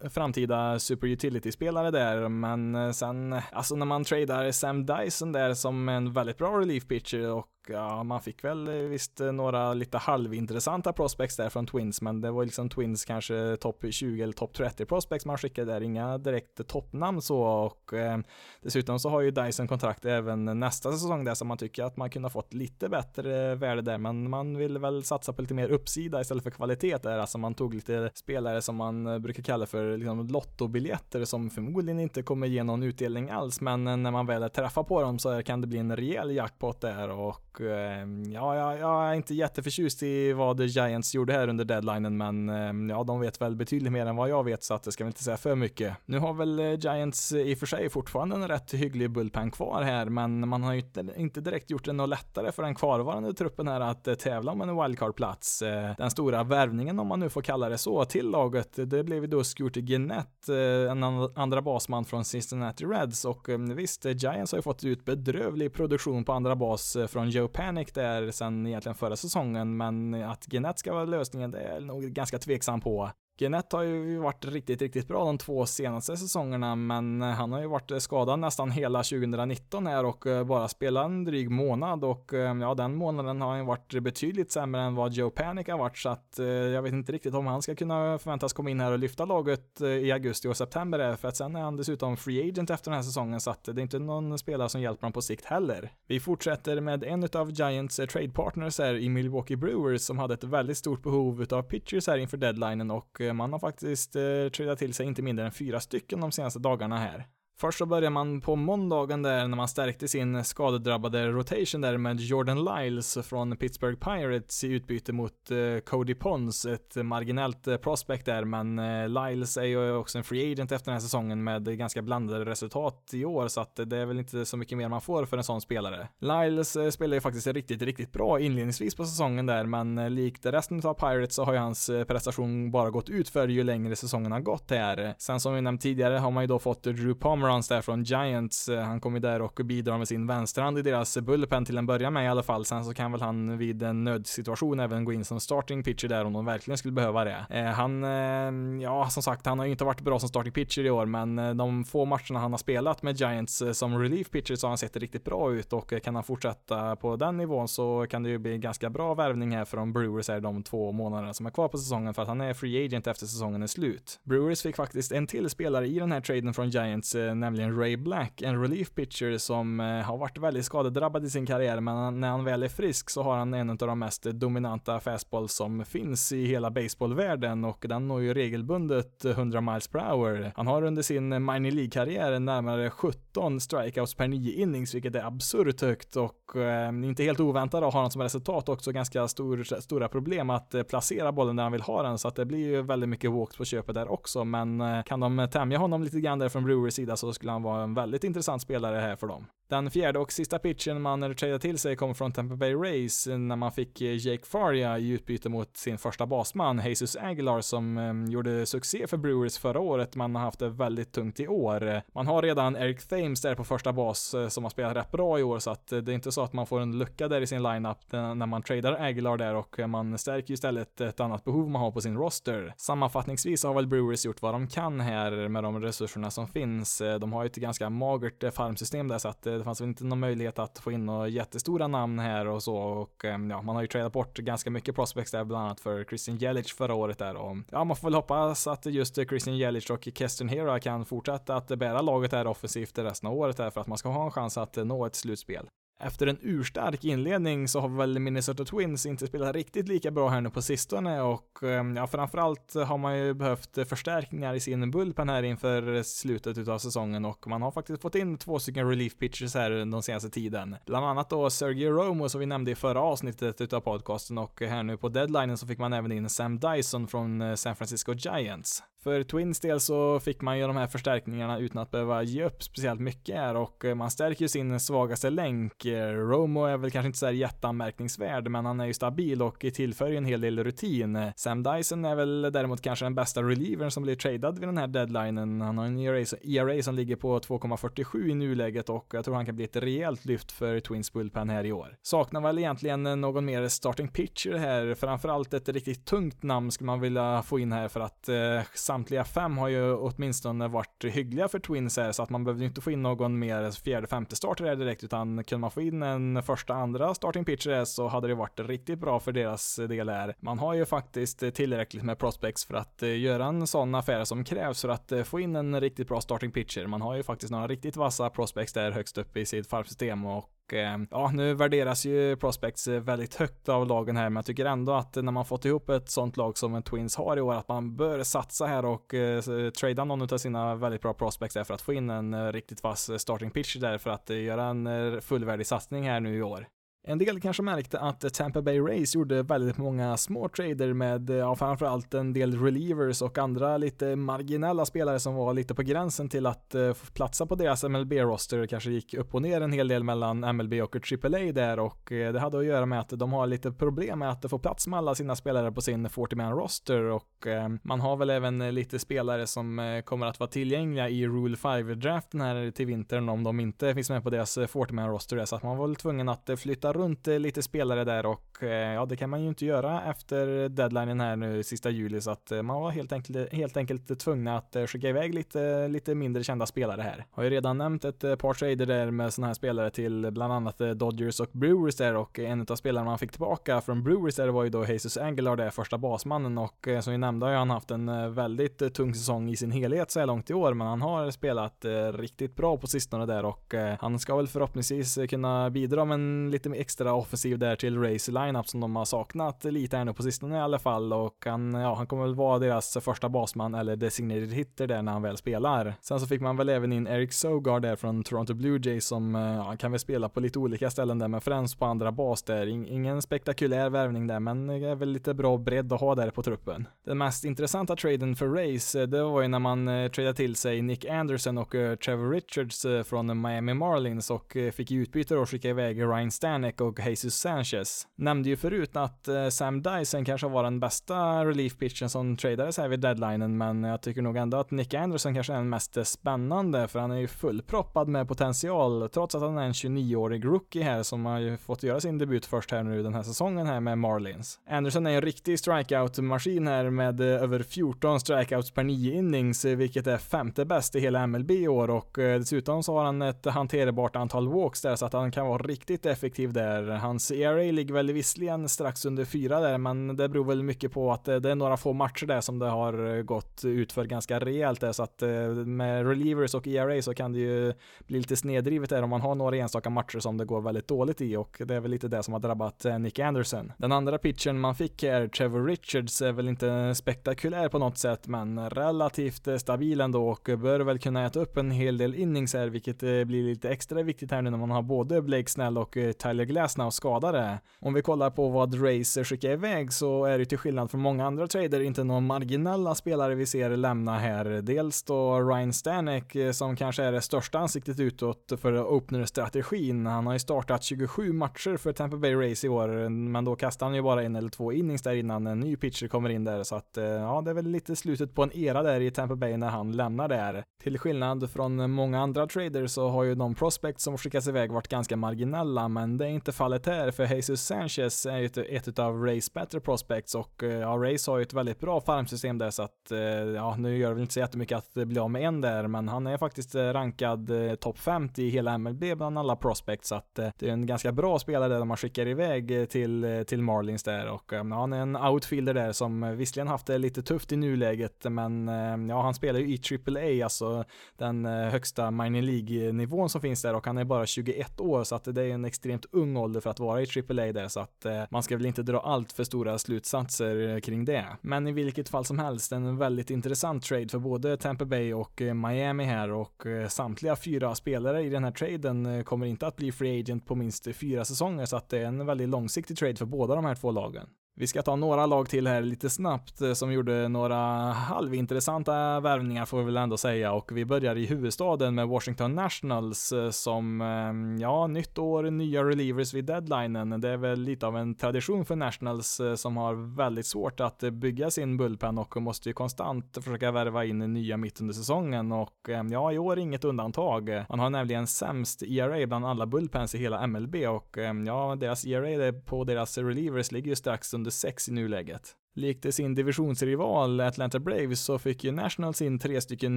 en 0.00 0.10
framtida 0.10 0.78
super 0.78 1.06
utility-spelare 1.06 1.90
där, 1.90 2.28
men 2.28 2.74
eh, 2.74 2.90
sen, 2.90 3.36
alltså 3.52 3.76
när 3.76 3.86
man 3.86 4.04
tradar 4.04 4.50
Sam 4.50 4.86
Dyson 4.86 5.32
där 5.32 5.54
som 5.54 5.88
en 5.88 6.12
väldigt 6.12 6.38
bra 6.38 6.60
relief 6.60 6.88
pitcher 6.88 7.30
och 7.30 7.46
ja, 7.70 8.02
man 8.02 8.20
fick 8.20 8.44
väl 8.44 8.68
eh, 8.68 8.74
visst 8.74 9.20
eh, 9.20 9.32
några 9.32 9.74
lite 9.74 9.98
halvintressanta 9.98 10.92
prospects 10.92 11.36
där 11.36 11.48
från 11.48 11.66
Twins, 11.66 12.02
men 12.02 12.20
det 12.20 12.30
var 12.30 12.44
liksom 12.44 12.68
Twins 12.68 13.04
kanske 13.04 13.56
topp 13.56 13.84
20 13.90 14.22
eller 14.22 14.32
topp 14.32 14.54
30 14.54 14.84
prospects 14.84 15.26
man 15.26 15.38
skickade 15.38 15.72
där, 15.72 15.80
inga 15.80 16.18
direkt 16.18 16.68
toppnamn 16.68 17.22
så 17.22 17.40
och 17.40 17.92
eh, 17.92 18.18
dessutom 18.62 18.98
så 18.98 19.08
har 19.08 19.20
ju 19.20 19.30
Dyson 19.30 19.68
kontrakt 19.68 20.04
även 20.04 20.60
nästa 20.60 20.92
säsong 20.92 21.24
där 21.24 21.34
så 21.34 21.44
man 21.44 21.58
tycker 21.58 21.84
att 21.84 21.96
man 21.96 22.10
kunde 22.10 22.26
ha 22.26 22.30
fått 22.30 22.54
lite 22.54 22.88
bättre 22.88 23.50
eh, 23.50 23.56
värde 23.56 23.82
där, 23.82 23.98
men 23.98 24.30
man 24.30 24.56
vill 24.56 24.78
väl 24.78 25.04
satsa 25.04 25.32
på 25.32 25.42
lite 25.42 25.54
mer 25.54 25.68
uppsida 25.68 26.20
istället 26.20 26.44
för 26.44 26.50
kvalitet 26.50 26.98
där, 27.02 27.18
alltså 27.18 27.38
man 27.38 27.54
tog 27.54 27.74
lite 27.74 28.10
spelare 28.14 28.62
som 28.62 28.76
man 28.76 29.22
brukar 29.22 29.42
kalla 29.42 29.66
för 29.66 29.96
liksom 29.96 30.26
lottobiljetter 30.26 31.24
som 31.24 31.50
förmodligen 31.50 32.00
inte 32.00 32.22
kommer 32.22 32.46
ge 32.46 32.62
någon 32.62 32.82
utdelning 32.82 33.30
alls, 33.30 33.60
men 33.60 33.84
när 33.84 34.10
man 34.10 34.26
väl 34.26 34.50
träffar 34.50 34.82
på 34.82 35.02
dem 35.02 35.18
så 35.18 35.42
kan 35.42 35.60
det 35.60 35.66
bli 35.66 35.78
en 35.78 35.96
rejäl 35.96 36.30
jackpot 36.30 36.80
där 36.80 37.10
och 37.10 37.57
Ehm, 37.60 38.32
ja, 38.32 38.56
jag, 38.56 38.78
jag 38.78 39.10
är 39.10 39.14
inte 39.14 39.34
jätteförtjust 39.34 40.02
i 40.02 40.32
vad 40.32 40.56
The 40.56 40.64
Giants 40.64 41.14
gjorde 41.14 41.32
här 41.32 41.48
under 41.48 41.64
deadlinen, 41.64 42.16
men 42.16 42.48
ehm, 42.48 42.90
ja, 42.90 43.04
de 43.04 43.20
vet 43.20 43.40
väl 43.40 43.56
betydligt 43.56 43.92
mer 43.92 44.06
än 44.06 44.16
vad 44.16 44.28
jag 44.28 44.44
vet 44.44 44.64
så 44.64 44.74
att 44.74 44.82
det 44.82 44.92
ska 44.92 45.04
väl 45.04 45.10
inte 45.10 45.24
säga 45.24 45.36
för 45.36 45.54
mycket. 45.54 45.96
Nu 46.06 46.18
har 46.18 46.34
väl 46.34 46.58
eh, 46.58 46.78
Giants 46.78 47.32
eh, 47.32 47.40
i 47.40 47.54
och 47.54 47.58
för 47.58 47.66
sig 47.66 47.88
fortfarande 47.88 48.36
en 48.36 48.48
rätt 48.48 48.74
hygglig 48.74 49.10
bullpen 49.10 49.50
kvar 49.50 49.82
här, 49.82 50.06
men 50.06 50.48
man 50.48 50.62
har 50.62 50.72
ju 50.72 50.78
inte, 50.78 51.06
inte 51.16 51.40
direkt 51.40 51.70
gjort 51.70 51.84
det 51.84 51.92
något 51.92 52.08
lättare 52.08 52.52
för 52.52 52.62
den 52.62 52.74
kvarvarande 52.74 53.34
truppen 53.34 53.68
här 53.68 53.80
att 53.80 54.08
eh, 54.08 54.14
tävla 54.14 54.52
om 54.52 54.60
en 54.60 54.82
wildcard-plats. 54.82 55.62
Den 55.98 56.10
stora 56.10 56.44
värvningen, 56.44 56.98
om 56.98 57.06
man 57.06 57.20
nu 57.20 57.28
får 57.28 57.42
kalla 57.42 57.68
det 57.68 57.78
så, 57.78 58.04
till 58.04 58.30
laget, 58.30 58.90
det 58.90 59.04
blev 59.04 59.22
ju 59.22 59.26
då 59.26 59.44
Scooter 59.44 59.80
Gennett, 59.80 60.48
en 60.90 61.02
andra 61.34 61.62
basman 61.62 62.04
från 62.04 62.24
Cincinnati 62.24 62.84
Reds 62.84 63.24
och 63.24 63.48
ehm, 63.48 63.74
visst, 63.74 64.04
Giants 64.04 64.52
har 64.52 64.58
ju 64.58 64.62
fått 64.62 64.84
ut 64.84 65.04
bedrövlig 65.04 65.72
produktion 65.72 66.24
på 66.24 66.32
andra 66.32 66.56
bas 66.56 66.96
från 67.08 67.30
Joe 67.30 67.47
Panic 67.48 67.92
där 67.92 68.30
sen 68.30 68.66
egentligen 68.66 68.96
förra 68.96 69.16
säsongen, 69.16 69.76
men 69.76 70.14
att 70.14 70.52
Genet 70.52 70.78
ska 70.78 70.92
vara 70.92 71.04
lösningen, 71.04 71.50
det 71.50 71.60
är 71.60 71.80
nog 71.80 72.02
ganska 72.02 72.38
tveksam 72.38 72.80
på. 72.80 73.10
Genet 73.40 73.72
har 73.72 73.82
ju 73.82 74.18
varit 74.18 74.44
riktigt, 74.44 74.82
riktigt 74.82 75.08
bra 75.08 75.24
de 75.24 75.38
två 75.38 75.66
senaste 75.66 76.16
säsongerna, 76.16 76.74
men 76.74 77.22
eh, 77.22 77.28
han 77.28 77.52
har 77.52 77.60
ju 77.60 77.66
varit 77.66 77.90
eh, 77.90 77.98
skadad 77.98 78.38
nästan 78.38 78.70
hela 78.70 79.02
2019 79.02 79.86
här 79.86 80.04
och 80.04 80.26
eh, 80.26 80.44
bara 80.44 80.68
spelat 80.68 81.04
en 81.04 81.24
dryg 81.24 81.50
månad 81.50 82.04
och 82.04 82.30
ja, 82.60 82.74
den 82.74 82.94
månaden 82.94 83.40
har 83.40 83.48
han 83.48 83.58
ju 83.58 83.64
varit 83.64 84.02
betydligt 84.02 84.52
sämre 84.52 84.80
än 84.80 84.94
vad 84.94 85.12
Joe 85.12 85.30
Panic 85.30 85.68
har 85.68 85.78
varit, 85.78 85.96
så 85.98 86.08
att 86.08 86.38
jag 86.72 86.82
vet 86.82 86.92
inte 86.92 87.12
riktigt 87.12 87.34
om 87.34 87.46
han 87.46 87.62
ska 87.62 87.74
kunna 87.74 88.18
förväntas 88.18 88.52
komma 88.52 88.70
in 88.70 88.80
här 88.80 88.92
och 88.92 88.98
lyfta 88.98 89.24
laget 89.24 89.80
i 89.80 90.12
augusti 90.12 90.48
och 90.48 90.56
september, 90.56 91.16
för 91.16 91.28
att 91.28 91.36
sen 91.36 91.56
är 91.56 91.60
han 91.60 91.76
dessutom 91.76 92.16
free 92.16 92.48
agent 92.48 92.70
efter 92.70 92.90
den 92.90 92.96
här 92.96 93.02
säsongen, 93.02 93.40
så 93.40 93.50
att 93.50 93.64
det 93.64 93.72
är 93.72 93.80
inte 93.80 93.98
någon 93.98 94.38
spelare 94.38 94.68
som 94.68 94.80
hjälper 94.80 95.02
honom 95.02 95.12
på 95.12 95.22
sikt 95.22 95.44
heller. 95.44 95.92
Vi 96.06 96.20
fortsätter 96.20 96.80
med 96.80 97.04
en 97.04 97.28
av 97.32 97.50
Giants 97.50 97.96
trade 97.96 98.28
partners 98.28 98.78
här 98.78 98.94
i 98.94 99.08
Milwaukee 99.08 99.56
Brewers 99.56 100.02
som 100.02 100.18
hade 100.18 100.34
ett 100.34 100.44
väldigt 100.44 100.78
stort 100.78 101.02
behov 101.02 101.46
av 101.50 101.62
pitchers 101.62 102.06
här 102.06 102.18
inför 102.18 102.36
deadlinen 102.36 102.90
och 102.90 103.20
man 103.32 103.52
har 103.52 103.58
faktiskt 103.58 104.16
eh, 104.16 104.48
tradat 104.56 104.78
till 104.78 104.94
sig 104.94 105.06
inte 105.06 105.22
mindre 105.22 105.46
än 105.46 105.52
fyra 105.52 105.80
stycken 105.80 106.20
de 106.20 106.32
senaste 106.32 106.58
dagarna 106.58 106.98
här. 106.98 107.26
Först 107.60 107.78
så 107.78 107.86
börjar 107.86 108.10
man 108.10 108.40
på 108.40 108.56
måndagen 108.56 109.22
där 109.22 109.48
när 109.48 109.56
man 109.56 109.68
stärkte 109.68 110.08
sin 110.08 110.44
skadedrabbade 110.44 111.28
rotation 111.28 111.80
där 111.80 111.96
med 111.96 112.20
Jordan 112.20 112.64
Lyles 112.64 113.18
från 113.22 113.56
Pittsburgh 113.56 113.98
Pirates 113.98 114.64
i 114.64 114.68
utbyte 114.68 115.12
mot 115.12 115.50
eh, 115.50 115.80
Cody 115.84 116.14
Pons, 116.14 116.66
ett 116.66 116.96
marginellt 116.96 117.66
eh, 117.66 117.76
prospect 117.76 118.26
där, 118.26 118.44
men 118.44 118.78
eh, 118.78 119.08
Lyles 119.08 119.56
är 119.56 119.62
ju 119.62 119.92
också 119.92 120.18
en 120.18 120.24
free 120.24 120.52
agent 120.52 120.72
efter 120.72 120.84
den 120.84 120.94
här 120.94 121.00
säsongen 121.00 121.44
med 121.44 121.78
ganska 121.78 122.02
blandade 122.02 122.44
resultat 122.44 123.10
i 123.12 123.24
år, 123.24 123.48
så 123.48 123.60
att 123.60 123.76
det 123.76 123.96
är 123.96 124.06
väl 124.06 124.18
inte 124.18 124.44
så 124.44 124.56
mycket 124.56 124.78
mer 124.78 124.88
man 124.88 125.00
får 125.00 125.24
för 125.24 125.36
en 125.36 125.44
sån 125.44 125.60
spelare. 125.60 126.08
Lyles 126.18 126.76
spelar 126.90 127.14
ju 127.14 127.20
faktiskt 127.20 127.46
riktigt, 127.46 127.82
riktigt 127.82 128.12
bra 128.12 128.40
inledningsvis 128.40 128.94
på 128.94 129.04
säsongen 129.04 129.46
där, 129.46 129.66
men 129.66 130.14
likt 130.14 130.46
resten 130.46 130.86
av 130.86 130.94
Pirates 130.94 131.34
så 131.34 131.44
har 131.44 131.52
ju 131.52 131.58
hans 131.58 131.90
prestation 132.08 132.70
bara 132.70 132.90
gått 132.90 133.08
ut 133.08 133.28
för 133.28 133.48
ju 133.48 133.64
längre 133.64 133.96
säsongen 133.96 134.32
har 134.32 134.40
gått 134.40 134.70
här. 134.70 135.14
Sen 135.18 135.40
som 135.40 135.54
vi 135.54 135.60
nämnt 135.60 135.82
tidigare 135.82 136.14
har 136.14 136.30
man 136.30 136.42
ju 136.42 136.46
då 136.46 136.58
fått 136.58 136.82
Drew 136.82 137.14
Palmer 137.14 137.47
Morans 137.48 137.68
där 137.68 137.82
från 137.82 138.04
Giants. 138.04 138.68
Eh, 138.68 138.80
han 138.82 139.00
kommer 139.00 139.20
där 139.20 139.42
och 139.42 139.60
bidrar 139.64 139.98
med 139.98 140.08
sin 140.08 140.26
vänsterhand 140.26 140.78
i 140.78 140.82
deras 140.82 141.18
bullpen 141.18 141.64
till 141.64 141.78
en 141.78 141.86
början 141.86 142.12
med 142.12 142.24
i 142.24 142.28
alla 142.28 142.42
fall. 142.42 142.64
Sen 142.64 142.84
så 142.84 142.94
kan 142.94 143.12
väl 143.12 143.20
han 143.20 143.58
vid 143.58 143.82
en 143.82 144.04
nödsituation 144.04 144.80
även 144.80 145.04
gå 145.04 145.12
in 145.12 145.24
som 145.24 145.40
starting 145.40 145.82
pitcher 145.82 146.08
där 146.08 146.24
om 146.24 146.32
de 146.32 146.44
verkligen 146.44 146.78
skulle 146.78 146.92
behöva 146.92 147.24
det. 147.24 147.46
Eh, 147.50 147.64
han, 147.64 148.04
eh, 148.04 148.82
ja 148.82 149.08
som 149.10 149.22
sagt, 149.22 149.46
han 149.46 149.58
har 149.58 149.66
ju 149.66 149.72
inte 149.72 149.84
varit 149.84 150.00
bra 150.00 150.18
som 150.18 150.28
starting 150.28 150.52
pitcher 150.52 150.84
i 150.84 150.90
år, 150.90 151.06
men 151.06 151.56
de 151.56 151.84
få 151.84 152.04
matcherna 152.04 152.38
han 152.38 152.50
har 152.50 152.58
spelat 152.58 153.02
med 153.02 153.20
Giants 153.20 153.62
som 153.72 153.98
relief 153.98 154.30
pitcher 154.30 154.54
så 154.54 154.66
har 154.66 154.70
han 154.70 154.78
sett 154.78 154.96
riktigt 154.96 155.24
bra 155.24 155.52
ut 155.52 155.72
och 155.72 155.92
kan 156.02 156.14
han 156.14 156.24
fortsätta 156.24 156.96
på 156.96 157.16
den 157.16 157.36
nivån 157.36 157.68
så 157.68 158.06
kan 158.10 158.22
det 158.22 158.30
ju 158.30 158.38
bli 158.38 158.58
ganska 158.58 158.90
bra 158.90 159.14
värvning 159.14 159.56
här 159.56 159.64
från 159.64 159.92
Brewers 159.92 160.28
här 160.28 160.40
de 160.40 160.62
två 160.62 160.92
månaderna 160.92 161.34
som 161.34 161.46
är 161.46 161.50
kvar 161.50 161.68
på 161.68 161.78
säsongen 161.78 162.14
för 162.14 162.22
att 162.22 162.28
han 162.28 162.40
är 162.40 162.54
free 162.54 162.84
agent 162.84 163.06
efter 163.06 163.26
säsongen 163.26 163.62
är 163.62 163.66
slut. 163.66 164.20
Brewers 164.24 164.62
fick 164.62 164.76
faktiskt 164.76 165.12
en 165.12 165.26
till 165.26 165.50
spelare 165.50 165.86
i 165.86 165.98
den 165.98 166.12
här 166.12 166.20
traden 166.20 166.54
från 166.54 166.70
Giants 166.70 167.14
nämligen 167.40 167.78
Ray 167.78 167.96
Black, 167.96 168.42
en 168.42 168.62
relief 168.62 168.94
pitcher 168.94 169.38
som 169.38 169.80
eh, 169.80 169.86
har 169.86 170.18
varit 170.18 170.38
väldigt 170.38 170.64
skadedrabbad 170.64 171.24
i 171.24 171.30
sin 171.30 171.46
karriär, 171.46 171.80
men 171.80 172.20
när 172.20 172.28
han 172.28 172.44
väl 172.44 172.62
är 172.62 172.68
frisk 172.68 173.10
så 173.10 173.22
har 173.22 173.36
han 173.36 173.54
en 173.54 173.70
av 173.70 173.76
de 173.76 173.98
mest 173.98 174.22
dominanta 174.22 175.00
fastballs 175.00 175.52
som 175.52 175.84
finns 175.84 176.32
i 176.32 176.46
hela 176.46 176.70
baseballvärlden 176.70 177.64
och 177.64 177.84
den 177.88 178.08
når 178.08 178.22
ju 178.22 178.34
regelbundet 178.34 179.24
100 179.24 179.60
miles 179.60 179.88
per 179.88 179.98
hour. 179.98 180.52
Han 180.56 180.66
har 180.66 180.82
under 180.82 181.02
sin 181.02 181.28
minor 181.28 181.70
League-karriär 181.70 182.38
närmare 182.38 182.90
17 182.90 183.60
strikeouts 183.60 184.14
per 184.14 184.28
9 184.28 184.52
innings, 184.52 184.94
vilket 184.94 185.14
är 185.14 185.24
absurt 185.24 185.80
högt 185.80 186.16
och 186.16 186.56
eh, 186.56 186.88
inte 186.88 187.22
helt 187.22 187.40
oväntat 187.40 187.82
har 187.82 188.00
han 188.00 188.10
som 188.10 188.22
resultat 188.22 188.68
också 188.68 188.92
ganska 188.92 189.28
stor, 189.28 189.80
stora 189.80 190.08
problem 190.08 190.50
att 190.50 190.74
eh, 190.74 190.82
placera 190.82 191.32
bollen 191.32 191.56
där 191.56 191.62
han 191.62 191.72
vill 191.72 191.82
ha 191.82 192.02
den, 192.02 192.18
så 192.18 192.28
att 192.28 192.36
det 192.36 192.44
blir 192.44 192.66
ju 192.66 192.82
väldigt 192.82 193.08
mycket 193.08 193.30
walks 193.30 193.56
på 193.56 193.64
köpet 193.64 193.94
där 193.94 194.12
också, 194.12 194.44
men 194.44 194.80
eh, 194.80 195.02
kan 195.02 195.20
de 195.20 195.48
tämja 195.52 195.78
honom 195.78 196.02
lite 196.02 196.20
grann 196.20 196.38
där 196.38 196.48
från 196.48 196.64
Brewers 196.64 196.94
sida 196.94 197.16
så 197.16 197.27
så 197.28 197.32
skulle 197.32 197.52
han 197.52 197.62
vara 197.62 197.82
en 197.82 197.94
väldigt 197.94 198.24
intressant 198.24 198.62
spelare 198.62 198.98
här 198.98 199.16
för 199.16 199.26
dem. 199.26 199.46
Den 199.70 199.90
fjärde 199.90 200.18
och 200.18 200.32
sista 200.32 200.58
pitchen 200.58 201.02
man 201.02 201.34
tradade 201.34 201.58
till 201.58 201.78
sig 201.78 201.96
kom 201.96 202.14
från 202.14 202.32
Tampa 202.32 202.56
Bay 202.56 202.74
Rays 202.74 203.26
när 203.26 203.56
man 203.56 203.72
fick 203.72 204.00
eh, 204.00 204.26
Jake 204.26 204.46
Faria 204.46 204.98
i 204.98 205.08
utbyte 205.10 205.48
mot 205.48 205.76
sin 205.76 205.98
första 205.98 206.26
basman, 206.26 206.82
Jesus 206.84 207.16
Aguilar, 207.16 207.60
som 207.60 207.98
ehm, 207.98 208.26
gjorde 208.26 208.66
succé 208.66 209.06
för 209.06 209.16
Brewers 209.16 209.58
förra 209.58 209.80
året. 209.80 210.16
Man 210.16 210.34
har 210.34 210.42
haft 210.42 210.58
det 210.58 210.68
väldigt 210.68 211.12
tungt 211.12 211.40
i 211.40 211.48
år. 211.48 212.02
Man 212.12 212.26
har 212.26 212.42
redan 212.42 212.76
Eric 212.76 213.06
Thames 213.06 213.40
där 213.40 213.54
på 213.54 213.64
första 213.64 213.92
bas 213.92 214.34
eh, 214.34 214.48
som 214.48 214.64
har 214.64 214.70
spelat 214.70 214.96
rätt 214.96 215.10
bra 215.10 215.38
i 215.38 215.42
år, 215.42 215.58
så 215.58 215.70
att 215.70 215.92
eh, 215.92 215.98
det 215.98 216.12
är 216.12 216.14
inte 216.14 216.32
så 216.32 216.42
att 216.42 216.52
man 216.52 216.66
får 216.66 216.80
en 216.80 216.98
lucka 216.98 217.28
där 217.28 217.40
i 217.40 217.46
sin 217.46 217.62
lineup 217.62 218.12
när 218.12 218.46
man 218.46 218.62
tradar 218.62 218.92
Aguilar 218.92 219.36
där 219.36 219.54
och 219.54 219.88
man 219.88 220.18
stärker 220.18 220.54
istället 220.54 221.00
ett 221.00 221.20
annat 221.20 221.44
behov 221.44 221.70
man 221.70 221.82
har 221.82 221.90
på 221.90 222.00
sin 222.00 222.16
roster. 222.16 222.74
Sammanfattningsvis 222.76 223.64
har 223.64 223.74
väl 223.74 223.86
Brewers 223.86 224.26
gjort 224.26 224.42
vad 224.42 224.54
de 224.54 224.68
kan 224.68 225.00
här 225.00 225.48
med 225.48 225.62
de 225.62 225.82
resurserna 225.82 226.30
som 226.30 226.48
finns. 226.48 227.02
De 227.20 227.32
har 227.32 227.42
ju 227.42 227.46
ett 227.46 227.56
ganska 227.56 227.90
magert 227.90 228.54
farmsystem 228.54 229.08
där, 229.08 229.18
så 229.18 229.28
att 229.28 229.46
det 229.58 229.64
fanns 229.64 229.80
väl 229.80 229.88
inte 229.88 230.04
någon 230.04 230.20
möjlighet 230.20 230.58
att 230.58 230.78
få 230.78 230.92
in 230.92 231.06
några 231.06 231.28
jättestora 231.28 231.88
namn 231.88 232.18
här 232.18 232.46
och 232.46 232.62
så 232.62 232.76
och 232.76 233.24
eh, 233.24 233.30
ja, 233.30 233.62
man 233.62 233.76
har 233.76 233.82
ju 233.82 233.88
tradat 233.88 234.12
bort 234.12 234.38
ganska 234.38 234.70
mycket 234.70 234.94
prospects 234.94 235.32
där 235.32 235.44
bland 235.44 235.64
annat 235.64 235.80
för 235.80 236.04
Christian 236.04 236.36
Jelic 236.36 236.72
förra 236.72 236.94
året 236.94 237.18
där 237.18 237.36
och 237.36 237.56
ja, 237.70 237.84
man 237.84 237.96
får 237.96 238.08
väl 238.08 238.14
hoppas 238.14 238.66
att 238.66 238.86
just 238.86 239.14
Christian 239.14 239.56
Jelic 239.56 239.90
och 239.90 240.08
Keston 240.14 240.48
Hera 240.48 240.80
kan 240.80 241.04
fortsätta 241.04 241.56
att 241.56 241.68
bära 241.68 242.02
laget 242.02 242.32
här 242.32 242.46
offensivt 242.46 242.98
resten 242.98 243.28
av 243.28 243.34
året 243.34 243.58
här 243.58 243.70
för 243.70 243.80
att 243.80 243.86
man 243.86 243.98
ska 243.98 244.08
ha 244.08 244.24
en 244.24 244.30
chans 244.30 244.58
att 244.58 244.76
nå 244.76 245.06
ett 245.06 245.14
slutspel. 245.14 245.68
Efter 246.00 246.26
en 246.26 246.38
urstark 246.40 247.04
inledning 247.04 247.68
så 247.68 247.80
har 247.80 247.88
väl 247.88 248.18
Minnesota 248.18 248.64
Twins 248.64 249.06
inte 249.06 249.26
spelat 249.26 249.54
riktigt 249.54 249.88
lika 249.88 250.10
bra 250.10 250.28
här 250.28 250.40
nu 250.40 250.50
på 250.50 250.62
sistone 250.62 251.20
och 251.20 251.62
ehm, 251.62 251.96
ja, 251.96 252.06
framförallt 252.06 252.74
har 252.74 252.98
man 252.98 253.18
ju 253.18 253.34
behövt 253.34 253.88
förstärkningar 253.88 254.54
i 254.54 254.60
sin 254.60 254.90
bullpen 254.90 255.28
här 255.28 255.42
inför 255.42 256.02
slutet 256.02 256.58
utav 256.58 256.78
säsongen 256.78 257.24
och 257.24 257.46
man 257.46 257.62
har 257.62 257.70
faktiskt 257.70 258.02
fått 258.02 258.14
in 258.14 258.38
två 258.38 258.58
stycken 258.58 258.88
relief 258.88 259.18
pitchers 259.18 259.54
här 259.54 259.70
den 259.70 260.02
senaste 260.02 260.30
tiden. 260.30 260.76
Bland 260.86 261.06
annat 261.06 261.30
då 261.30 261.50
Sergio 261.50 261.90
Romo 261.90 262.28
som 262.28 262.40
vi 262.40 262.46
nämnde 262.46 262.70
i 262.70 262.74
förra 262.74 263.00
avsnittet 263.00 263.60
utav 263.60 263.80
podcasten 263.80 264.38
och 264.38 264.60
här 264.60 264.82
nu 264.82 264.96
på 264.96 265.08
deadlinen 265.08 265.58
så 265.58 265.66
fick 265.66 265.78
man 265.78 265.92
även 265.92 266.12
in 266.12 266.28
Sam 266.28 266.58
Dyson 266.58 267.08
från 267.08 267.40
eh, 267.40 267.54
San 267.54 267.76
Francisco 267.76 268.14
Giants. 268.14 268.82
För 269.02 269.22
Twins 269.22 269.60
del 269.60 269.80
så 269.80 270.20
fick 270.20 270.40
man 270.40 270.58
ju 270.58 270.66
de 270.66 270.76
här 270.76 270.86
förstärkningarna 270.86 271.58
utan 271.58 271.82
att 271.82 271.90
behöva 271.90 272.22
ge 272.22 272.44
upp 272.44 272.62
speciellt 272.62 273.00
mycket 273.00 273.36
här 273.36 273.54
och 273.54 273.84
eh, 273.84 273.94
man 273.94 274.10
stärker 274.10 274.42
ju 274.42 274.48
sin 274.48 274.80
svagaste 274.80 275.30
länk. 275.30 275.86
Romo 276.14 276.64
är 276.64 276.76
väl 276.76 276.90
kanske 276.90 277.06
inte 277.06 277.18
så 277.18 277.30
jätteanmärkningsvärd, 277.30 278.48
men 278.48 278.66
han 278.66 278.80
är 278.80 278.86
ju 278.86 278.94
stabil 278.94 279.42
och 279.42 279.64
tillför 279.74 280.08
ju 280.08 280.16
en 280.16 280.24
hel 280.24 280.40
del 280.40 280.64
rutin. 280.64 281.32
Sam 281.36 281.62
Dyson 281.62 282.04
är 282.04 282.14
väl 282.14 282.42
däremot 282.52 282.82
kanske 282.82 283.04
den 283.04 283.14
bästa 283.14 283.42
relievern 283.42 283.90
som 283.90 284.02
blir 284.02 284.14
tradad 284.14 284.58
vid 284.58 284.68
den 284.68 284.78
här 284.78 284.86
deadlinen. 284.86 285.60
Han 285.60 285.78
har 285.78 285.86
en 285.86 285.98
ERA, 285.98 286.82
som 286.82 286.94
ligger 286.94 287.16
på 287.16 287.38
2,47 287.38 288.30
i 288.30 288.34
nuläget 288.34 288.88
och 288.88 289.06
jag 289.12 289.24
tror 289.24 289.34
han 289.34 289.46
kan 289.46 289.56
bli 289.56 289.64
ett 289.64 289.76
rejält 289.76 290.24
lyft 290.24 290.52
för 290.52 290.80
Twins 290.80 291.12
bullpen 291.12 291.50
här 291.50 291.64
i 291.64 291.72
år. 291.72 291.96
Saknar 292.02 292.40
väl 292.40 292.58
egentligen 292.58 293.20
någon 293.20 293.44
mer 293.44 293.68
starting 293.68 294.08
pitcher 294.08 294.54
här, 294.54 294.94
framförallt 294.94 295.54
ett 295.54 295.68
riktigt 295.68 296.04
tungt 296.04 296.42
namn 296.42 296.70
skulle 296.70 296.86
man 296.86 297.00
vilja 297.00 297.42
få 297.42 297.58
in 297.58 297.72
här 297.72 297.88
för 297.88 298.00
att 298.00 298.28
eh, 298.28 298.62
samtliga 298.88 299.24
fem 299.24 299.58
har 299.58 299.68
ju 299.68 299.94
åtminstone 299.94 300.68
varit 300.68 301.04
hyggliga 301.04 301.48
för 301.48 301.58
Twins 301.58 301.96
här, 301.96 302.12
så 302.12 302.22
att 302.22 302.30
man 302.30 302.44
behövde 302.44 302.64
inte 302.64 302.80
få 302.80 302.90
in 302.90 303.02
någon 303.02 303.38
mer 303.38 303.70
fjärde, 303.70 304.06
femte 304.06 304.36
starter 304.36 304.76
direkt, 304.76 305.04
utan 305.04 305.44
kunde 305.44 305.60
man 305.60 305.70
få 305.70 305.80
in 305.80 306.02
en 306.02 306.42
första, 306.42 306.74
andra 306.74 307.14
starting 307.14 307.44
pitcher 307.44 307.84
så 307.84 308.08
hade 308.08 308.28
det 308.28 308.34
varit 308.34 308.60
riktigt 308.60 308.98
bra 308.98 309.20
för 309.20 309.32
deras 309.32 309.76
del 309.76 310.08
här. 310.08 310.34
Man 310.40 310.58
har 310.58 310.74
ju 310.74 310.84
faktiskt 310.84 311.54
tillräckligt 311.54 312.02
med 312.02 312.18
prospects 312.18 312.64
för 312.64 312.74
att 312.74 313.02
eh, 313.02 313.18
göra 313.18 313.46
en 313.46 313.66
sån 313.66 313.94
affär 313.94 314.24
som 314.24 314.44
krävs 314.44 314.82
för 314.82 314.88
att 314.88 315.12
eh, 315.12 315.22
få 315.22 315.40
in 315.40 315.56
en 315.56 315.80
riktigt 315.80 316.08
bra 316.08 316.20
starting 316.20 316.50
pitcher. 316.50 316.86
Man 316.86 317.02
har 317.02 317.16
ju 317.16 317.22
faktiskt 317.22 317.52
några 317.52 317.66
riktigt 317.66 317.96
vassa 317.96 318.30
prospects 318.30 318.72
där 318.72 318.90
högst 318.90 319.18
upp 319.18 319.36
i 319.36 319.46
sitt 319.46 319.66
farmsystem 319.66 320.24
och 320.26 320.50
Eh, 320.72 320.98
ja, 321.10 321.30
nu 321.34 321.54
värderas 321.54 322.06
ju 322.06 322.36
prospects 322.36 322.88
väldigt 322.88 323.34
högt 323.34 323.68
av 323.68 323.86
lagen 323.86 324.16
här, 324.16 324.28
men 324.28 324.36
jag 324.36 324.46
tycker 324.46 324.64
ändå 324.64 324.92
att 324.92 325.16
när 325.16 325.32
man 325.32 325.44
fått 325.44 325.64
ihop 325.64 325.88
ett 325.88 326.10
sånt 326.10 326.36
lag 326.36 326.58
som 326.58 326.74
en 326.74 326.82
Twins 326.82 327.16
har 327.16 327.36
i 327.36 327.40
år, 327.40 327.54
att 327.54 327.68
man 327.68 327.96
bör 327.96 328.22
satsa 328.22 328.66
här 328.66 328.84
och 328.84 329.14
eh, 329.14 329.70
trada 329.70 330.04
någon 330.04 330.34
av 330.34 330.38
sina 330.38 330.74
väldigt 330.74 331.02
bra 331.02 331.14
prospects 331.14 331.54
där 331.54 331.64
för 331.64 331.74
att 331.74 331.82
få 331.82 331.92
in 331.92 332.10
en 332.10 332.34
eh, 332.34 332.52
riktigt 332.52 332.82
vass 332.82 333.20
starting 333.20 333.50
pitch 333.50 333.76
där 333.76 333.98
för 333.98 334.10
att 334.10 334.30
eh, 334.30 334.42
göra 334.42 334.64
en 334.64 334.86
eh, 334.86 335.20
fullvärdig 335.20 335.66
satsning 335.66 336.08
här 336.08 336.20
nu 336.20 336.36
i 336.36 336.42
år. 336.42 336.66
En 337.10 337.18
del 337.18 337.40
kanske 337.40 337.62
märkte 337.62 337.98
att 337.98 338.34
Tampa 338.34 338.62
Bay 338.62 338.80
Rays 338.80 339.14
gjorde 339.14 339.42
väldigt 339.42 339.78
många 339.78 340.16
små 340.16 340.48
trader 340.48 340.92
med, 340.92 341.30
eh, 341.30 341.36
ja, 341.36 341.56
framförallt 341.56 342.14
en 342.14 342.32
del 342.32 342.60
relievers 342.60 343.22
och 343.22 343.38
andra 343.38 343.76
lite 343.76 344.16
marginella 344.16 344.84
spelare 344.84 345.20
som 345.20 345.34
var 345.34 345.54
lite 345.54 345.74
på 345.74 345.82
gränsen 345.82 346.28
till 346.28 346.46
att 346.46 346.74
uh, 346.74 346.92
platsa 347.14 347.46
på 347.46 347.54
deras 347.54 347.84
MLB-roster. 347.84 348.66
kanske 348.66 348.90
gick 348.90 349.14
upp 349.14 349.34
och 349.34 349.42
ner 349.42 349.60
en 349.60 349.72
hel 349.72 349.88
del 349.88 350.04
mellan 350.04 350.56
MLB 350.56 350.72
och 350.72 350.96
AAA 350.96 351.52
där 351.52 351.78
och 351.78 352.12
uh, 352.12 352.32
det 352.32 352.40
hade 352.40 352.58
att 352.58 352.64
göra 352.64 352.86
med 352.86 353.00
att 353.00 353.08
de 353.08 353.32
har 353.32 353.46
lite 353.46 353.72
problem 353.72 354.18
med 354.18 354.30
att 354.30 354.50
få 354.50 354.58
plats 354.58 354.86
med 354.86 354.98
alla 354.98 355.14
sina 355.14 355.36
spelare 355.36 355.72
på 355.72 355.80
sin 355.80 356.08
40-man 356.08 356.52
roster 356.52 357.02
och 357.02 357.46
uh, 357.46 357.68
man 357.82 358.00
har 358.00 358.16
väl 358.16 358.30
även 358.30 358.74
lite 358.74 358.98
spelare 358.98 359.46
som 359.46 360.02
kommer 360.04 360.26
att 360.26 360.40
vara 360.40 360.50
tillgängliga 360.50 361.08
i 361.08 361.26
Rule 361.26 361.56
5-draften 361.56 362.40
här 362.40 362.70
till 362.70 362.86
vintern 362.86 363.28
om 363.28 363.44
de 363.44 363.60
inte 363.60 363.94
finns 363.94 364.10
med 364.10 364.22
på 364.22 364.30
deras 364.30 364.58
40-man 364.58 365.08
roster 365.08 365.44
så 365.44 365.56
att 365.56 365.62
man 365.62 365.76
var 365.76 365.86
väl 365.86 365.96
tvungen 365.96 366.28
att 366.28 366.50
flytta 366.56 366.97
runt 366.98 367.28
eh, 367.28 367.38
lite 367.38 367.62
spelare 367.62 368.04
där 368.04 368.26
och 368.26 368.62
eh, 368.62 368.94
ja, 368.94 369.06
det 369.06 369.16
kan 369.16 369.30
man 369.30 369.42
ju 369.42 369.48
inte 369.48 369.66
göra 369.66 370.02
efter 370.02 370.68
deadlinen 370.68 371.20
här 371.20 371.36
nu 371.36 371.62
sista 371.62 371.90
juli 371.90 372.20
så 372.20 372.30
att 372.30 372.52
eh, 372.52 372.62
man 372.62 372.82
var 372.82 372.90
helt 372.90 373.12
enkelt, 373.12 373.52
helt 373.52 373.76
enkelt 373.76 374.20
tvungna 374.20 374.56
att 374.56 374.76
skicka 374.86 375.08
iväg 375.08 375.34
lite, 375.34 375.88
lite 375.88 376.14
mindre 376.14 376.44
kända 376.44 376.66
spelare 376.66 377.02
här. 377.02 377.26
Har 377.30 377.42
ju 377.42 377.50
redan 377.50 377.78
nämnt 377.78 378.04
ett 378.04 378.20
par 378.20 378.54
trader 378.54 378.86
där 378.86 379.10
med 379.10 379.34
sådana 379.34 379.46
här 379.46 379.54
spelare 379.54 379.90
till 379.90 380.30
bland 380.30 380.52
annat 380.52 380.78
Dodgers 380.78 381.40
och 381.40 381.50
Brewers 381.52 381.96
där 381.96 382.16
och 382.16 382.38
en 382.38 382.66
av 382.70 382.76
spelarna 382.76 383.04
man 383.04 383.18
fick 383.18 383.30
tillbaka 383.30 383.80
från 383.80 384.02
Brewers 384.02 384.36
där 384.36 384.48
var 384.48 384.64
ju 384.64 384.70
då 384.70 384.86
Jesus 384.86 385.16
Angelard, 385.16 385.58
där, 385.58 385.70
första 385.70 385.98
basmannen 385.98 386.58
och 386.58 386.88
som 387.02 387.10
vi 387.12 387.18
nämnde 387.18 387.46
har 387.46 387.52
han 387.52 387.70
haft 387.70 387.90
en 387.90 388.34
väldigt 388.34 388.94
tung 388.94 389.14
säsong 389.14 389.50
i 389.50 389.56
sin 389.56 389.70
helhet 389.70 390.10
så 390.10 390.20
här 390.20 390.26
långt 390.26 390.50
i 390.50 390.54
år 390.54 390.74
men 390.74 390.86
han 390.86 391.02
har 391.02 391.30
spelat 391.30 391.84
riktigt 392.12 392.56
bra 392.56 392.76
på 392.76 392.86
sistone 392.86 393.26
där 393.26 393.44
och 393.44 393.74
han 394.00 394.18
ska 394.18 394.36
väl 394.36 394.48
förhoppningsvis 394.48 395.18
kunna 395.28 395.70
bidra 395.70 396.04
med 396.04 396.14
en 396.14 396.50
lite 396.50 396.68
extra 396.88 397.14
offensiv 397.14 397.58
där 397.58 397.76
till 397.76 397.98
Race 397.98 398.32
lineup 398.32 398.68
som 398.68 398.80
de 398.80 398.96
har 398.96 399.04
saknat 399.04 399.64
lite 399.64 399.96
här 399.96 400.04
nu 400.04 400.12
på 400.12 400.22
sistone 400.22 400.56
i 400.56 400.60
alla 400.60 400.78
fall 400.78 401.12
och 401.12 401.44
han, 401.44 401.74
ja, 401.74 401.94
han 401.94 402.06
kommer 402.06 402.22
väl 402.22 402.34
vara 402.34 402.58
deras 402.58 402.98
första 403.00 403.28
basman 403.28 403.74
eller 403.74 403.96
designated 403.96 404.52
hitter 404.52 404.86
där 404.86 405.02
när 405.02 405.12
han 405.12 405.22
väl 405.22 405.36
spelar. 405.36 405.94
Sen 406.00 406.20
så 406.20 406.26
fick 406.26 406.40
man 406.40 406.56
väl 406.56 406.68
även 406.68 406.92
in 406.92 407.06
Eric 407.06 407.32
Sogard 407.32 407.82
där 407.82 407.96
från 407.96 408.22
Toronto 408.22 408.54
Blue 408.54 408.80
Jays 408.82 409.06
som 409.06 409.34
eh, 409.34 409.42
ja, 409.42 409.76
kan 409.78 409.92
väl 409.92 410.00
spela 410.00 410.28
på 410.28 410.40
lite 410.40 410.58
olika 410.58 410.90
ställen 410.90 411.18
där 411.18 411.28
men 411.28 411.40
främst 411.40 411.78
på 411.78 411.84
andra 411.84 412.12
bas 412.12 412.42
där. 412.42 412.66
ingen 412.66 413.22
spektakulär 413.22 413.90
värvning 413.90 414.26
där 414.26 414.40
men 414.40 414.66
det 414.66 414.88
är 414.88 414.94
väl 414.94 415.08
lite 415.08 415.34
bra 415.34 415.56
bredd 415.56 415.92
att 415.92 416.00
ha 416.00 416.14
där 416.14 416.30
på 416.30 416.42
truppen. 416.42 416.88
Den 417.04 417.18
mest 417.18 417.44
intressanta 417.44 417.96
traden 417.96 418.36
för 418.36 418.48
Race 418.48 419.00
eh, 419.02 419.08
det 419.08 419.22
var 419.22 419.42
ju 419.42 419.48
när 419.48 419.58
man 419.58 419.88
eh, 419.88 420.10
tradade 420.10 420.34
till 420.34 420.56
sig 420.56 420.82
Nick 420.82 421.04
Anderson 421.04 421.58
och 421.58 421.74
eh, 421.74 421.96
Trevor 421.96 422.30
Richards 422.30 422.86
från 423.08 423.40
Miami 423.40 423.74
Marlins 423.74 424.30
och 424.30 424.56
fick 424.72 424.90
i 424.90 424.94
utbyte 424.94 425.34
då 425.34 425.46
skicka 425.46 425.68
iväg 425.68 426.02
Ryan 426.02 426.30
Stanek 426.68 426.80
och 426.80 427.06
Jesus 427.06 427.34
Sanchez. 427.34 428.06
Nämnde 428.16 428.48
ju 428.48 428.56
förut 428.56 428.96
att 428.96 429.28
eh, 429.28 429.48
Sam 429.48 429.82
Dyson 429.82 430.24
kanske 430.24 430.48
var 430.48 430.62
den 430.62 430.80
bästa 430.80 431.44
relief 431.44 431.78
pitchen 431.78 432.10
som 432.10 432.36
tradades 432.36 432.78
här 432.78 432.88
vid 432.88 433.00
deadlinen, 433.00 433.58
men 433.58 433.84
jag 433.84 434.02
tycker 434.02 434.22
nog 434.22 434.36
ändå 434.36 434.56
att 434.56 434.70
Nick 434.70 434.94
Anderson 434.94 435.34
kanske 435.34 435.52
är 435.52 435.56
den 435.56 435.68
mest 435.68 436.06
spännande, 436.06 436.88
för 436.88 436.98
han 436.98 437.10
är 437.10 437.16
ju 437.16 437.28
fullproppad 437.28 438.08
med 438.08 438.28
potential, 438.28 439.08
trots 439.12 439.34
att 439.34 439.42
han 439.42 439.58
är 439.58 439.62
en 439.62 439.72
29-årig 439.72 440.44
rookie 440.44 440.82
här 440.82 441.02
som 441.02 441.26
har 441.26 441.38
ju 441.38 441.56
fått 441.56 441.82
göra 441.82 442.00
sin 442.00 442.18
debut 442.18 442.46
först 442.46 442.70
här 442.70 442.82
nu 442.82 443.02
den 443.02 443.14
här 443.14 443.22
säsongen 443.22 443.66
här 443.66 443.80
med 443.80 443.98
Marlins. 443.98 444.58
Anderson 444.70 445.06
är 445.06 445.10
en 445.10 445.22
riktig 445.22 445.58
strikeout-maskin 445.58 446.68
här 446.68 446.90
med 446.90 447.20
eh, 447.20 447.42
över 447.42 447.62
14 447.62 448.20
strikeouts 448.20 448.70
per 448.70 448.84
9 448.84 449.18
innings, 449.18 449.64
eh, 449.64 449.76
vilket 449.76 450.06
är 450.06 450.18
femte 450.18 450.64
bäst 450.64 450.94
i 450.94 451.00
hela 451.00 451.26
MLB 451.26 451.50
i 451.50 451.68
år 451.68 451.90
och 451.90 452.10
dessutom 452.14 452.82
så 452.82 452.96
har 452.96 453.04
han 453.04 453.22
ett 453.22 453.46
hanterbart 453.46 454.16
antal 454.16 454.48
walks 454.48 454.82
där 454.82 454.96
så 454.96 455.06
att 455.06 455.12
han 455.12 455.30
kan 455.30 455.46
vara 455.46 455.62
riktigt 455.62 456.06
effektiv 456.06 456.52
där. 456.58 456.82
Hans 456.82 457.30
ERA 457.30 457.72
ligger 457.72 457.94
väl 457.94 458.12
visserligen 458.12 458.68
strax 458.68 459.04
under 459.04 459.24
fyra 459.24 459.60
där, 459.60 459.78
men 459.78 460.16
det 460.16 460.28
beror 460.28 460.44
väl 460.44 460.62
mycket 460.62 460.92
på 460.92 461.12
att 461.12 461.28
eh, 461.28 461.36
det 461.36 461.50
är 461.50 461.54
några 461.54 461.76
få 461.76 461.92
matcher 461.92 462.26
där 462.26 462.40
som 462.40 462.58
det 462.58 462.66
har 462.66 463.16
eh, 463.16 463.22
gått 463.22 463.64
utför 463.64 464.04
ganska 464.04 464.40
rejält 464.40 464.80
där, 464.80 464.92
så 464.92 465.02
att 465.02 465.22
eh, 465.22 465.28
med 465.52 466.06
relievers 466.06 466.54
och 466.54 466.66
ERA 466.66 467.02
så 467.02 467.14
kan 467.14 467.32
det 467.32 467.38
ju 467.38 467.72
bli 468.06 468.18
lite 468.18 468.36
snedrivet 468.36 468.90
där 468.90 469.02
om 469.02 469.10
man 469.10 469.20
har 469.20 469.34
några 469.34 469.56
enstaka 469.56 469.90
matcher 469.90 470.18
som 470.18 470.36
det 470.36 470.44
går 470.44 470.60
väldigt 470.60 470.88
dåligt 470.88 471.20
i 471.20 471.36
och 471.36 471.62
det 471.66 471.74
är 471.74 471.80
väl 471.80 471.90
lite 471.90 472.08
det 472.08 472.22
som 472.22 472.32
har 472.32 472.40
drabbat 472.40 472.86
Nick 473.00 473.18
Anderson. 473.18 473.72
Den 473.78 473.92
andra 473.92 474.18
pitchen 474.18 474.60
man 474.60 474.74
fick 474.74 475.02
här, 475.02 475.28
Trevor 475.28 475.66
Richards, 475.66 476.22
är 476.22 476.32
väl 476.32 476.48
inte 476.48 476.94
spektakulär 476.94 477.68
på 477.68 477.78
något 477.78 477.98
sätt, 477.98 478.26
men 478.26 478.70
relativt 478.70 479.48
stabil 479.60 480.00
ändå 480.00 480.28
och 480.28 480.50
bör 480.58 480.80
väl 480.80 480.98
kunna 480.98 481.26
äta 481.26 481.40
upp 481.40 481.56
en 481.56 481.70
hel 481.70 481.98
del 481.98 482.14
innings 482.14 482.54
här, 482.54 482.68
vilket 482.68 482.98
blir 482.98 483.42
lite 483.42 483.70
extra 483.70 484.02
viktigt 484.02 484.30
här 484.30 484.42
nu 484.42 484.50
när 484.50 484.58
man 484.58 484.70
har 484.70 484.82
både 484.82 485.22
Blake 485.22 485.50
Snell 485.50 485.78
och 485.78 485.96
Tyler 486.18 486.44
Glasnow 486.48 486.90
skadade. 486.90 487.58
Om 487.80 487.94
vi 487.94 488.02
kollar 488.02 488.30
på 488.30 488.48
vad 488.48 488.74
Racer 488.74 489.24
skickar 489.24 489.50
iväg 489.50 489.92
så 489.92 490.24
är 490.24 490.38
det 490.38 490.44
till 490.44 490.58
skillnad 490.58 490.90
från 490.90 491.00
många 491.00 491.26
andra 491.26 491.46
trader 491.46 491.80
inte 491.80 492.04
några 492.04 492.20
marginella 492.20 492.94
spelare 492.94 493.34
vi 493.34 493.46
ser 493.46 493.76
lämna 493.76 494.18
här. 494.18 494.44
Dels 494.44 495.02
då 495.02 495.40
Ryan 495.40 495.72
Stanek 495.72 496.34
eh, 496.34 496.52
som 496.52 496.76
kanske 496.76 497.02
är 497.02 497.12
det 497.12 497.20
största 497.20 497.58
ansiktet 497.58 498.00
utåt 498.00 498.52
för 498.60 498.92
opener-strategin. 498.92 500.06
Han 500.06 500.26
har 500.26 500.32
ju 500.32 500.38
startat 500.38 500.82
27 500.82 501.32
matcher 501.32 501.76
för 501.76 501.92
Tampa 501.92 502.16
Bay 502.16 502.34
Race 502.34 502.66
i 502.66 502.70
år, 502.70 503.08
men 503.08 503.44
då 503.44 503.56
kastar 503.56 503.86
han 503.86 503.94
ju 503.94 504.02
bara 504.02 504.22
en 504.22 504.36
eller 504.36 504.48
två 504.48 504.72
innings 504.72 505.02
där 505.02 505.14
innan 505.14 505.46
en 505.46 505.60
ny 505.60 505.76
pitcher 505.76 506.08
kommer 506.08 506.30
in 506.30 506.44
där, 506.44 506.62
så 506.62 506.76
att 506.76 506.96
eh, 506.96 507.04
ja, 507.04 507.42
det 507.44 507.50
är 507.50 507.54
väl 507.54 507.66
lite 507.66 507.96
slutet 507.96 508.34
på 508.34 508.42
en 508.42 508.56
era 508.56 508.82
där 508.82 509.00
i 509.00 509.10
Tampa 509.10 509.36
Bay 509.36 509.56
när 509.56 509.68
han 509.68 509.92
lämnar 509.92 510.28
där. 510.28 510.64
Till 510.82 510.98
skillnad 510.98 511.50
från 511.50 511.90
många 511.90 512.20
andra 512.20 512.46
traders 512.46 512.90
så 512.90 513.08
har 513.08 513.24
ju 513.24 513.34
de 513.34 513.54
prospects 513.54 514.04
som 514.04 514.18
skickas 514.18 514.48
iväg 514.48 514.72
varit 514.72 514.88
ganska 514.88 515.16
marginella, 515.16 515.88
men 515.88 516.18
det 516.18 516.24
är 516.24 516.37
inte 516.38 516.52
fallet 516.52 516.86
här, 516.86 517.10
för 517.10 517.26
Jesus 517.26 517.62
Sanchez 517.62 518.26
är 518.26 518.38
ju 518.38 518.46
ett, 518.46 518.56
ett 518.58 518.98
av 518.98 519.24
Rays 519.24 519.52
bättre 519.52 519.80
prospects 519.80 520.34
och 520.34 520.62
eh, 520.62 520.72
ja, 520.72 520.88
Rays 520.88 521.26
har 521.26 521.38
ju 521.38 521.42
ett 521.42 521.52
väldigt 521.52 521.80
bra 521.80 522.00
farmsystem 522.00 522.58
där 522.58 522.70
så 522.70 522.82
att 522.82 523.10
eh, 523.10 523.18
ja, 523.18 523.76
nu 523.78 523.96
gör 523.96 524.08
det 524.08 524.14
väl 524.14 524.22
inte 524.22 524.34
så 524.34 524.40
jättemycket 524.40 524.78
att 524.78 524.94
bli 524.94 525.18
av 525.18 525.30
med 525.30 525.42
en 525.42 525.60
där, 525.60 525.86
men 525.86 526.08
han 526.08 526.26
är 526.26 526.38
faktiskt 526.38 526.74
eh, 526.74 526.82
rankad 526.82 527.50
topp 527.80 527.98
50 527.98 528.42
i 528.42 528.48
hela 528.48 528.78
MLB 528.78 529.16
bland 529.16 529.38
alla 529.38 529.56
prospects 529.56 530.08
så 530.08 530.14
att 530.14 530.34
det 530.34 530.62
är 530.62 530.72
en 530.72 530.86
ganska 530.86 531.12
bra 531.12 531.38
spelare 531.38 531.78
där 531.78 531.84
man 531.84 531.96
skickar 531.96 532.26
iväg 532.26 532.90
till, 532.90 533.44
till 533.46 533.62
Marlins 533.62 534.02
där 534.02 534.28
och 534.28 534.52
ja, 534.52 534.58
han 534.58 534.92
är 534.92 535.00
en 535.00 535.16
outfielder 535.16 535.74
där 535.74 535.92
som 535.92 536.36
visserligen 536.36 536.68
haft 536.68 536.86
det 536.86 536.98
lite 536.98 537.22
tufft 537.22 537.52
i 537.52 537.56
nuläget, 537.56 538.26
men 538.30 538.68
ja, 539.08 539.22
han 539.22 539.34
spelar 539.34 539.60
ju 539.60 539.74
i 539.74 539.80
AAA, 540.06 540.44
alltså 540.44 540.84
den 541.16 541.44
högsta 541.44 542.10
minor 542.10 542.42
League-nivån 542.42 543.28
som 543.28 543.40
finns 543.40 543.62
där 543.62 543.74
och 543.74 543.86
han 543.86 543.98
är 543.98 544.04
bara 544.04 544.26
21 544.26 544.80
år 544.80 545.04
så 545.04 545.14
att 545.14 545.24
det 545.24 545.42
är 545.42 545.50
en 545.50 545.64
extremt 545.64 546.06
ung 546.12 546.27
ålder 546.36 546.60
för 546.60 546.70
att 546.70 546.80
vara 546.80 547.02
i 547.02 547.06
AAA 547.16 547.52
där 547.52 547.68
så 547.68 547.80
att 547.80 548.04
eh, 548.04 548.22
man 548.30 548.42
ska 548.42 548.56
väl 548.56 548.66
inte 548.66 548.82
dra 548.82 549.00
allt 549.00 549.32
för 549.32 549.44
stora 549.44 549.78
slutsatser 549.78 550.68
eh, 550.68 550.80
kring 550.80 551.04
det. 551.04 551.26
Men 551.40 551.66
i 551.66 551.72
vilket 551.72 552.08
fall 552.08 552.24
som 552.24 552.38
helst 552.38 552.72
en 552.72 552.98
väldigt 552.98 553.30
intressant 553.30 553.84
trade 553.84 554.08
för 554.08 554.18
både 554.18 554.56
Tampa 554.56 554.84
Bay 554.84 555.14
och 555.14 555.42
eh, 555.42 555.54
Miami 555.54 556.04
här 556.04 556.30
och 556.30 556.66
eh, 556.66 556.88
samtliga 556.88 557.36
fyra 557.36 557.74
spelare 557.74 558.22
i 558.22 558.28
den 558.28 558.44
här 558.44 558.50
traden 558.50 559.06
eh, 559.06 559.22
kommer 559.22 559.46
inte 559.46 559.66
att 559.66 559.76
bli 559.76 559.92
free 559.92 560.20
agent 560.20 560.46
på 560.46 560.54
minst 560.54 560.96
fyra 560.96 561.24
säsonger 561.24 561.66
så 561.66 561.76
att 561.76 561.88
det 561.88 561.98
är 561.98 562.04
en 562.04 562.26
väldigt 562.26 562.48
långsiktig 562.48 562.98
trade 562.98 563.16
för 563.16 563.26
båda 563.26 563.54
de 563.54 563.64
här 563.64 563.74
två 563.74 563.90
lagen. 563.90 564.26
Vi 564.60 564.66
ska 564.66 564.82
ta 564.82 564.96
några 564.96 565.26
lag 565.26 565.48
till 565.48 565.66
här 565.66 565.82
lite 565.82 566.10
snabbt 566.10 566.60
eh, 566.60 566.72
som 566.72 566.92
gjorde 566.92 567.28
några 567.28 567.56
halvintressanta 567.92 569.20
värvningar 569.20 569.66
får 569.66 569.78
vi 569.78 569.84
väl 569.84 569.96
ändå 569.96 570.16
säga 570.16 570.52
och 570.52 570.76
vi 570.76 570.84
börjar 570.84 571.16
i 571.16 571.26
huvudstaden 571.26 571.94
med 571.94 572.08
Washington 572.08 572.54
Nationals 572.54 573.32
eh, 573.32 573.50
som, 573.50 574.00
eh, 574.00 574.62
ja, 574.62 574.86
nytt 574.86 575.18
år, 575.18 575.50
nya 575.50 575.84
relievers 575.84 576.34
vid 576.34 576.44
deadlinen. 576.44 577.20
Det 577.20 577.28
är 577.28 577.36
väl 577.36 577.60
lite 577.60 577.86
av 577.86 577.96
en 577.96 578.14
tradition 578.14 578.64
för 578.64 578.76
Nationals 578.76 579.40
som 579.56 579.76
har 579.76 580.16
väldigt 580.16 580.46
svårt 580.46 580.80
att 580.80 580.98
bygga 580.98 581.50
sin 581.50 581.76
bullpen 581.76 582.18
och 582.18 582.42
måste 582.42 582.68
ju 582.68 582.72
konstant 582.72 583.38
försöka 583.44 583.70
värva 583.70 584.04
in 584.04 584.18
nya 584.18 584.56
mitt 584.56 584.80
under 584.80 584.94
säsongen 584.94 585.52
och 585.52 585.88
ja, 586.10 586.32
i 586.32 586.38
år 586.38 586.58
inget 586.58 586.84
undantag. 586.84 587.64
Man 587.68 587.78
har 587.78 587.90
nämligen 587.90 588.26
sämst 588.26 588.82
ERA 588.82 589.26
bland 589.26 589.46
alla 589.46 589.66
bullpens 589.66 590.14
i 590.14 590.18
hela 590.18 590.46
MLB 590.46 590.74
och 590.74 591.18
ja, 591.46 591.76
deras 591.80 592.04
ERA 592.04 592.52
på 592.52 592.84
deras 592.84 593.18
relievers 593.18 593.72
ligger 593.72 593.88
ju 593.88 593.96
strax 593.96 594.34
under 594.34 594.47
under 594.48 594.56
6 594.56 594.88
i 594.88 594.92
nuläget. 594.92 595.56
Likt 595.78 596.14
sin 596.14 596.34
divisionsrival 596.34 597.40
Atlanta 597.40 597.78
Braves 597.78 598.20
så 598.20 598.38
fick 598.38 598.64
ju 598.64 598.72
Nationals 598.72 599.22
in 599.22 599.38
tre 599.38 599.60
stycken 599.60 599.96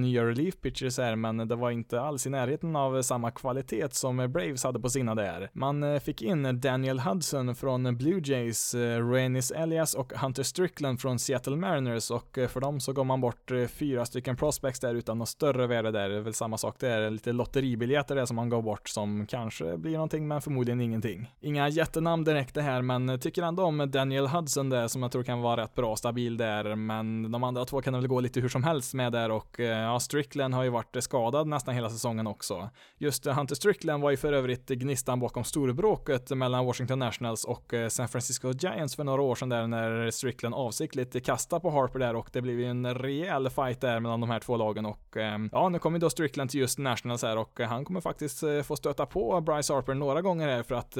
nya 0.00 0.24
relief 0.24 0.54
pitchers 0.60 0.98
här, 0.98 1.16
men 1.16 1.48
det 1.48 1.54
var 1.54 1.70
inte 1.70 2.00
alls 2.00 2.26
i 2.26 2.30
närheten 2.30 2.76
av 2.76 3.02
samma 3.02 3.30
kvalitet 3.30 3.88
som 3.90 4.16
Braves 4.16 4.64
hade 4.64 4.80
på 4.80 4.90
sina 4.90 5.14
där. 5.14 5.50
Man 5.52 5.82
eh, 5.82 6.00
fick 6.00 6.22
in 6.22 6.60
Daniel 6.60 7.00
Hudson 7.00 7.54
från 7.54 7.96
Blue 7.96 8.20
Jays, 8.24 8.74
eh, 8.74 9.10
Renis 9.10 9.50
Elias 9.50 9.94
och 9.94 10.12
Hunter 10.12 10.42
Strickland 10.42 11.00
från 11.00 11.18
Seattle 11.18 11.56
Mariners 11.56 12.10
och 12.10 12.38
eh, 12.38 12.48
för 12.48 12.60
dem 12.60 12.80
så 12.80 12.92
gav 12.92 13.06
man 13.06 13.20
bort 13.20 13.50
fyra 13.68 14.04
stycken 14.04 14.36
prospects 14.36 14.80
där 14.80 14.94
utan 14.94 15.18
något 15.18 15.28
större 15.28 15.66
värde 15.66 15.90
där. 15.90 16.08
Det 16.08 16.16
är 16.16 16.20
väl 16.20 16.34
samma 16.34 16.58
sak 16.58 16.76
där, 16.78 17.10
lite 17.10 17.32
lotteribiljetter 17.32 18.14
där 18.14 18.26
som 18.26 18.36
man 18.36 18.48
gav 18.48 18.62
bort 18.62 18.88
som 18.88 19.26
kanske 19.26 19.78
blir 19.78 19.92
någonting 19.92 20.28
men 20.28 20.42
förmodligen 20.42 20.80
ingenting. 20.80 21.30
Inga 21.40 21.68
jättenamn 21.68 22.24
direkt 22.24 22.54
det 22.54 22.62
här 22.62 22.82
men 22.82 23.18
tycker 23.20 23.42
ändå 23.42 23.64
om 23.64 23.90
Daniel 23.90 24.26
Hudson 24.26 24.70
där 24.70 24.88
som 24.88 25.02
jag 25.02 25.12
tror 25.12 25.22
kan 25.22 25.40
vara 25.40 25.62
rätt 25.62 25.71
bra 25.74 25.96
stabil 25.96 26.36
där 26.36 26.74
men 26.74 27.32
de 27.32 27.44
andra 27.44 27.64
två 27.64 27.82
kan 27.82 27.94
väl 27.94 28.06
gå 28.06 28.20
lite 28.20 28.40
hur 28.40 28.48
som 28.48 28.64
helst 28.64 28.94
med 28.94 29.12
där 29.12 29.30
och 29.30 29.60
eh, 29.60 29.78
ja, 29.78 30.00
Strickland 30.00 30.54
har 30.54 30.62
ju 30.62 30.70
varit 30.70 30.96
skadad 31.00 31.46
nästan 31.46 31.74
hela 31.74 31.90
säsongen 31.90 32.26
också. 32.26 32.70
Just 32.98 33.26
eh, 33.26 33.34
Hunter 33.34 33.54
Strickland 33.54 34.02
var 34.02 34.10
ju 34.10 34.16
för 34.16 34.32
övrigt 34.32 34.68
gnistan 34.68 35.20
bakom 35.20 35.44
storbråket 35.44 36.30
mellan 36.30 36.66
Washington 36.66 36.98
Nationals 36.98 37.44
och 37.44 37.74
eh, 37.74 37.88
San 37.88 38.08
Francisco 38.08 38.52
Giants 38.52 38.96
för 38.96 39.04
några 39.04 39.22
år 39.22 39.34
sedan 39.34 39.48
där 39.48 39.66
när 39.66 40.10
Strickland 40.10 40.54
avsiktligt 40.54 41.26
kastade 41.26 41.60
på 41.60 41.70
Harper 41.70 41.98
där 41.98 42.16
och 42.16 42.28
det 42.32 42.42
blev 42.42 42.60
ju 42.60 42.66
en 42.66 42.94
rejäl 42.94 43.50
fight 43.50 43.80
där 43.80 44.00
mellan 44.00 44.20
de 44.20 44.30
här 44.30 44.40
två 44.40 44.56
lagen 44.56 44.86
och 44.86 45.16
ja, 45.52 45.68
nu 45.68 45.78
kommer 45.78 45.98
då 45.98 46.10
Strickland 46.10 46.50
till 46.50 46.60
just 46.60 46.78
Nationals 46.78 47.22
här 47.22 47.36
och 47.38 47.60
han 47.60 47.84
kommer 47.84 48.00
faktiskt 48.00 48.44
få 48.64 48.76
stöta 48.76 49.06
på 49.06 49.40
Bryce 49.40 49.74
Harper 49.74 49.94
några 49.94 50.22
gånger 50.22 50.48
här 50.48 50.62
för 50.62 50.74
att 50.74 50.96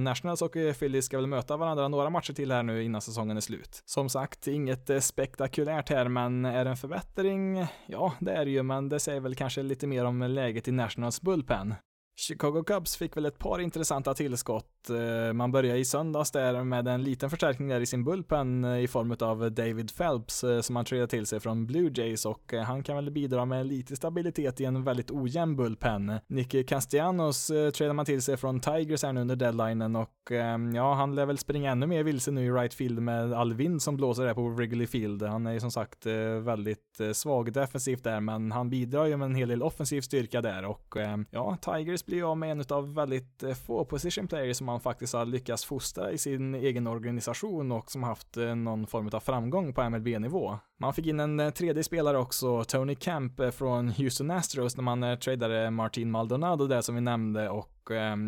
Nationals 0.00 0.42
och 0.42 0.52
Phillies 0.52 1.04
ska 1.04 1.16
väl 1.16 1.26
möta 1.26 1.56
varandra 1.56 1.88
några 1.88 2.10
matcher 2.10 2.32
till 2.32 2.52
här 2.52 2.62
nu 2.62 2.84
innan 2.84 3.00
säsongen 3.00 3.36
är 3.36 3.40
slut. 3.40 3.82
Som 3.94 4.08
sagt, 4.08 4.46
inget 4.46 4.90
eh, 4.90 5.00
spektakulärt 5.00 5.88
här, 5.88 6.08
men 6.08 6.44
är 6.44 6.64
det 6.64 6.70
en 6.70 6.76
förbättring? 6.76 7.66
Ja, 7.86 8.12
det 8.20 8.32
är 8.32 8.44
det 8.44 8.50
ju, 8.50 8.62
men 8.62 8.88
det 8.88 9.00
säger 9.00 9.20
väl 9.20 9.34
kanske 9.34 9.62
lite 9.62 9.86
mer 9.86 10.04
om 10.04 10.22
läget 10.22 10.68
i 10.68 10.72
Nationals 10.72 11.20
bullpen. 11.20 11.74
Chicago 12.16 12.64
Cubs 12.66 12.96
fick 12.96 13.16
väl 13.16 13.26
ett 13.26 13.38
par 13.38 13.60
intressanta 13.60 14.14
tillskott. 14.14 14.90
Eh, 14.90 15.32
man 15.32 15.52
började 15.52 15.78
i 15.78 15.84
söndags 15.84 16.30
där 16.30 16.64
med 16.64 16.88
en 16.88 17.02
liten 17.02 17.30
förstärkning 17.30 17.68
där 17.68 17.80
i 17.80 17.86
sin 17.86 18.04
bullpen 18.04 18.64
eh, 18.64 18.78
i 18.78 18.88
form 18.88 19.16
av 19.20 19.52
David 19.52 19.96
Phelps 19.96 20.44
eh, 20.44 20.60
som 20.60 20.76
han 20.76 20.84
tradade 20.84 21.08
till 21.08 21.26
sig 21.26 21.40
från 21.40 21.66
Blue 21.66 21.90
Jays 21.94 22.26
och 22.26 22.52
han 22.66 22.82
kan 22.82 22.96
väl 22.96 23.10
bidra 23.10 23.44
med 23.44 23.66
lite 23.66 23.96
stabilitet 23.96 24.60
i 24.60 24.64
en 24.64 24.84
väldigt 24.84 25.10
ojämn 25.10 25.56
bullpen. 25.56 26.12
Nicky 26.26 26.64
Castellanos 26.64 27.46
tradade 27.46 27.92
man 27.92 28.04
till 28.04 28.22
sig 28.22 28.36
från 28.36 28.60
Tigers 28.60 29.02
här 29.02 29.12
nu 29.12 29.20
under 29.20 29.36
deadlinen 29.36 29.96
och 29.96 30.30
ehm, 30.30 30.74
ja, 30.74 30.94
han 30.94 31.14
lär 31.14 31.26
väl 31.26 31.38
springa 31.38 31.70
ännu 31.70 31.86
mer 31.86 32.02
vilse 32.02 32.30
nu 32.30 32.44
i 32.44 32.50
right 32.50 32.74
field 32.74 33.02
med 33.02 33.32
all 33.32 33.54
vind 33.54 33.82
som 33.82 33.96
blåser 33.96 34.24
där 34.24 34.34
på 34.34 34.48
Wrigley 34.48 34.86
Field. 34.86 35.22
Han 35.22 35.46
är 35.46 35.52
ju 35.52 35.60
som 35.60 35.70
sagt 35.70 36.06
väldigt 36.42 37.00
svag 37.12 37.52
defensivt 37.52 38.04
där, 38.04 38.20
men 38.20 38.52
han 38.52 38.70
bidrar 38.70 39.06
ju 39.06 39.16
med 39.16 39.26
en 39.26 39.34
hel 39.34 39.48
del 39.48 39.62
offensiv 39.62 40.00
styrka 40.00 40.40
där 40.40 40.64
och 40.64 40.96
ehm, 40.96 41.26
ja, 41.30 41.56
Tigers 41.62 42.03
blir 42.06 42.30
av 42.30 42.38
med 42.38 42.50
en 42.50 42.64
av 42.68 42.94
väldigt 42.94 43.42
eh, 43.42 43.54
få 43.54 43.84
position 43.84 44.28
players 44.28 44.56
som 44.56 44.66
man 44.66 44.80
faktiskt 44.80 45.14
har 45.14 45.26
lyckats 45.26 45.64
fostra 45.64 46.12
i 46.12 46.18
sin 46.18 46.54
egen 46.54 46.86
organisation 46.86 47.72
och 47.72 47.90
som 47.90 48.02
haft 48.02 48.36
eh, 48.36 48.54
någon 48.54 48.86
form 48.86 49.10
av 49.12 49.20
framgång 49.20 49.74
på 49.74 49.90
MLB-nivå. 49.90 50.58
Man 50.80 50.94
fick 50.94 51.06
in 51.06 51.20
en 51.20 51.40
eh, 51.40 51.50
tredje 51.50 51.84
spelare 51.84 52.18
också, 52.18 52.64
Tony 52.64 52.94
Camp 52.94 53.40
eh, 53.40 53.50
från 53.50 53.88
Houston 53.88 54.30
Astros 54.30 54.76
när 54.76 54.84
man 54.84 55.02
eh, 55.02 55.18
tradade 55.18 55.70
Martin 55.70 56.10
Maldonado 56.10 56.66
där 56.66 56.80
som 56.80 56.94
vi 56.94 57.00
nämnde 57.00 57.48
och 57.48 57.70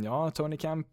ja, 0.04 0.30
Tony 0.30 0.56
Camp, 0.56 0.86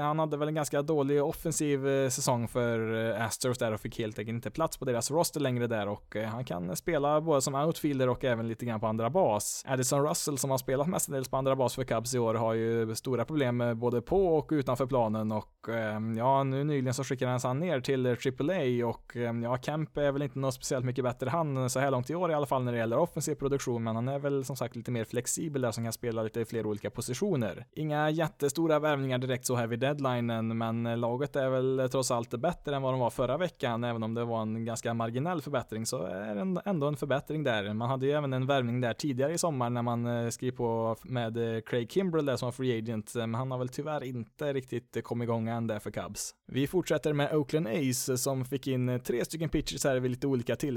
han 0.00 0.18
hade 0.18 0.36
väl 0.36 0.48
en 0.48 0.54
ganska 0.54 0.82
dålig 0.82 1.24
offensiv 1.24 2.08
säsong 2.10 2.48
för 2.48 3.10
Astros 3.20 3.58
där 3.58 3.72
och 3.72 3.80
fick 3.80 3.98
helt 3.98 4.18
enkelt 4.18 4.34
inte 4.34 4.50
plats 4.50 4.76
på 4.76 4.84
deras 4.84 5.10
roster 5.10 5.40
längre 5.40 5.66
där 5.66 5.88
och 5.88 6.16
han 6.26 6.44
kan 6.44 6.76
spela 6.76 7.20
både 7.20 7.40
som 7.40 7.54
outfielder 7.54 8.08
och 8.08 8.24
även 8.24 8.48
lite 8.48 8.66
grann 8.66 8.80
på 8.80 8.86
andra 8.86 9.10
bas. 9.10 9.64
Addison 9.66 10.06
Russell 10.08 10.38
som 10.38 10.50
har 10.50 10.58
spelat 10.58 10.86
mestadels 10.86 11.28
på 11.28 11.36
andra 11.36 11.56
bas 11.56 11.74
för 11.74 11.84
Cubs 11.84 12.14
i 12.14 12.18
år 12.18 12.34
har 12.34 12.54
ju 12.54 12.94
stora 12.94 13.24
problem 13.24 13.62
både 13.76 14.02
på 14.02 14.36
och 14.36 14.48
utanför 14.52 14.86
planen 14.86 15.32
och 15.32 15.68
ja, 16.16 16.44
nu 16.44 16.64
nyligen 16.64 16.94
så 16.94 17.04
skickades 17.04 17.44
han 17.44 17.58
ner 17.58 17.80
till 17.80 18.06
AAA 18.06 18.88
och 18.88 19.16
ja, 19.42 19.56
Camp 19.56 19.96
är 19.96 20.12
väl 20.12 20.22
inte 20.22 20.38
något 20.38 20.54
speciellt 20.54 20.83
mycket 20.84 21.04
bättre 21.04 21.30
han 21.30 21.56
eh, 21.56 21.66
så 21.66 21.80
här 21.80 21.90
långt 21.90 22.10
i 22.10 22.14
år 22.14 22.30
i 22.30 22.34
alla 22.34 22.46
fall 22.46 22.64
när 22.64 22.72
det 22.72 22.78
gäller 22.78 22.98
offensiv 22.98 23.34
produktion, 23.34 23.84
men 23.84 23.94
han 23.94 24.08
är 24.08 24.18
väl 24.18 24.44
som 24.44 24.56
sagt 24.56 24.76
lite 24.76 24.90
mer 24.90 25.04
flexibel 25.04 25.62
där 25.62 25.72
som 25.72 25.84
kan 25.84 25.92
spela 25.92 26.22
lite 26.22 26.44
fler 26.44 26.66
olika 26.66 26.90
positioner. 26.90 27.66
Inga 27.72 28.10
jättestora 28.10 28.78
värvningar 28.78 29.18
direkt 29.18 29.46
så 29.46 29.54
här 29.54 29.66
vid 29.66 29.80
deadlinen, 29.80 30.58
men 30.58 30.86
eh, 30.86 30.96
laget 30.96 31.36
är 31.36 31.48
väl 31.48 31.88
trots 31.92 32.10
allt 32.10 32.30
bättre 32.30 32.76
än 32.76 32.82
vad 32.82 32.92
de 32.92 33.00
var 33.00 33.10
förra 33.10 33.36
veckan, 33.36 33.84
även 33.84 34.02
om 34.02 34.14
det 34.14 34.24
var 34.24 34.42
en 34.42 34.64
ganska 34.64 34.94
marginell 34.94 35.42
förbättring 35.42 35.86
så 35.86 36.02
är 36.02 36.34
det 36.34 36.62
ändå 36.64 36.86
en 36.86 36.96
förbättring 36.96 37.42
där. 37.42 37.74
Man 37.74 37.88
hade 37.88 38.06
ju 38.06 38.12
även 38.12 38.32
en 38.32 38.46
värvning 38.46 38.80
där 38.80 38.92
tidigare 38.92 39.32
i 39.32 39.38
sommar 39.38 39.70
när 39.70 39.82
man 39.82 40.06
eh, 40.06 40.28
skrev 40.28 40.50
på 40.50 40.96
med 41.02 41.64
Craig 41.66 41.90
Kimbrell 41.90 42.26
där 42.26 42.36
som 42.36 42.46
var 42.46 42.52
free 42.52 42.78
agent, 42.78 43.14
men 43.14 43.34
han 43.34 43.50
har 43.50 43.58
väl 43.58 43.68
tyvärr 43.68 44.04
inte 44.04 44.52
riktigt 44.52 45.04
kommit 45.04 45.26
igång 45.26 45.48
än 45.48 45.66
där 45.66 45.78
för 45.78 45.90
Cubs. 45.90 46.34
Vi 46.46 46.66
fortsätter 46.66 47.12
med 47.12 47.34
Oakland 47.34 47.66
Ace 47.66 48.18
som 48.18 48.44
fick 48.44 48.66
in 48.66 49.00
tre 49.04 49.24
stycken 49.24 49.48
pitchers 49.48 49.84
här 49.84 50.00
vid 50.00 50.10
lite 50.10 50.26
olika 50.26 50.56
tillfällen 50.56 50.73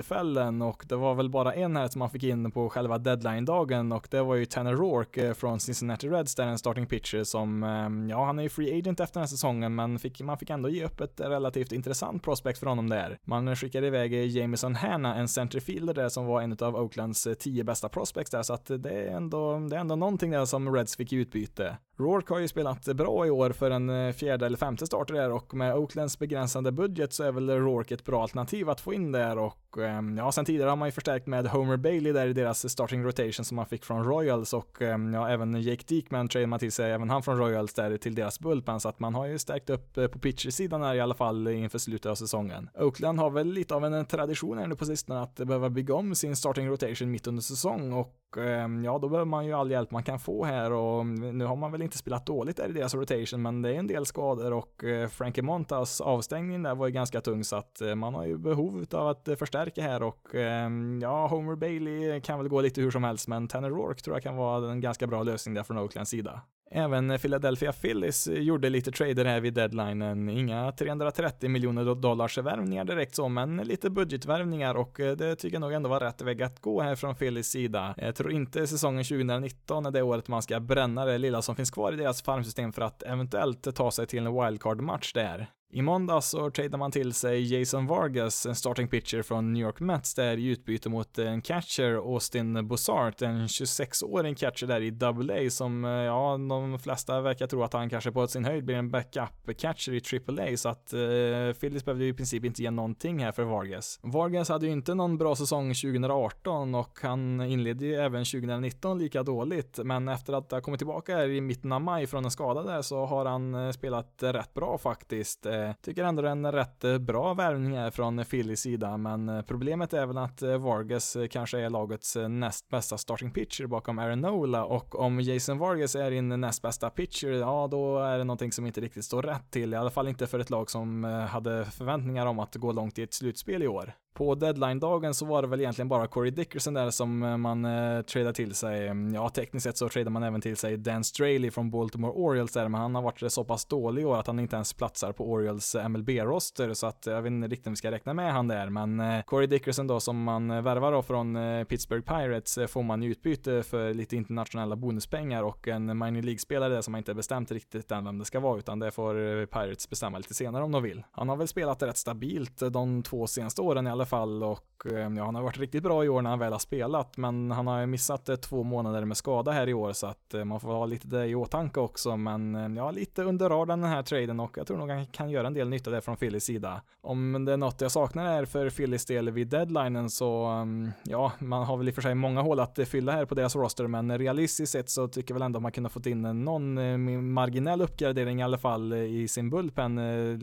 och 0.61 0.85
det 0.87 0.95
var 0.95 1.15
väl 1.15 1.29
bara 1.29 1.53
en 1.53 1.75
här 1.75 1.87
som 1.87 1.99
man 1.99 2.09
fick 2.09 2.23
in 2.23 2.51
på 2.51 2.69
själva 2.69 2.97
deadline-dagen 2.97 3.91
och 3.91 4.07
det 4.11 4.21
var 4.21 4.35
ju 4.35 4.45
Tanner 4.45 4.73
Rourke 4.73 5.27
eh, 5.27 5.33
från 5.33 5.59
Cincinnati 5.59 6.09
Reds 6.09 6.35
där 6.35 6.47
en 6.47 6.57
starting 6.57 6.85
pitcher 6.85 7.23
som, 7.23 7.63
ehm, 7.63 8.09
ja 8.09 8.25
han 8.25 8.39
är 8.39 8.43
ju 8.43 8.49
free 8.49 8.79
agent 8.79 8.99
efter 8.99 9.13
den 9.13 9.21
här 9.21 9.27
säsongen 9.27 9.75
men 9.75 9.99
fick, 9.99 10.21
man 10.21 10.37
fick 10.37 10.49
ändå 10.49 10.69
ge 10.69 10.85
upp 10.85 11.01
ett 11.01 11.19
relativt 11.19 11.71
intressant 11.71 12.23
prospect 12.23 12.59
för 12.59 12.67
honom 12.67 12.89
där. 12.89 13.17
Man 13.23 13.55
skickade 13.55 13.87
iväg 13.87 14.13
eh, 14.13 14.37
Jameson 14.37 14.75
Hanna, 14.75 15.15
en 15.15 15.27
centerfielder 15.27 15.93
där 15.93 16.09
som 16.09 16.25
var 16.25 16.41
en 16.41 16.57
av 16.61 16.75
Oaklands 16.75 17.27
eh, 17.27 17.33
tio 17.33 17.63
bästa 17.63 17.89
prospects 17.89 18.31
där 18.31 18.43
så 18.43 18.53
att 18.53 18.65
det 18.65 18.91
är 18.91 19.15
ändå, 19.15 19.59
det 19.59 19.75
är 19.75 19.79
ändå 19.79 19.95
någonting 19.95 20.31
där 20.31 20.45
som 20.45 20.75
Reds 20.75 20.97
fick 20.97 21.13
i 21.13 21.15
utbyte. 21.15 21.77
Rourke 21.99 22.33
har 22.33 22.39
ju 22.39 22.47
spelat 22.47 22.85
bra 22.85 23.27
i 23.27 23.29
år 23.29 23.49
för 23.49 23.71
en 23.71 23.89
eh, 23.89 24.13
fjärde 24.13 24.45
eller 24.45 24.57
femte 24.57 24.85
starter 24.85 25.13
där 25.13 25.31
och 25.31 25.53
med 25.53 25.75
Oaklands 25.75 26.19
begränsade 26.19 26.71
budget 26.71 27.13
så 27.13 27.23
är 27.23 27.31
väl 27.31 27.49
Rourke 27.49 27.93
ett 27.93 28.05
bra 28.05 28.21
alternativ 28.21 28.69
att 28.69 28.81
få 28.81 28.93
in 28.93 29.11
där 29.11 29.37
och 29.37 29.77
ehm, 29.77 30.17
ja, 30.17 30.31
sen 30.31 30.45
tidigare 30.45 30.69
har 30.69 30.75
man 30.75 30.87
ju 30.87 30.91
förstärkt 30.91 31.27
med 31.27 31.47
Homer 31.47 31.77
Bailey 31.77 32.13
där 32.13 32.27
i 32.27 32.33
deras 32.33 32.69
starting 32.71 33.03
rotation 33.03 33.45
som 33.45 33.55
man 33.55 33.65
fick 33.65 33.85
från 33.85 34.03
Royals 34.03 34.53
och 34.53 34.81
ehm, 34.81 35.13
ja, 35.13 35.29
även 35.29 35.61
Jake 35.61 35.83
Diekman 35.87 36.27
trade 36.27 36.47
man 36.47 36.59
till 36.59 36.71
sig, 36.71 36.91
även 36.91 37.09
han 37.09 37.23
från 37.23 37.37
Royals 37.37 37.73
där 37.73 37.97
till 37.97 38.15
deras 38.15 38.39
bullpen 38.39 38.79
så 38.79 38.89
att 38.89 38.99
man 38.99 39.15
har 39.15 39.25
ju 39.25 39.39
stärkt 39.39 39.69
upp 39.69 39.97
eh, 39.97 40.07
på 40.07 40.19
pitchersidan 40.19 40.81
här 40.81 40.95
i 40.95 41.01
alla 41.01 41.15
fall 41.15 41.47
inför 41.47 41.79
slutet 41.79 42.05
av 42.05 42.15
säsongen. 42.15 42.69
Oakland 42.79 43.19
har 43.19 43.29
väl 43.29 43.47
lite 43.47 43.75
av 43.75 43.85
en 43.85 44.05
tradition 44.05 44.57
här 44.57 44.67
nu 44.67 44.75
på 44.75 44.85
sistone 44.85 45.21
att 45.21 45.35
behöva 45.35 45.69
bygga 45.69 45.93
om 45.93 46.15
sin 46.15 46.35
starting 46.35 46.67
rotation 46.67 47.11
mitt 47.11 47.27
under 47.27 47.41
säsong 47.41 47.93
och 47.93 48.13
Ehm, 48.37 48.83
ja, 48.83 48.99
då 48.99 49.09
behöver 49.09 49.25
man 49.25 49.45
ju 49.45 49.53
all 49.53 49.71
hjälp 49.71 49.91
man 49.91 50.03
kan 50.03 50.19
få 50.19 50.45
här 50.45 50.71
och 50.71 51.01
mm, 51.01 51.37
nu 51.37 51.45
har 51.45 51.55
man 51.55 51.71
väl 51.71 51.81
inte 51.81 51.97
spelat 51.97 52.25
dåligt 52.25 52.57
där 52.57 52.69
i 52.69 52.71
deras 52.71 52.95
rotation, 52.95 53.41
men 53.41 53.61
det 53.61 53.69
är 53.69 53.79
en 53.79 53.87
del 53.87 54.05
skador 54.05 54.53
och 54.53 54.83
eh, 54.83 55.09
Frankie 55.09 55.43
Montas 55.43 56.01
avstängning 56.01 56.63
där 56.63 56.75
var 56.75 56.87
ju 56.87 56.93
ganska 56.93 57.21
tung 57.21 57.43
så 57.43 57.55
att 57.55 57.81
eh, 57.81 57.95
man 57.95 58.13
har 58.13 58.25
ju 58.25 58.37
behov 58.37 58.85
av 58.91 59.07
att 59.07 59.27
eh, 59.27 59.35
förstärka 59.35 59.81
här 59.81 60.03
och 60.03 60.35
ehm, 60.35 60.99
ja, 61.01 61.27
Homer 61.27 61.55
Bailey 61.55 62.21
kan 62.21 62.39
väl 62.39 62.47
gå 62.47 62.61
lite 62.61 62.81
hur 62.81 62.91
som 62.91 63.03
helst, 63.03 63.27
men 63.27 63.47
Tanner 63.47 63.69
Rourke 63.69 64.01
tror 64.01 64.15
jag 64.15 64.23
kan 64.23 64.35
vara 64.35 64.71
en 64.71 64.81
ganska 64.81 65.07
bra 65.07 65.23
lösning 65.23 65.55
där 65.55 65.63
från 65.63 65.77
Oaklands 65.77 66.11
sida. 66.11 66.41
Även 66.71 67.19
Philadelphia 67.19 67.71
Phillies 67.71 68.27
gjorde 68.27 68.69
lite 68.69 68.91
trader 68.91 69.25
här 69.25 69.39
vid 69.39 69.53
deadlinen. 69.53 70.29
Inga 70.29 70.71
330 70.71 71.49
miljoner 71.49 71.95
dollars 71.95 72.37
värvningar 72.37 72.85
direkt 72.85 73.15
så, 73.15 73.29
men 73.29 73.57
lite 73.57 73.89
budgetvärvningar 73.89 74.75
och 74.75 74.99
eh, 74.99 75.15
det 75.15 75.35
tycker 75.35 75.55
jag 75.55 75.61
nog 75.61 75.73
ändå 75.73 75.89
var 75.89 75.99
rätt 75.99 76.21
väg 76.21 76.43
att 76.43 76.59
gå 76.61 76.81
här 76.81 76.95
från 76.95 77.15
Phillies 77.15 77.51
sida. 77.51 77.95
Jag 77.97 78.15
tror 78.15 78.31
inte 78.31 78.67
säsongen 78.67 79.03
2019 79.03 79.85
är 79.85 79.91
det 79.91 80.01
året 80.01 80.27
man 80.27 80.41
ska 80.41 80.59
bränna 80.59 81.05
det 81.05 81.17
lilla 81.17 81.41
som 81.41 81.55
finns 81.55 81.71
kvar 81.71 81.93
i 81.93 81.95
deras 81.95 82.21
farmsystem 82.21 82.73
för 82.73 82.81
att 82.81 83.03
eventuellt 83.03 83.75
ta 83.75 83.91
sig 83.91 84.07
till 84.07 84.25
en 84.25 84.33
wildcard-match 84.33 85.13
där. 85.13 85.47
I 85.69 85.81
måndags 85.81 86.29
så 86.29 86.49
tradade 86.51 86.77
man 86.77 86.91
till 86.91 87.13
sig 87.13 87.59
Jason 87.59 87.87
Vargas, 87.87 88.45
en 88.45 88.55
starting 88.55 88.87
pitcher 88.87 89.21
från 89.21 89.53
New 89.53 89.63
York 89.63 89.79
Mets, 89.79 90.13
där 90.13 90.37
i 90.37 90.45
utbyte 90.45 90.89
mot 90.89 91.17
en 91.17 91.41
catcher, 91.41 91.93
Austin 91.95 92.67
Bossart, 92.67 93.21
en 93.21 93.47
26-årig 93.47 94.37
catcher 94.37 94.67
där 94.67 94.81
i 94.81 94.97
AA 95.01 95.49
som, 95.49 95.85
eh, 95.85 95.91
ja, 95.91 96.37
de 96.49 96.79
flesta 96.79 97.21
verkar 97.21 97.47
tro 97.47 97.63
att 97.63 97.73
han 97.73 97.89
kanske 97.89 98.11
på 98.11 98.27
sin 98.27 98.45
höjd 98.45 98.65
blir 98.65 98.75
en 98.75 98.91
backup-catcher 98.91 99.91
i 99.91 100.01
AAA, 100.19 100.57
så 100.57 100.69
att 100.69 100.93
eh, 100.93 101.59
Phillies 101.59 101.85
behövde 101.85 102.03
ju 102.05 102.09
i 102.09 102.13
princip 102.13 102.45
inte 102.45 102.63
ge 102.63 102.71
någonting 102.71 103.23
här 103.23 103.31
för 103.31 103.43
Vargas. 103.43 103.99
Vargas 104.03 104.49
hade 104.49 104.65
ju 104.65 104.71
inte 104.71 104.95
någon 104.95 105.17
bra 105.17 105.35
säsong 105.35 105.73
2018 105.73 106.75
och 106.75 106.99
han 107.01 107.41
inledde 107.41 107.85
ju 107.85 107.95
även 107.95 108.25
2019 108.25 108.99
lika 108.99 109.23
dåligt, 109.23 109.79
men 109.83 110.07
efter 110.07 110.33
att 110.33 110.51
ha 110.51 110.61
kommit 110.61 110.79
tillbaka 110.79 111.15
här 111.15 111.29
i 111.29 111.41
mitten 111.41 111.71
av 111.71 111.81
maj 111.81 112.07
från 112.07 112.25
en 112.25 112.31
skada 112.31 112.63
där 112.63 112.81
så 112.81 113.05
har 113.05 113.25
han 113.25 113.55
eh, 113.55 113.71
spelat 113.71 114.13
rätt 114.19 114.53
bra 114.53 114.77
faktiskt 114.77 115.45
eh, 115.45 115.56
Eh, 115.57 115.73
tycker 115.81 116.03
ändå 116.03 116.21
det 116.21 116.27
är 116.27 116.31
en 116.31 116.51
rätt 116.51 116.83
eh, 116.83 116.97
bra 116.97 117.33
värvning 117.33 117.77
här 117.77 117.91
från 117.91 118.25
Phillies 118.25 118.61
sida, 118.61 118.97
men 118.97 119.29
eh, 119.29 119.41
problemet 119.41 119.93
är 119.93 120.05
väl 120.05 120.17
att 120.17 120.41
Vargas 120.41 121.17
kanske 121.31 121.59
är 121.59 121.69
lagets 121.69 122.17
näst 122.29 122.69
bästa 122.69 122.97
starting 122.97 123.31
pitcher 123.31 123.65
bakom 123.65 123.99
Aaron 123.99 124.21
Nola 124.21 124.65
och 124.65 124.99
om 124.99 125.19
Jason 125.19 125.57
Vargas 125.57 125.95
är 125.95 126.11
din 126.11 126.41
näst 126.41 126.61
bästa 126.61 126.89
pitcher, 126.89 127.31
ja 127.31 127.67
då 127.71 127.99
är 127.99 128.17
det 128.17 128.23
någonting 128.23 128.51
som 128.51 128.65
inte 128.65 128.81
riktigt 128.81 129.05
står 129.05 129.21
rätt 129.21 129.51
till, 129.51 129.73
i 129.73 129.77
alla 129.77 129.89
fall 129.89 130.07
inte 130.07 130.27
för 130.27 130.39
ett 130.39 130.49
lag 130.49 130.71
som 130.71 131.03
hade 131.03 131.65
förväntningar 131.65 132.25
om 132.25 132.39
att 132.39 132.55
gå 132.55 132.71
långt 132.71 132.99
i 132.99 133.03
ett 133.03 133.13
slutspel 133.13 133.63
i 133.63 133.67
år. 133.67 133.93
På 134.17 134.35
deadline-dagen 134.35 135.13
så 135.13 135.25
var 135.25 135.41
det 135.41 135.47
väl 135.47 135.59
egentligen 135.59 135.89
bara 135.89 136.07
Corey 136.07 136.31
Dickerson 136.31 136.73
där 136.73 136.89
som 136.89 137.23
eh, 137.23 137.37
man 137.37 137.65
eh, 137.65 138.01
tradar 138.01 138.33
till 138.33 138.55
sig. 138.55 138.87
Mm, 138.87 139.13
ja, 139.13 139.29
tekniskt 139.29 139.63
sett 139.63 139.77
så 139.77 139.89
tradar 139.89 140.11
man 140.11 140.23
även 140.23 140.41
till 140.41 140.57
sig 140.57 140.77
Dan 140.77 141.03
Straley 141.03 141.51
från 141.51 141.71
Baltimore 141.71 142.11
Orioles 142.11 142.51
där, 142.51 142.67
men 142.67 142.81
han 142.81 142.95
har 142.95 143.01
varit 143.01 143.31
så 143.31 143.43
pass 143.43 143.65
dålig 143.65 144.01
i 144.01 144.05
år 144.05 144.17
att 144.17 144.27
han 144.27 144.39
inte 144.39 144.55
ens 144.55 144.73
platsar 144.73 145.11
på 145.11 145.31
Orioles 145.31 145.75
eh, 145.75 145.89
MLB-roster, 145.89 146.73
så 146.73 146.87
att 146.87 147.07
eh, 147.07 147.13
jag 147.13 147.21
vet 147.21 147.31
inte 147.31 147.47
riktigt 147.47 147.67
om 147.67 147.73
vi 147.73 147.77
ska 147.77 147.91
räkna 147.91 148.13
med 148.13 148.33
han 148.33 148.47
där, 148.47 148.69
men 148.69 148.99
eh, 148.99 149.21
Corey 149.21 149.47
Dickerson 149.47 149.87
då 149.87 149.99
som 149.99 150.23
man 150.23 150.63
värvar 150.63 150.91
då 150.91 151.01
från 151.01 151.35
eh, 151.35 151.63
Pittsburgh 151.63 152.05
Pirates 152.05 152.59
får 152.71 152.83
man 152.83 153.03
i 153.03 153.05
utbyte 153.05 153.63
för 153.63 153.93
lite 153.93 154.15
internationella 154.15 154.75
bonuspengar 154.75 155.43
och 155.43 155.67
en 155.67 155.85
minor 155.97 156.21
League-spelare 156.21 156.73
där 156.73 156.81
som 156.81 156.91
man 156.91 156.99
inte 156.99 157.13
bestämt 157.13 157.51
riktigt 157.51 157.91
än 157.91 158.05
vem 158.05 158.19
det 158.19 158.25
ska 158.25 158.39
vara, 158.39 158.59
utan 158.59 158.79
det 158.79 158.91
får 158.91 159.45
Pirates 159.45 159.89
bestämma 159.89 160.17
lite 160.17 160.33
senare 160.33 160.63
om 160.63 160.71
de 160.71 160.83
vill. 160.83 161.03
Han 161.11 161.29
har 161.29 161.35
väl 161.35 161.47
spelat 161.47 161.83
rätt 161.83 161.97
stabilt 161.97 162.59
de 162.71 163.03
två 163.03 163.27
senaste 163.27 163.61
åren 163.61 163.87
i 163.87 163.89
alla 163.89 164.06
fall 164.07 164.43
och 164.43 164.67
eh, 164.85 165.13
ja, 165.17 165.25
han 165.25 165.35
har 165.35 165.41
varit 165.41 165.59
riktigt 165.59 165.83
bra 165.83 166.05
i 166.05 166.09
år 166.09 166.21
när 166.21 166.29
han 166.29 166.39
väl 166.39 166.51
har 166.51 166.59
spelat, 166.59 167.17
men 167.17 167.51
han 167.51 167.67
har 167.67 167.85
missat 167.85 168.29
eh, 168.29 168.35
två 168.35 168.63
månader 168.63 169.05
med 169.05 169.17
skada 169.17 169.51
här 169.51 169.69
i 169.69 169.73
år 169.73 169.93
så 169.93 170.07
att 170.07 170.33
eh, 170.33 170.43
man 170.43 170.59
får 170.59 170.69
ha 170.69 170.85
lite 170.85 171.07
det 171.07 171.27
i 171.27 171.35
åtanke 171.35 171.79
också, 171.79 172.17
men 172.17 172.75
ja, 172.75 172.91
lite 172.91 173.23
under 173.23 173.49
radarn 173.49 173.81
den 173.81 173.89
här 173.89 174.03
traden 174.03 174.39
och 174.39 174.57
jag 174.57 174.67
tror 174.67 174.77
nog 174.77 174.89
han 174.89 175.05
kan 175.05 175.29
göra 175.29 175.47
en 175.47 175.53
del 175.53 175.69
nytta 175.69 175.89
där 175.89 176.01
från 176.01 176.17
Phillys 176.17 176.43
sida. 176.43 176.81
Om 177.01 177.45
det 177.45 177.53
är 177.53 177.57
något 177.57 177.81
jag 177.81 177.91
saknar 177.91 178.25
här 178.25 178.45
för 178.45 178.69
Phillys 178.69 179.05
del 179.05 179.29
vid 179.29 179.47
deadlinen 179.47 180.09
så, 180.09 180.45
mm, 180.45 180.91
ja, 181.03 181.31
man 181.39 181.65
har 181.65 181.77
väl 181.77 181.87
i 181.87 181.91
och 181.91 181.95
för 181.95 182.01
sig 182.01 182.15
många 182.15 182.41
hål 182.41 182.59
att 182.59 182.79
fylla 182.85 183.11
här 183.11 183.25
på 183.25 183.35
deras 183.35 183.55
roster, 183.55 183.87
men 183.87 184.17
realistiskt 184.17 184.71
sett 184.71 184.89
så 184.89 185.07
tycker 185.07 185.33
jag 185.33 185.35
väl 185.39 185.45
ändå 185.45 185.57
att 185.57 185.63
man 185.63 185.71
kunde 185.71 185.89
fått 185.89 186.05
in 186.05 186.21
någon 186.21 187.33
marginell 187.33 187.81
uppgradering 187.81 188.39
i 188.39 188.43
alla 188.43 188.57
fall 188.57 188.93
i 188.93 189.27
sin 189.27 189.49
bullpen, 189.49 189.97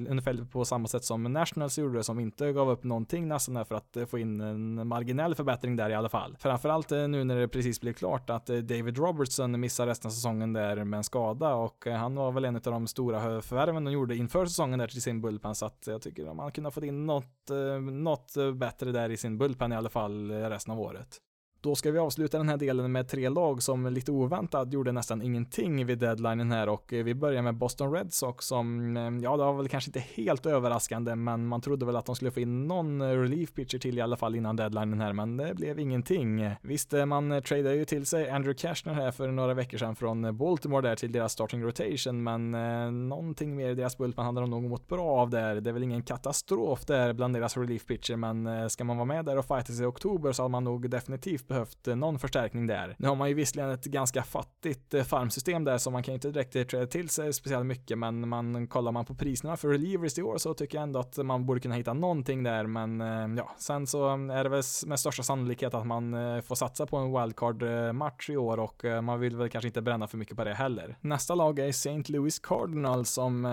ungefär 0.09 0.45
på 0.53 0.65
samma 0.65 0.89
sätt 0.89 1.05
som 1.05 1.23
Nationals 1.23 1.79
gjorde, 1.79 2.03
som 2.03 2.21
inte 2.21 2.53
gav 2.53 2.71
upp 2.71 2.85
någonting 2.85 3.29
nästan 3.29 3.54
här 3.57 3.65
för 3.65 3.75
att 3.75 3.97
eh, 3.97 4.07
få 4.07 4.19
in 4.19 4.41
en 4.41 4.89
marginell 4.89 5.35
förbättring 5.35 5.77
där 5.77 5.91
i 5.91 5.95
alla 5.95 6.09
fall. 6.09 6.37
Framförallt 6.39 6.93
eh, 6.93 7.09
nu 7.09 7.25
när 7.25 7.37
det 7.37 7.49
precis 7.49 7.81
blev 7.81 7.93
klart 7.93 8.31
att 8.31 8.51
eh, 8.51 8.57
David 8.57 8.99
Robertson 8.99 9.61
missar 9.61 9.87
resten 9.87 10.09
av 10.09 10.13
säsongen 10.13 10.53
där 10.53 10.85
med 10.85 10.97
en 10.97 11.05
skada 11.05 11.55
och 11.55 11.87
han 11.87 12.15
var 12.15 12.33
väl 12.33 12.45
en 12.45 12.57
av 12.57 12.63
de 12.63 12.87
stora 12.87 13.43
förvärven 13.43 13.85
de 13.85 13.93
gjorde 13.93 14.17
inför 14.17 14.47
säsongen 14.47 14.79
där 14.79 14.89
till 14.89 15.03
sin 15.03 15.21
bullpen 15.21 15.55
så 15.55 15.67
att 15.67 15.87
jag 15.87 16.03
tycker 16.03 16.27
att 16.27 16.37
man 16.37 16.53
kunde 16.53 16.67
ha 16.67 16.73
fått 16.73 16.85
in 16.85 17.07
något, 17.07 17.51
något 17.93 18.35
bättre 18.55 18.93
där 18.93 19.11
i 19.11 19.17
sin 19.17 19.39
bullpen 19.39 19.73
i 19.73 19.77
alla 19.77 19.91
fall 19.91 20.31
resten 20.31 20.73
av 20.73 20.81
året. 20.81 21.21
Då 21.65 21.75
ska 21.75 21.91
vi 21.91 21.99
avsluta 21.99 22.39
den 22.39 22.49
här 22.49 22.57
delen 22.57 22.93
med 22.93 23.09
tre 23.09 23.29
lag 23.29 23.63
som 23.63 23.87
lite 23.87 24.13
oväntat 24.13 24.73
gjorde 24.73 24.93
nästan 24.93 25.23
ingenting 25.23 25.87
vid 25.87 25.99
deadlinen 25.99 26.53
här 26.53 26.69
och 26.69 26.85
vi 26.89 27.15
börjar 27.15 27.43
med 27.43 27.55
Boston 27.55 27.93
Red 27.93 28.13
Sox 28.13 28.47
som, 28.47 28.97
eh, 28.97 29.03
ja 29.03 29.37
det 29.37 29.45
var 29.45 29.53
väl 29.53 29.69
kanske 29.69 29.89
inte 29.89 30.01
helt 30.01 30.47
överraskande 30.47 31.15
men 31.15 31.47
man 31.47 31.61
trodde 31.61 31.87
väl 31.87 31.97
att 31.97 32.07
de 32.07 32.17
skulle 32.17 32.31
få 32.31 32.41
in 32.41 32.67
någon 32.67 33.03
relief 33.03 33.53
pitcher 33.53 33.79
till 33.79 33.99
i 33.99 34.01
alla 34.01 34.17
fall 34.17 34.35
innan 34.35 34.57
deadlinen 34.57 35.01
här 35.01 35.13
men 35.13 35.37
det 35.37 35.55
blev 35.55 35.79
ingenting. 35.79 36.51
Visst, 36.63 36.95
eh, 36.95 37.07
man 37.07 37.43
tradade 37.43 37.77
ju 37.77 37.85
till 37.85 38.07
sig 38.07 38.31
Andrew 38.31 38.59
Cashner 38.59 38.95
här 38.95 39.11
för 39.11 39.29
några 39.29 39.55
veckor 39.55 39.79
sedan 39.79 39.97
från 39.97 40.37
Baltimore 40.37 40.89
där 40.89 40.97
till 40.97 41.13
deras 41.13 41.33
starting 41.33 41.63
rotation 41.63 42.23
men 42.23 42.55
eh, 42.55 42.91
någonting 42.91 43.57
mer 43.57 43.71
i 43.71 43.75
deras 43.75 43.99
bullpen 43.99 44.25
hade 44.25 44.41
de 44.41 44.51
nog 44.51 44.63
mått 44.63 44.89
bra 44.89 45.07
av 45.07 45.31
där. 45.31 45.61
Det 45.61 45.71
är 45.71 45.75
väl 45.75 45.83
ingen 45.83 46.03
katastrof 46.03 46.87
där 46.87 47.13
bland 47.13 47.35
deras 47.35 47.57
relief 47.57 47.87
pitcher 47.87 48.17
men 48.17 48.47
eh, 48.47 48.67
ska 48.67 48.85
man 48.85 48.97
vara 48.97 49.07
med 49.07 49.25
där 49.25 49.39
och 49.39 49.45
fightas 49.45 49.81
i 49.81 49.85
oktober 49.85 50.33
så 50.33 50.43
har 50.43 50.49
man 50.49 50.65
nog 50.65 50.91
definitivt 50.91 51.54
behövt 51.55 51.89
eh, 51.89 51.97
någon 51.97 52.19
förstärkning 52.19 52.67
där. 52.67 52.95
Nu 52.99 53.09
har 53.09 53.15
man 53.17 53.29
ju 53.29 53.35
visserligen 53.35 53.71
ett 53.71 53.85
ganska 53.85 54.23
fattigt 54.23 54.95
eh, 54.95 55.03
farmsystem 55.03 55.65
där 55.65 55.79
så 55.79 55.91
man 55.91 56.03
kan 56.03 56.15
inte 56.15 56.31
direkt 56.31 56.57
eh, 56.57 56.63
träda 56.63 56.87
till 56.87 57.09
sig 57.09 57.33
speciellt 57.33 57.67
mycket 57.67 57.99
men 57.99 58.29
man 58.29 58.67
kollar 58.67 58.93
man 58.93 59.05
på 59.05 59.15
priserna 59.15 59.57
för 59.57 59.69
relievers 59.69 60.19
i 60.19 60.23
år 60.23 60.39
så 60.39 60.55
tycker 60.55 60.79
jag 60.79 60.83
ändå 60.83 61.01
att 61.01 61.17
man 61.17 61.47
borde 61.47 61.61
kunna 61.61 61.75
hitta 61.75 61.93
någonting 61.93 62.43
där 62.43 62.67
men 62.67 63.01
ja, 63.37 63.55
sen 63.59 63.87
så 63.87 64.09
mm, 64.09 64.31
är 64.31 64.45
det 64.45 64.51
väl 64.51 64.63
med 64.87 65.01
största 65.01 65.23
sannolikhet 65.23 65.75
att 65.75 65.87
man 65.87 66.13
får 66.43 66.55
satsa 66.55 66.87
på 66.87 66.97
en 66.97 67.13
wildcard-match 67.13 68.31
i 68.31 68.37
år 68.37 68.61
och 68.61 68.85
man 69.03 69.21
vill 69.21 69.37
väl 69.37 69.49
kanske 69.49 69.69
inte 69.69 69.83
bränna 69.83 70.07
för 70.07 70.19
mycket 70.19 70.37
på 70.37 70.45
det 70.45 70.55
heller. 70.55 70.97
Nästa 71.01 71.35
lag 71.35 71.59
är 71.59 71.69
St. 71.69 72.03
Louis 72.09 72.39
Cardinals 72.39 73.11
som, 73.11 73.45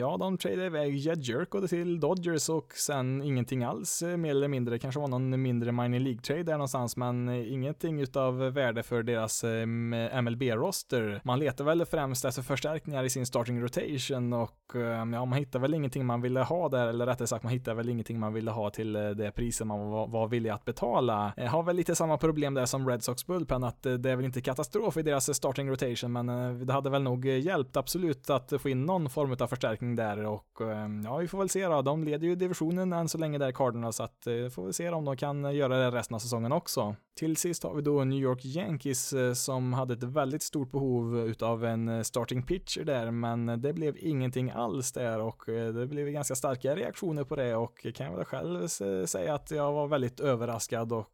ja, 0.00 0.16
de 0.16 0.38
tradade 0.38 0.66
iväg 0.66 0.96
Jed 0.96 1.22
Jerko 1.22 1.68
till 1.68 2.00
Dodgers 2.00 2.48
och 2.48 2.72
sen 2.72 3.22
ingenting 3.22 3.64
alls 3.64 4.02
mer 4.02 4.30
eller 4.30 4.48
mindre, 4.48 4.78
kanske 4.78 5.00
var 5.00 5.08
någon 5.08 5.42
mindre 5.42 5.72
minor 5.72 5.98
League-trade 5.98 6.42
där 6.42 6.52
någonstans 6.52 6.96
men 6.96 7.28
ingenting 7.44 8.00
utav 8.00 8.38
värde 8.38 8.82
för 8.82 9.02
deras 9.02 9.44
eh, 9.44 9.66
MLB-roster. 10.22 11.20
Man 11.24 11.38
letar 11.38 11.64
väl 11.64 11.84
främst 11.84 12.24
efter 12.24 12.42
förstärkningar 12.42 13.04
i 13.04 13.10
sin 13.10 13.26
starting 13.26 13.62
rotation 13.62 14.32
och 14.32 14.74
eh, 14.74 14.80
ja, 14.80 15.04
man 15.04 15.32
hittar 15.32 15.58
väl 15.58 15.74
ingenting 15.74 16.06
man 16.06 16.20
ville 16.20 16.40
ha 16.40 16.68
där, 16.68 16.86
eller 16.86 17.06
rättare 17.06 17.26
sagt 17.26 17.44
man 17.44 17.52
hittar 17.52 17.74
väl 17.74 17.88
ingenting 17.88 18.18
man 18.18 18.32
ville 18.32 18.50
ha 18.50 18.70
till 18.70 18.96
eh, 18.96 19.10
det 19.10 19.30
priset 19.30 19.66
man 19.66 19.90
var, 19.90 20.06
var 20.06 20.28
villig 20.28 20.50
att 20.50 20.64
betala. 20.64 21.32
Jag 21.36 21.50
har 21.50 21.62
väl 21.62 21.76
lite 21.76 21.94
samma 21.94 22.18
problem 22.18 22.54
där 22.54 22.66
som 22.66 22.88
Red 22.88 23.02
Sox 23.02 23.26
Bullpen, 23.26 23.64
att 23.64 23.82
det 23.82 24.10
är 24.10 24.16
väl 24.16 24.24
inte 24.24 24.40
katastrof 24.40 24.96
i 24.96 25.02
deras 25.02 25.36
starting 25.36 25.70
rotation, 25.70 26.12
men 26.12 26.26
det 26.66 26.72
hade 26.72 26.90
väl 26.90 27.02
nog 27.02 27.26
hjälpt 27.26 27.76
absolut 27.76 28.30
att 28.30 28.52
få 28.58 28.68
in 28.68 28.86
någon 28.86 29.10
form 29.10 29.36
av 29.40 29.46
förstärkning 29.46 29.96
där 29.96 30.24
och 30.24 30.46
ja, 31.04 31.16
vi 31.16 31.28
får 31.28 31.38
väl 31.38 31.48
se 31.48 31.66
då. 31.66 31.82
De 31.82 32.04
leder 32.04 32.26
ju 32.26 32.34
divisionen 32.34 32.92
än 32.92 33.08
så 33.08 33.18
länge 33.18 33.38
där 33.38 33.52
Cardinals, 33.52 33.96
så 33.96 34.02
att 34.02 34.24
får 34.54 34.66
vi 34.66 34.72
se 34.72 34.90
om 34.90 35.04
de 35.04 35.16
kan 35.16 35.54
göra 35.54 35.78
det 35.78 35.90
resten 35.90 36.14
av 36.14 36.18
säsongen 36.18 36.52
också. 36.52 36.96
Till 37.18 37.25
till 37.26 37.36
sist 37.36 37.62
har 37.62 37.74
vi 37.74 37.82
då 37.82 38.04
New 38.04 38.18
York 38.18 38.44
Yankees 38.44 39.12
eh, 39.12 39.32
som 39.32 39.72
hade 39.72 39.94
ett 39.94 40.02
väldigt 40.02 40.42
stort 40.42 40.72
behov 40.72 41.18
utav 41.18 41.64
en 41.64 41.88
eh, 41.88 42.02
starting 42.02 42.42
pitcher 42.42 42.84
där, 42.84 43.10
men 43.10 43.46
det 43.46 43.72
blev 43.72 43.96
ingenting 43.98 44.50
alls 44.50 44.92
där 44.92 45.20
och 45.20 45.48
eh, 45.48 45.72
det 45.72 45.86
blev 45.86 46.08
ganska 46.08 46.34
starka 46.34 46.76
reaktioner 46.76 47.24
på 47.24 47.36
det 47.36 47.56
och 47.56 47.86
kan 47.94 48.06
jag 48.06 48.16
väl 48.16 48.24
själv 48.24 48.66
säga 49.06 49.34
att 49.34 49.50
jag 49.50 49.72
var 49.72 49.86
väldigt 49.86 50.20
överraskad 50.20 50.92
och 50.92 51.12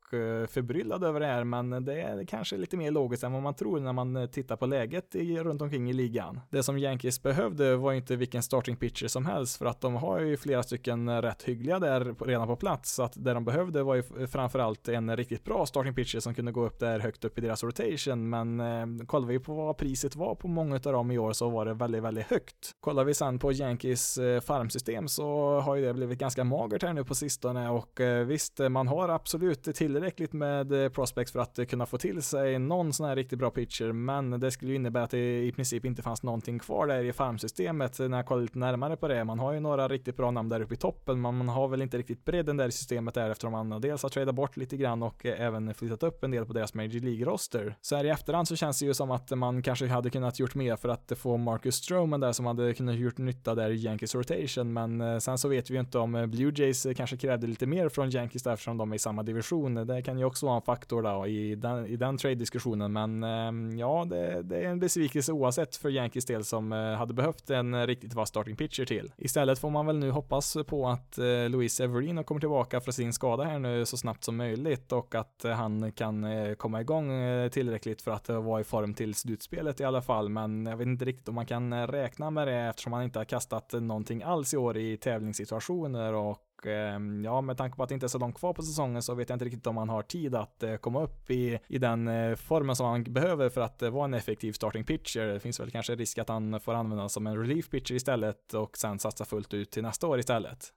förbryllad 0.49 1.05
över 1.05 1.21
det 1.21 1.27
här, 1.27 1.45
men 1.45 1.85
det 1.85 2.03
är 2.03 2.25
kanske 2.25 2.57
lite 2.57 2.77
mer 2.77 2.91
logiskt 2.91 3.25
än 3.25 3.33
vad 3.33 3.43
man 3.43 3.55
tror 3.55 3.81
när 3.81 3.93
man 3.93 4.29
tittar 4.29 4.57
på 4.57 4.67
läget 4.67 5.15
i, 5.15 5.39
runt 5.39 5.63
omkring 5.63 5.91
i 5.91 5.93
ligan. 5.93 6.41
Det 6.51 6.63
som 6.63 6.79
Yankees 6.79 7.23
behövde 7.23 7.77
var 7.77 7.93
inte 7.93 8.17
vilken 8.17 8.43
starting 8.43 8.77
pitcher 8.77 9.07
som 9.07 9.27
helst 9.27 9.57
för 9.57 9.67
att 9.67 9.81
de 9.81 9.95
har 9.95 10.21
ju 10.21 10.37
flera 10.37 10.63
stycken 10.63 11.23
rätt 11.23 11.43
hyggliga 11.43 11.79
där 11.79 12.15
redan 12.27 12.47
på 12.47 12.57
plats, 12.57 12.95
så 12.95 13.03
att 13.03 13.13
det 13.17 13.35
de 13.35 13.45
behövde 13.45 13.83
var 13.83 13.95
ju 13.95 14.27
framförallt 14.27 14.89
en 14.89 15.17
riktigt 15.17 15.45
bra 15.45 15.67
starting 15.67 15.92
pitcher 15.95 16.21
som 16.21 16.35
kunde 16.35 16.53
gå 16.53 16.67
upp 16.67 16.79
där 16.79 16.99
högt 16.99 17.25
upp 17.25 17.39
i 17.39 17.41
deras 17.41 17.65
rotation, 17.65 18.31
men 18.31 18.61
eh, 18.61 19.07
kollar 19.07 19.27
vi 19.27 19.39
på 19.39 19.55
vad 19.55 19.77
priset 19.77 20.17
var 20.17 20.35
på 20.35 20.49
många 20.49 20.75
av 20.75 20.81
dem 20.81 21.11
i 21.11 21.19
år 21.19 21.33
så 21.33 21.49
var 21.49 21.65
det 21.65 21.75
väldigt, 21.75 22.03
väldigt 22.03 22.27
högt. 22.27 22.73
Kollar 22.81 23.05
vi 23.05 23.15
sen 23.15 23.39
på 23.39 23.53
Yankees 23.53 24.19
eh, 24.19 24.41
farmsystem 24.41 25.09
så 25.09 25.61
har 25.61 25.77
ju 25.77 25.85
det 25.85 25.95
blivit 25.95 26.19
ganska 26.19 26.45
magert 26.45 26.83
här 26.83 26.93
nu 26.93 27.05
på 27.05 27.15
sistone 27.15 27.71
och 27.71 28.01
eh, 28.01 28.27
visst, 28.27 28.61
eh, 28.61 28.69
man 28.69 28.89
har 28.89 29.09
absolut 29.09 29.63
tillräckligt 29.63 30.33
med 30.33 30.85
eh, 30.85 30.89
prospects 30.89 31.33
för 31.33 31.41
att 31.41 31.59
eh, 31.59 31.65
kunna 31.65 31.87
få 31.87 31.99
till 31.99 32.23
sig 32.23 32.59
någon 32.59 32.93
sån 32.93 33.07
här 33.07 33.17
riktigt 33.17 33.39
bra 33.39 33.51
pitcher, 33.51 33.93
men 33.93 34.41
det 34.41 34.51
skulle 34.51 34.71
ju 34.71 34.77
innebära 34.77 35.05
att 35.05 35.11
det 35.11 35.45
i 35.45 35.53
princip 35.53 35.85
inte 35.85 36.03
fanns 36.03 36.23
någonting 36.23 36.59
kvar 36.59 36.87
där 36.87 37.05
i 37.05 37.13
farmsystemet 37.13 37.99
när 37.99 38.17
jag 38.17 38.27
kollar 38.27 38.43
lite 38.43 38.59
närmare 38.59 38.97
på 38.97 39.09
det. 39.09 39.25
Man 39.25 39.39
har 39.39 39.53
ju 39.53 39.61
några 39.61 39.89
riktigt 39.89 40.17
bra 40.17 40.31
namn 40.31 40.49
där 40.49 40.61
uppe 40.61 40.75
i 40.75 40.77
toppen, 40.77 41.21
men 41.21 41.37
man 41.37 41.49
har 41.49 41.69
väl 41.69 41.83
inte 41.83 41.99
riktigt 41.99 42.25
bredden 42.25 42.57
där 42.57 42.69
i 42.69 42.73
systemet 42.73 43.15
där 43.15 43.31
eftersom 43.31 43.53
man 43.53 43.81
dels 43.81 44.03
har 44.03 44.11
tradat 44.11 44.35
bort 44.35 44.57
lite 44.57 44.77
grann 44.77 45.03
och 45.03 45.27
eh, 45.27 45.41
även 45.41 45.75
flyttat 45.83 46.03
upp 46.03 46.25
en 46.25 46.31
del 46.31 46.47
på 46.47 46.53
deras 46.53 46.75
Major 46.75 47.01
League-roster. 47.01 47.75
Så 47.81 47.97
här 47.97 48.05
i 48.05 48.09
efterhand 48.09 48.49
så 48.49 48.57
känns 48.57 48.79
det 48.79 48.87
ju 48.87 48.95
som 48.95 49.11
att 49.11 49.31
man 49.31 49.63
kanske 49.63 49.87
hade 49.87 50.11
kunnat 50.11 50.39
gjort 50.39 50.55
mer 50.55 50.77
för 50.77 50.89
att 50.89 51.13
få 51.17 51.37
Marcus 51.37 51.75
Stroman 51.75 52.21
där 52.21 52.33
som 52.33 52.47
hade 52.47 52.75
kunnat 52.75 52.97
gjort 52.97 53.19
nytta 53.19 53.55
där 53.55 53.71
i 53.71 53.77
Yankees 53.77 54.15
rotation, 54.15 54.73
men 54.73 55.01
eh, 55.01 55.19
sen 55.19 55.39
så 55.39 55.49
vet 55.49 55.71
vi 55.71 55.75
ju 55.75 55.81
inte 55.81 55.99
om 55.99 56.15
eh, 56.15 56.27
Blue 56.27 56.53
Jays 56.57 56.87
eh, 56.87 56.95
kanske 56.95 57.17
krävde 57.17 57.47
lite 57.47 57.67
mer 57.67 57.89
från 57.89 58.11
Yankees 58.11 58.43
där 58.43 58.53
eftersom 58.53 58.77
de 58.77 58.93
är 58.93 58.97
i 58.97 58.99
samma 58.99 59.23
division. 59.23 59.75
Det 59.75 60.03
kan 60.03 60.19
ju 60.19 60.25
också 60.25 60.47
vara 60.47 60.57
en 60.57 60.63
faktor 60.63 61.03
då 61.03 61.27
i 61.27 61.55
den, 61.55 61.87
i 61.87 61.97
den 61.97 62.19
trade-diskussionen, 62.19 62.93
men 62.93 63.23
ehm, 63.23 63.79
ja, 63.79 64.07
det, 64.11 64.43
det, 64.43 64.57
är 64.57 64.69
en 64.69 64.81
besvikelse 64.81 65.33
oavsett 65.33 65.77
för 65.77 65.91
Yankees 65.91 66.25
del 66.25 66.45
som 66.45 66.73
hade 66.73 67.15
behövt 67.15 67.51
en 67.51 67.87
riktigt 67.87 68.15
vass 68.15 68.29
starting 68.29 68.57
pitcher 68.57 68.85
till. 68.85 69.13
Istället 69.17 69.59
får 69.59 69.71
man 69.71 69.87
väl 69.87 69.99
nu 69.99 70.11
hoppas 70.11 70.57
på 70.67 70.89
att 70.89 71.19
Luis 71.49 71.75
Severino 71.75 72.23
kommer 72.23 72.41
tillbaka 72.41 72.81
från 72.81 72.93
sin 72.93 73.13
skada 73.13 73.45
här 73.45 73.59
nu 73.59 73.87
så 73.87 73.97
snabbt 73.97 74.25
som 74.25 74.37
möjligt 74.37 74.93
och 74.93 75.15
att 75.15 75.45
han 75.57 75.72
han 75.81 75.93
kan 75.93 76.25
eh, 76.25 76.55
komma 76.55 76.81
igång 76.81 77.13
eh, 77.13 77.49
tillräckligt 77.49 78.03
för 78.03 78.11
att 78.11 78.29
eh, 78.29 78.43
vara 78.43 78.61
i 78.61 78.65
form 78.65 78.95
till 78.95 79.15
slutspelet 79.15 79.81
i 79.81 79.85
alla 79.85 80.03
fall, 80.03 80.29
men 80.29 80.67
jag 80.67 80.77
vet 80.77 80.87
inte 80.87 81.05
riktigt 81.05 81.29
om 81.29 81.35
man 81.35 81.47
kan 81.47 81.87
räkna 81.87 82.31
med 82.31 82.49
det 82.49 82.55
eftersom 82.55 82.93
han 82.93 83.03
inte 83.03 83.19
har 83.19 83.25
kastat 83.25 83.73
någonting 83.73 84.23
alls 84.23 84.55
i 84.55 84.57
år 84.57 84.77
i 84.77 84.97
tävlingssituationer 84.97 86.13
och 86.13 86.67
ehm, 86.67 87.25
ja, 87.25 87.41
med 87.41 87.57
tanke 87.57 87.77
på 87.77 87.83
att 87.83 87.89
det 87.89 87.95
inte 87.95 88.07
är 88.07 88.09
så 88.09 88.19
långt 88.19 88.39
kvar 88.39 88.53
på 88.53 88.63
säsongen 88.63 89.03
så 89.03 89.15
vet 89.15 89.29
jag 89.29 89.37
inte 89.37 89.45
riktigt 89.45 89.67
om 89.67 89.77
han 89.77 89.89
har 89.89 90.03
tid 90.03 90.35
att 90.35 90.65
komma 90.81 91.03
upp 91.03 91.31
i, 91.31 91.59
i 91.69 91.79
den 91.79 92.37
formen 92.37 92.77
som 92.77 92.87
han 92.87 93.03
behöver 93.05 93.49
för 93.49 93.61
att 93.61 93.83
vara 93.83 94.05
en 94.05 94.15
effektiv 94.15 94.53
starting 94.53 94.85
pitcher. 94.85 95.27
Det 95.27 95.41
finns 95.41 95.61
väl 95.61 95.71
kanske 95.71 95.95
risk 95.95 96.19
att 96.19 96.29
han 96.29 96.61
får 96.61 96.75
användas 96.75 97.13
som 97.13 97.27
en 97.27 97.37
relief 97.37 97.71
pitcher 97.71 97.95
istället 97.95 98.55
och 98.55 98.77
sen 98.77 98.99
satsa 98.99 99.25
fullt 99.25 99.55
ut 99.55 99.71
till 99.71 99.83
nästa 99.83 100.07
år 100.07 100.19
istället. 100.19 100.73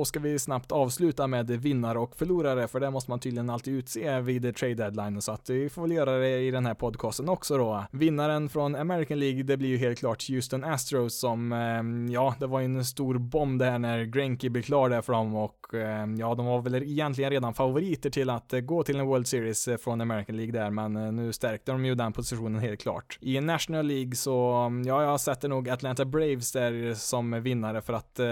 Då 0.00 0.04
ska 0.04 0.20
vi 0.20 0.38
snabbt 0.38 0.72
avsluta 0.72 1.26
med 1.26 1.50
vinnare 1.50 1.98
och 1.98 2.16
förlorare, 2.16 2.68
för 2.68 2.80
det 2.80 2.90
måste 2.90 3.10
man 3.10 3.20
tydligen 3.20 3.50
alltid 3.50 3.74
utse 3.74 4.20
vid 4.20 4.56
trade 4.56 4.74
deadline, 4.74 5.22
så 5.22 5.32
att 5.32 5.50
vi 5.50 5.68
får 5.68 5.82
väl 5.82 5.92
göra 5.92 6.18
det 6.18 6.38
i 6.38 6.50
den 6.50 6.66
här 6.66 6.74
podcasten 6.74 7.28
också 7.28 7.58
då. 7.58 7.84
Vinnaren 7.90 8.48
från 8.48 8.76
American 8.76 9.18
League, 9.18 9.42
det 9.42 9.56
blir 9.56 9.68
ju 9.68 9.76
helt 9.76 9.98
klart 9.98 10.28
Houston 10.28 10.64
Astros 10.64 11.18
som, 11.18 11.52
eh, 11.52 12.12
ja, 12.14 12.34
det 12.38 12.46
var 12.46 12.60
ju 12.60 12.64
en 12.64 12.84
stor 12.84 13.18
bomb 13.18 13.58
där 13.58 13.78
när 13.78 14.04
Greinke 14.04 14.50
blev 14.50 14.62
klar 14.62 14.88
där 14.88 15.02
för 15.02 15.12
dem 15.12 15.34
och 15.34 15.74
eh, 15.74 16.06
ja, 16.18 16.34
de 16.34 16.46
var 16.46 16.62
väl 16.62 16.74
egentligen 16.74 17.30
redan 17.30 17.54
favoriter 17.54 18.10
till 18.10 18.30
att 18.30 18.52
eh, 18.52 18.60
gå 18.60 18.82
till 18.82 19.00
en 19.00 19.06
World 19.06 19.26
Series 19.26 19.68
eh, 19.68 19.76
från 19.76 20.00
American 20.00 20.36
League 20.36 20.52
där, 20.52 20.70
men 20.70 20.96
eh, 20.96 21.12
nu 21.12 21.32
stärkte 21.32 21.72
de 21.72 21.84
ju 21.84 21.94
den 21.94 22.12
positionen 22.12 22.60
helt 22.60 22.80
klart. 22.80 23.18
I 23.20 23.40
National 23.40 23.86
League 23.86 24.14
så, 24.14 24.68
ja, 24.86 25.02
jag 25.02 25.20
sätter 25.20 25.48
nog 25.48 25.68
Atlanta 25.68 26.04
Braves 26.04 26.52
där 26.52 26.94
som 26.94 27.42
vinnare 27.42 27.82
för 27.82 27.92
att, 27.92 28.18
eh, 28.18 28.26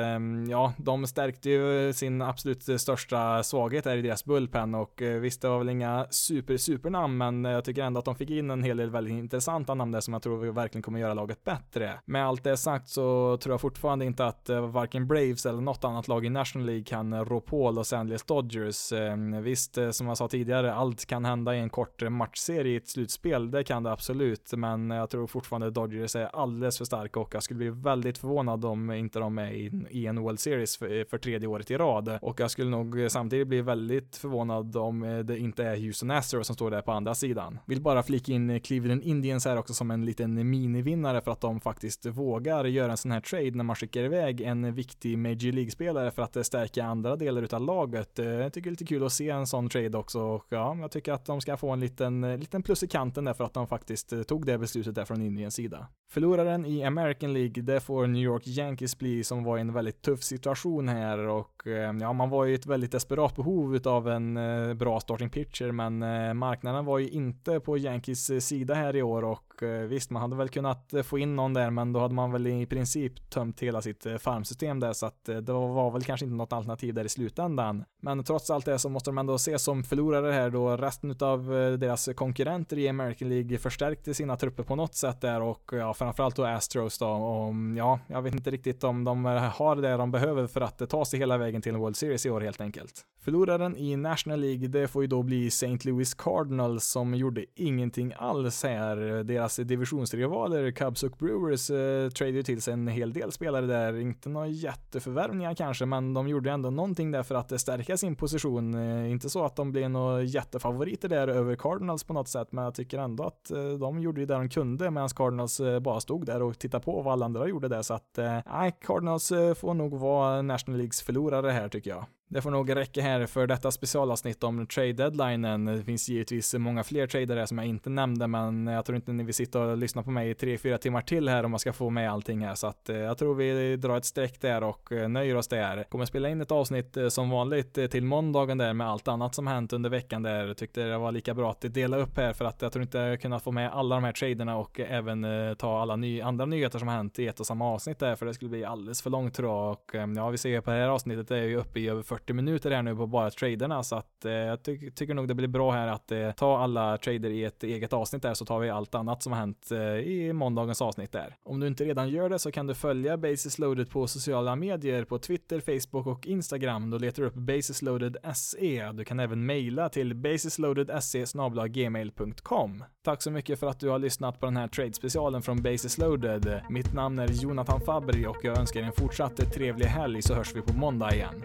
ja, 0.50 0.72
de 0.76 1.06
stärkte 1.06 1.50
ju 1.50 1.57
sin 1.94 2.22
absolut 2.22 2.80
största 2.80 3.42
svaghet 3.42 3.86
är 3.86 3.96
i 3.96 4.02
deras 4.02 4.24
bullpen 4.24 4.74
och 4.74 5.02
eh, 5.02 5.20
visst, 5.20 5.42
det 5.42 5.48
var 5.48 5.58
väl 5.58 5.68
inga 5.68 6.06
super, 6.10 6.56
supernamn, 6.56 7.16
men 7.18 7.44
jag 7.44 7.64
tycker 7.64 7.82
ändå 7.82 7.98
att 7.98 8.04
de 8.04 8.14
fick 8.14 8.30
in 8.30 8.50
en 8.50 8.62
hel 8.62 8.76
del 8.76 8.90
väldigt 8.90 9.12
intressanta 9.12 9.74
namn 9.74 9.92
där 9.92 10.00
som 10.00 10.14
jag 10.14 10.22
tror 10.22 10.52
verkligen 10.52 10.82
kommer 10.82 10.98
göra 10.98 11.14
laget 11.14 11.44
bättre. 11.44 12.00
Med 12.04 12.26
allt 12.26 12.44
det 12.44 12.56
sagt 12.56 12.88
så 12.88 13.36
tror 13.36 13.52
jag 13.52 13.60
fortfarande 13.60 14.04
inte 14.04 14.26
att 14.26 14.48
eh, 14.48 14.70
varken 14.70 15.06
Braves 15.06 15.46
eller 15.46 15.60
något 15.60 15.84
annat 15.84 16.08
lag 16.08 16.26
i 16.26 16.30
National 16.30 16.66
League 16.66 16.84
kan 16.84 17.24
rå 17.24 17.40
på 17.40 17.70
Los 17.70 17.92
Angeles 17.92 18.22
Dodgers. 18.22 18.92
Ehm, 18.92 19.42
visst, 19.42 19.78
eh, 19.78 19.90
som 19.90 20.06
jag 20.06 20.16
sa 20.16 20.28
tidigare, 20.28 20.74
allt 20.74 21.06
kan 21.06 21.24
hända 21.24 21.54
i 21.54 21.58
en 21.58 21.70
kort 21.70 22.02
matchserie 22.10 22.72
i 22.72 22.76
ett 22.76 22.88
slutspel, 22.88 23.50
det 23.50 23.64
kan 23.64 23.82
det 23.82 23.92
absolut, 23.92 24.52
men 24.52 24.90
jag 24.90 25.10
tror 25.10 25.26
fortfarande 25.26 25.70
Dodgers 25.70 26.16
är 26.16 26.26
alldeles 26.26 26.78
för 26.78 26.84
starka 26.84 27.20
och 27.20 27.34
jag 27.34 27.42
skulle 27.42 27.58
bli 27.58 27.70
väldigt 27.70 28.18
förvånad 28.18 28.64
om 28.64 28.90
inte 28.90 29.18
de 29.18 29.38
är 29.38 29.50
i 29.90 30.06
en 30.06 30.20
World 30.20 30.40
Series 30.40 30.76
för, 30.76 31.04
för 31.10 31.18
tredje 31.18 31.47
året 31.48 31.70
i 31.70 31.76
rad. 31.76 32.18
Och 32.22 32.40
jag 32.40 32.50
skulle 32.50 32.70
nog 32.70 33.00
eh, 33.00 33.08
samtidigt 33.08 33.48
bli 33.48 33.62
väldigt 33.62 34.16
förvånad 34.16 34.76
om 34.76 35.02
eh, 35.02 35.18
det 35.18 35.38
inte 35.38 35.64
är 35.64 35.76
Houston 35.76 36.10
Astros 36.10 36.46
som 36.46 36.56
står 36.56 36.70
där 36.70 36.82
på 36.82 36.92
andra 36.92 37.14
sidan. 37.14 37.58
Vill 37.66 37.80
bara 37.80 38.02
flika 38.02 38.32
in 38.32 38.50
eh, 38.50 38.60
Cleveland 38.60 39.02
Indians 39.02 39.44
här 39.44 39.58
också 39.58 39.74
som 39.74 39.90
en 39.90 40.04
liten 40.04 40.50
minivinnare 40.50 41.20
för 41.20 41.32
att 41.32 41.40
de 41.40 41.60
faktiskt 41.60 42.06
vågar 42.06 42.64
göra 42.64 42.90
en 42.90 42.96
sån 42.96 43.10
här 43.10 43.20
trade 43.20 43.50
när 43.50 43.64
man 43.64 43.76
skickar 43.76 44.02
iväg 44.02 44.40
en 44.40 44.74
viktig 44.74 45.18
Major 45.18 45.52
League-spelare 45.52 46.10
för 46.10 46.22
att 46.22 46.46
stärka 46.46 46.84
andra 46.84 47.16
delar 47.16 47.42
utav 47.42 47.60
laget. 47.60 48.18
Jag 48.18 48.52
tycker 48.52 48.64
det 48.64 48.68
är 48.68 48.70
lite 48.70 48.84
kul 48.84 49.06
att 49.06 49.12
se 49.12 49.30
en 49.30 49.46
sån 49.46 49.68
trade 49.68 49.98
också 49.98 50.20
och 50.20 50.46
ja, 50.48 50.76
jag 50.80 50.90
tycker 50.90 51.12
att 51.12 51.24
de 51.24 51.40
ska 51.40 51.56
få 51.56 51.70
en 51.70 51.80
liten, 51.80 52.40
liten 52.40 52.62
plus 52.62 52.82
i 52.82 52.88
kanten 52.88 53.24
där 53.24 53.34
för 53.34 53.44
att 53.44 53.54
de 53.54 53.66
faktiskt 53.66 54.12
tog 54.26 54.46
det 54.46 54.58
beslutet 54.58 54.94
där 54.94 55.04
från 55.04 55.22
Indiens 55.22 55.54
sida. 55.54 55.88
Förloraren 56.10 56.66
i 56.66 56.84
American 56.84 57.32
League, 57.32 57.62
det 57.62 57.80
får 57.80 58.06
New 58.06 58.22
York 58.22 58.46
Yankees 58.46 58.98
bli 58.98 59.24
som 59.24 59.44
var 59.44 59.58
i 59.58 59.60
en 59.60 59.72
väldigt 59.72 60.02
tuff 60.02 60.22
situation 60.22 60.88
här 60.88 61.18
och 61.38 61.66
eh, 61.66 61.96
ja, 62.00 62.12
man 62.12 62.30
var 62.30 62.44
ju 62.44 62.54
ett 62.54 62.66
väldigt 62.66 62.92
desperat 62.92 63.36
behov 63.36 63.78
av 63.84 64.08
en 64.08 64.36
eh, 64.36 64.74
bra 64.74 65.00
starting 65.00 65.30
pitcher, 65.30 65.72
men 65.72 66.02
eh, 66.02 66.34
marknaden 66.34 66.84
var 66.84 66.98
ju 66.98 67.08
inte 67.08 67.60
på 67.60 67.78
Yankees 67.78 68.46
sida 68.46 68.74
här 68.74 68.96
i 68.96 69.02
år 69.02 69.24
och 69.24 69.47
Eh, 69.62 69.68
visst, 69.68 70.10
man 70.10 70.22
hade 70.22 70.36
väl 70.36 70.48
kunnat 70.48 70.94
eh, 70.94 71.02
få 71.02 71.18
in 71.18 71.36
någon 71.36 71.54
där, 71.54 71.70
men 71.70 71.92
då 71.92 72.00
hade 72.00 72.14
man 72.14 72.32
väl 72.32 72.46
i 72.46 72.66
princip 72.66 73.30
tömt 73.30 73.60
hela 73.60 73.82
sitt 73.82 74.06
eh, 74.06 74.16
farmsystem 74.16 74.80
där, 74.80 74.92
så 74.92 75.06
att 75.06 75.24
det 75.24 75.52
var 75.52 75.90
väl 75.90 76.02
kanske 76.02 76.26
inte 76.26 76.36
något 76.36 76.52
alternativ 76.52 76.94
där 76.94 77.04
i 77.04 77.08
slutändan. 77.08 77.84
Men 78.02 78.24
trots 78.24 78.50
allt 78.50 78.64
det 78.64 78.78
så 78.78 78.88
måste 78.88 79.10
de 79.10 79.18
ändå 79.18 79.34
ses 79.34 79.62
som 79.62 79.84
förlorare 79.84 80.32
här 80.32 80.50
då 80.50 80.76
resten 80.76 81.16
av 81.20 81.46
deras 81.78 82.08
konkurrenter 82.16 82.78
i 82.78 82.88
American 82.88 83.28
League 83.28 83.58
förstärkte 83.58 84.14
sina 84.14 84.36
trupper 84.36 84.62
på 84.62 84.76
något 84.76 84.94
sätt 84.94 85.20
där 85.20 85.40
och 85.40 85.70
ja, 85.72 85.94
framförallt 85.94 86.36
då 86.36 86.44
Astros 86.44 86.98
då 86.98 87.06
och 87.08 87.54
ja, 87.76 88.00
jag 88.06 88.22
vet 88.22 88.34
inte 88.34 88.50
riktigt 88.50 88.84
om 88.84 89.04
de 89.04 89.24
har 89.24 89.76
det 89.76 89.96
de 89.96 90.10
behöver 90.10 90.46
för 90.46 90.60
att 90.60 90.90
ta 90.90 91.04
sig 91.04 91.18
hela 91.18 91.38
vägen 91.38 91.62
till 91.62 91.74
en 91.74 91.80
World 91.80 91.96
Series 91.96 92.26
i 92.26 92.30
år 92.30 92.40
helt 92.40 92.60
enkelt. 92.60 93.04
Förloraren 93.20 93.76
i 93.76 93.96
National 93.96 94.40
League, 94.40 94.68
det 94.68 94.88
får 94.88 95.02
ju 95.02 95.08
då 95.08 95.22
bli 95.22 95.46
St. 95.46 95.78
Louis 95.82 96.14
Cardinals 96.14 96.84
som 96.84 97.14
gjorde 97.14 97.44
ingenting 97.54 98.12
alls 98.16 98.64
här. 98.64 98.96
Deras 99.24 99.47
divisionsrivaler 99.56 100.70
Cubs 100.70 101.02
och 101.02 101.16
Brewers 101.18 101.70
eh, 101.70 102.26
ju 102.26 102.42
till 102.42 102.62
sig 102.62 102.72
en 102.72 102.88
hel 102.88 103.12
del 103.12 103.32
spelare 103.32 103.66
där. 103.66 104.00
Inte 104.00 104.28
några 104.28 104.46
jätteförvärvningar 104.46 105.54
kanske, 105.54 105.86
men 105.86 106.14
de 106.14 106.28
gjorde 106.28 106.50
ändå 106.50 106.70
någonting 106.70 107.10
där 107.10 107.22
för 107.22 107.34
att 107.34 107.60
stärka 107.60 107.96
sin 107.96 108.16
position. 108.16 108.74
Eh, 108.74 109.10
inte 109.10 109.30
så 109.30 109.44
att 109.44 109.56
de 109.56 109.72
blev 109.72 109.90
några 109.90 110.22
jättefavoriter 110.22 111.08
där 111.08 111.28
över 111.28 111.56
Cardinals 111.56 112.04
på 112.04 112.12
något 112.12 112.28
sätt, 112.28 112.52
men 112.52 112.64
jag 112.64 112.74
tycker 112.74 112.98
ändå 112.98 113.24
att 113.24 113.50
eh, 113.50 113.70
de 113.70 114.00
gjorde 114.00 114.20
ju 114.20 114.26
det 114.26 114.34
de 114.34 114.48
kunde 114.48 114.90
medan 114.90 115.08
Cardinals 115.08 115.60
eh, 115.60 115.80
bara 115.80 116.00
stod 116.00 116.26
där 116.26 116.42
och 116.42 116.58
tittade 116.58 116.84
på 116.84 117.02
vad 117.02 117.12
alla 117.12 117.24
andra 117.24 117.48
gjorde 117.48 117.68
där. 117.68 117.82
Så 117.82 117.94
att, 117.94 118.18
eh, 118.18 118.38
nej, 118.52 118.76
Cardinals 118.80 119.32
eh, 119.32 119.54
får 119.54 119.74
nog 119.74 119.94
vara 119.94 120.42
National 120.42 120.78
Leagues 120.78 121.02
förlorare 121.02 121.50
här 121.50 121.68
tycker 121.68 121.90
jag. 121.90 122.06
Det 122.30 122.42
får 122.42 122.50
nog 122.50 122.76
räcka 122.76 123.02
här 123.02 123.26
för 123.26 123.46
detta 123.46 123.70
specialavsnitt 123.70 124.44
om 124.44 124.66
trade 124.66 124.92
deadlinen. 124.92 125.64
Det 125.64 125.82
finns 125.82 126.08
givetvis 126.08 126.54
många 126.54 126.84
fler 126.84 127.06
tradare 127.06 127.46
som 127.46 127.58
jag 127.58 127.66
inte 127.66 127.90
nämnde, 127.90 128.26
men 128.26 128.66
jag 128.66 128.84
tror 128.84 128.96
inte 128.96 129.12
ni 129.12 129.24
vill 129.24 129.34
sitta 129.34 129.60
och 129.60 129.78
lyssna 129.78 130.02
på 130.02 130.10
mig 130.10 130.30
i 130.30 130.34
tre, 130.34 130.58
fyra 130.58 130.78
timmar 130.78 131.00
till 131.00 131.28
här 131.28 131.44
om 131.44 131.50
man 131.50 131.60
ska 131.60 131.72
få 131.72 131.90
med 131.90 132.10
allting 132.12 132.44
här, 132.44 132.54
så 132.54 132.66
att 132.66 132.88
eh, 132.88 132.96
jag 132.96 133.18
tror 133.18 133.34
vi 133.34 133.76
drar 133.76 133.96
ett 133.96 134.04
streck 134.04 134.40
där 134.40 134.64
och 134.64 134.92
eh, 134.92 135.08
nöjer 135.08 135.36
oss 135.36 135.48
där. 135.48 135.82
Kommer 135.82 136.04
spela 136.04 136.28
in 136.28 136.40
ett 136.40 136.50
avsnitt 136.50 136.96
eh, 136.96 137.08
som 137.08 137.30
vanligt 137.30 137.90
till 137.90 138.04
måndagen 138.04 138.58
där 138.58 138.72
med 138.72 138.88
allt 138.88 139.08
annat 139.08 139.34
som 139.34 139.46
hänt 139.46 139.72
under 139.72 139.90
veckan 139.90 140.22
där. 140.22 140.54
Tyckte 140.54 140.82
det 140.82 140.98
var 140.98 141.12
lika 141.12 141.34
bra 141.34 141.50
att 141.50 141.74
dela 141.74 141.96
upp 141.96 142.16
här 142.16 142.32
för 142.32 142.44
att 142.44 142.62
jag 142.62 142.72
tror 142.72 142.82
inte 142.82 142.98
jag 142.98 143.20
kunnat 143.20 143.42
få 143.42 143.52
med 143.52 143.72
alla 143.72 143.94
de 143.94 144.04
här 144.04 144.12
traderna 144.12 144.56
och 144.56 144.80
även 144.80 145.26
ta 145.58 145.80
alla 145.82 145.96
ny 145.96 146.20
andra 146.20 146.46
nyheter 146.46 146.78
som 146.78 146.88
hänt 146.88 147.18
i 147.18 147.26
ett 147.26 147.40
och 147.40 147.46
samma 147.46 147.72
avsnitt 147.72 147.98
där, 147.98 148.16
för 148.16 148.26
det 148.26 148.34
skulle 148.34 148.48
bli 148.48 148.64
alldeles 148.64 149.02
för 149.02 149.10
långt 149.10 149.34
tror 149.34 149.48
jag. 149.48 149.70
Och 149.70 149.90
ja, 150.16 150.28
vi 150.28 150.38
ser 150.38 150.60
på 150.60 150.70
det 150.70 150.76
här 150.76 150.88
avsnittet 150.88 151.28
det 151.28 151.38
är 151.38 151.42
ju 151.42 151.56
uppe 151.56 151.80
i 151.80 151.88
över 151.88 152.02
40 152.02 152.17
minuter 152.26 152.70
här 152.70 152.82
nu 152.82 152.96
på 152.96 153.06
bara 153.06 153.30
traderna 153.30 153.82
så 153.82 153.96
att 153.96 154.24
eh, 154.24 154.32
jag 154.32 154.62
ty 154.62 154.90
tycker 154.90 155.14
nog 155.14 155.28
det 155.28 155.34
blir 155.34 155.48
bra 155.48 155.72
här 155.72 155.88
att 155.88 156.12
eh, 156.12 156.30
ta 156.30 156.58
alla 156.58 156.98
trader 156.98 157.30
i 157.30 157.44
ett 157.44 157.62
eget 157.62 157.92
avsnitt 157.92 158.22
där 158.22 158.34
så 158.34 158.44
tar 158.44 158.58
vi 158.58 158.70
allt 158.70 158.94
annat 158.94 159.22
som 159.22 159.32
har 159.32 159.40
hänt 159.40 159.70
eh, 159.70 159.78
i 159.78 160.32
måndagens 160.32 160.82
avsnitt 160.82 161.12
där. 161.12 161.36
Om 161.42 161.60
du 161.60 161.66
inte 161.66 161.84
redan 161.84 162.08
gör 162.08 162.28
det 162.28 162.38
så 162.38 162.52
kan 162.52 162.66
du 162.66 162.74
följa 162.74 163.16
Basis 163.16 163.58
Loaded 163.58 163.90
på 163.90 164.06
sociala 164.06 164.56
medier 164.56 165.04
på 165.04 165.18
Twitter, 165.18 165.60
Facebook 165.60 166.06
och 166.06 166.26
Instagram. 166.26 166.90
Då 166.90 166.98
letar 166.98 167.22
du 167.22 167.28
upp 167.28 167.34
Basis 167.34 167.82
Loaded 167.82 168.16
SE. 168.34 168.92
Du 168.92 169.04
kan 169.04 169.20
även 169.20 169.46
mejla 169.46 169.88
till 169.88 170.14
basisloadedse 170.14 171.24
gmail.com. 171.68 172.84
Tack 173.04 173.22
så 173.22 173.30
mycket 173.30 173.60
för 173.60 173.66
att 173.66 173.80
du 173.80 173.88
har 173.88 173.98
lyssnat 173.98 174.40
på 174.40 174.46
den 174.46 174.56
här 174.56 174.68
trade-specialen 174.68 175.42
från 175.42 175.62
Basis 175.62 175.98
Loaded. 175.98 176.60
Mitt 176.70 176.92
namn 176.92 177.18
är 177.18 177.28
Jonathan 177.28 177.80
Fabri 177.80 178.26
och 178.26 178.36
jag 178.42 178.58
önskar 178.58 178.82
en 178.82 178.92
fortsatt 178.92 179.52
trevlig 179.52 179.86
helg 179.86 180.22
så 180.22 180.34
hörs 180.34 180.56
vi 180.56 180.60
på 180.60 180.72
måndag 180.72 181.14
igen. 181.14 181.44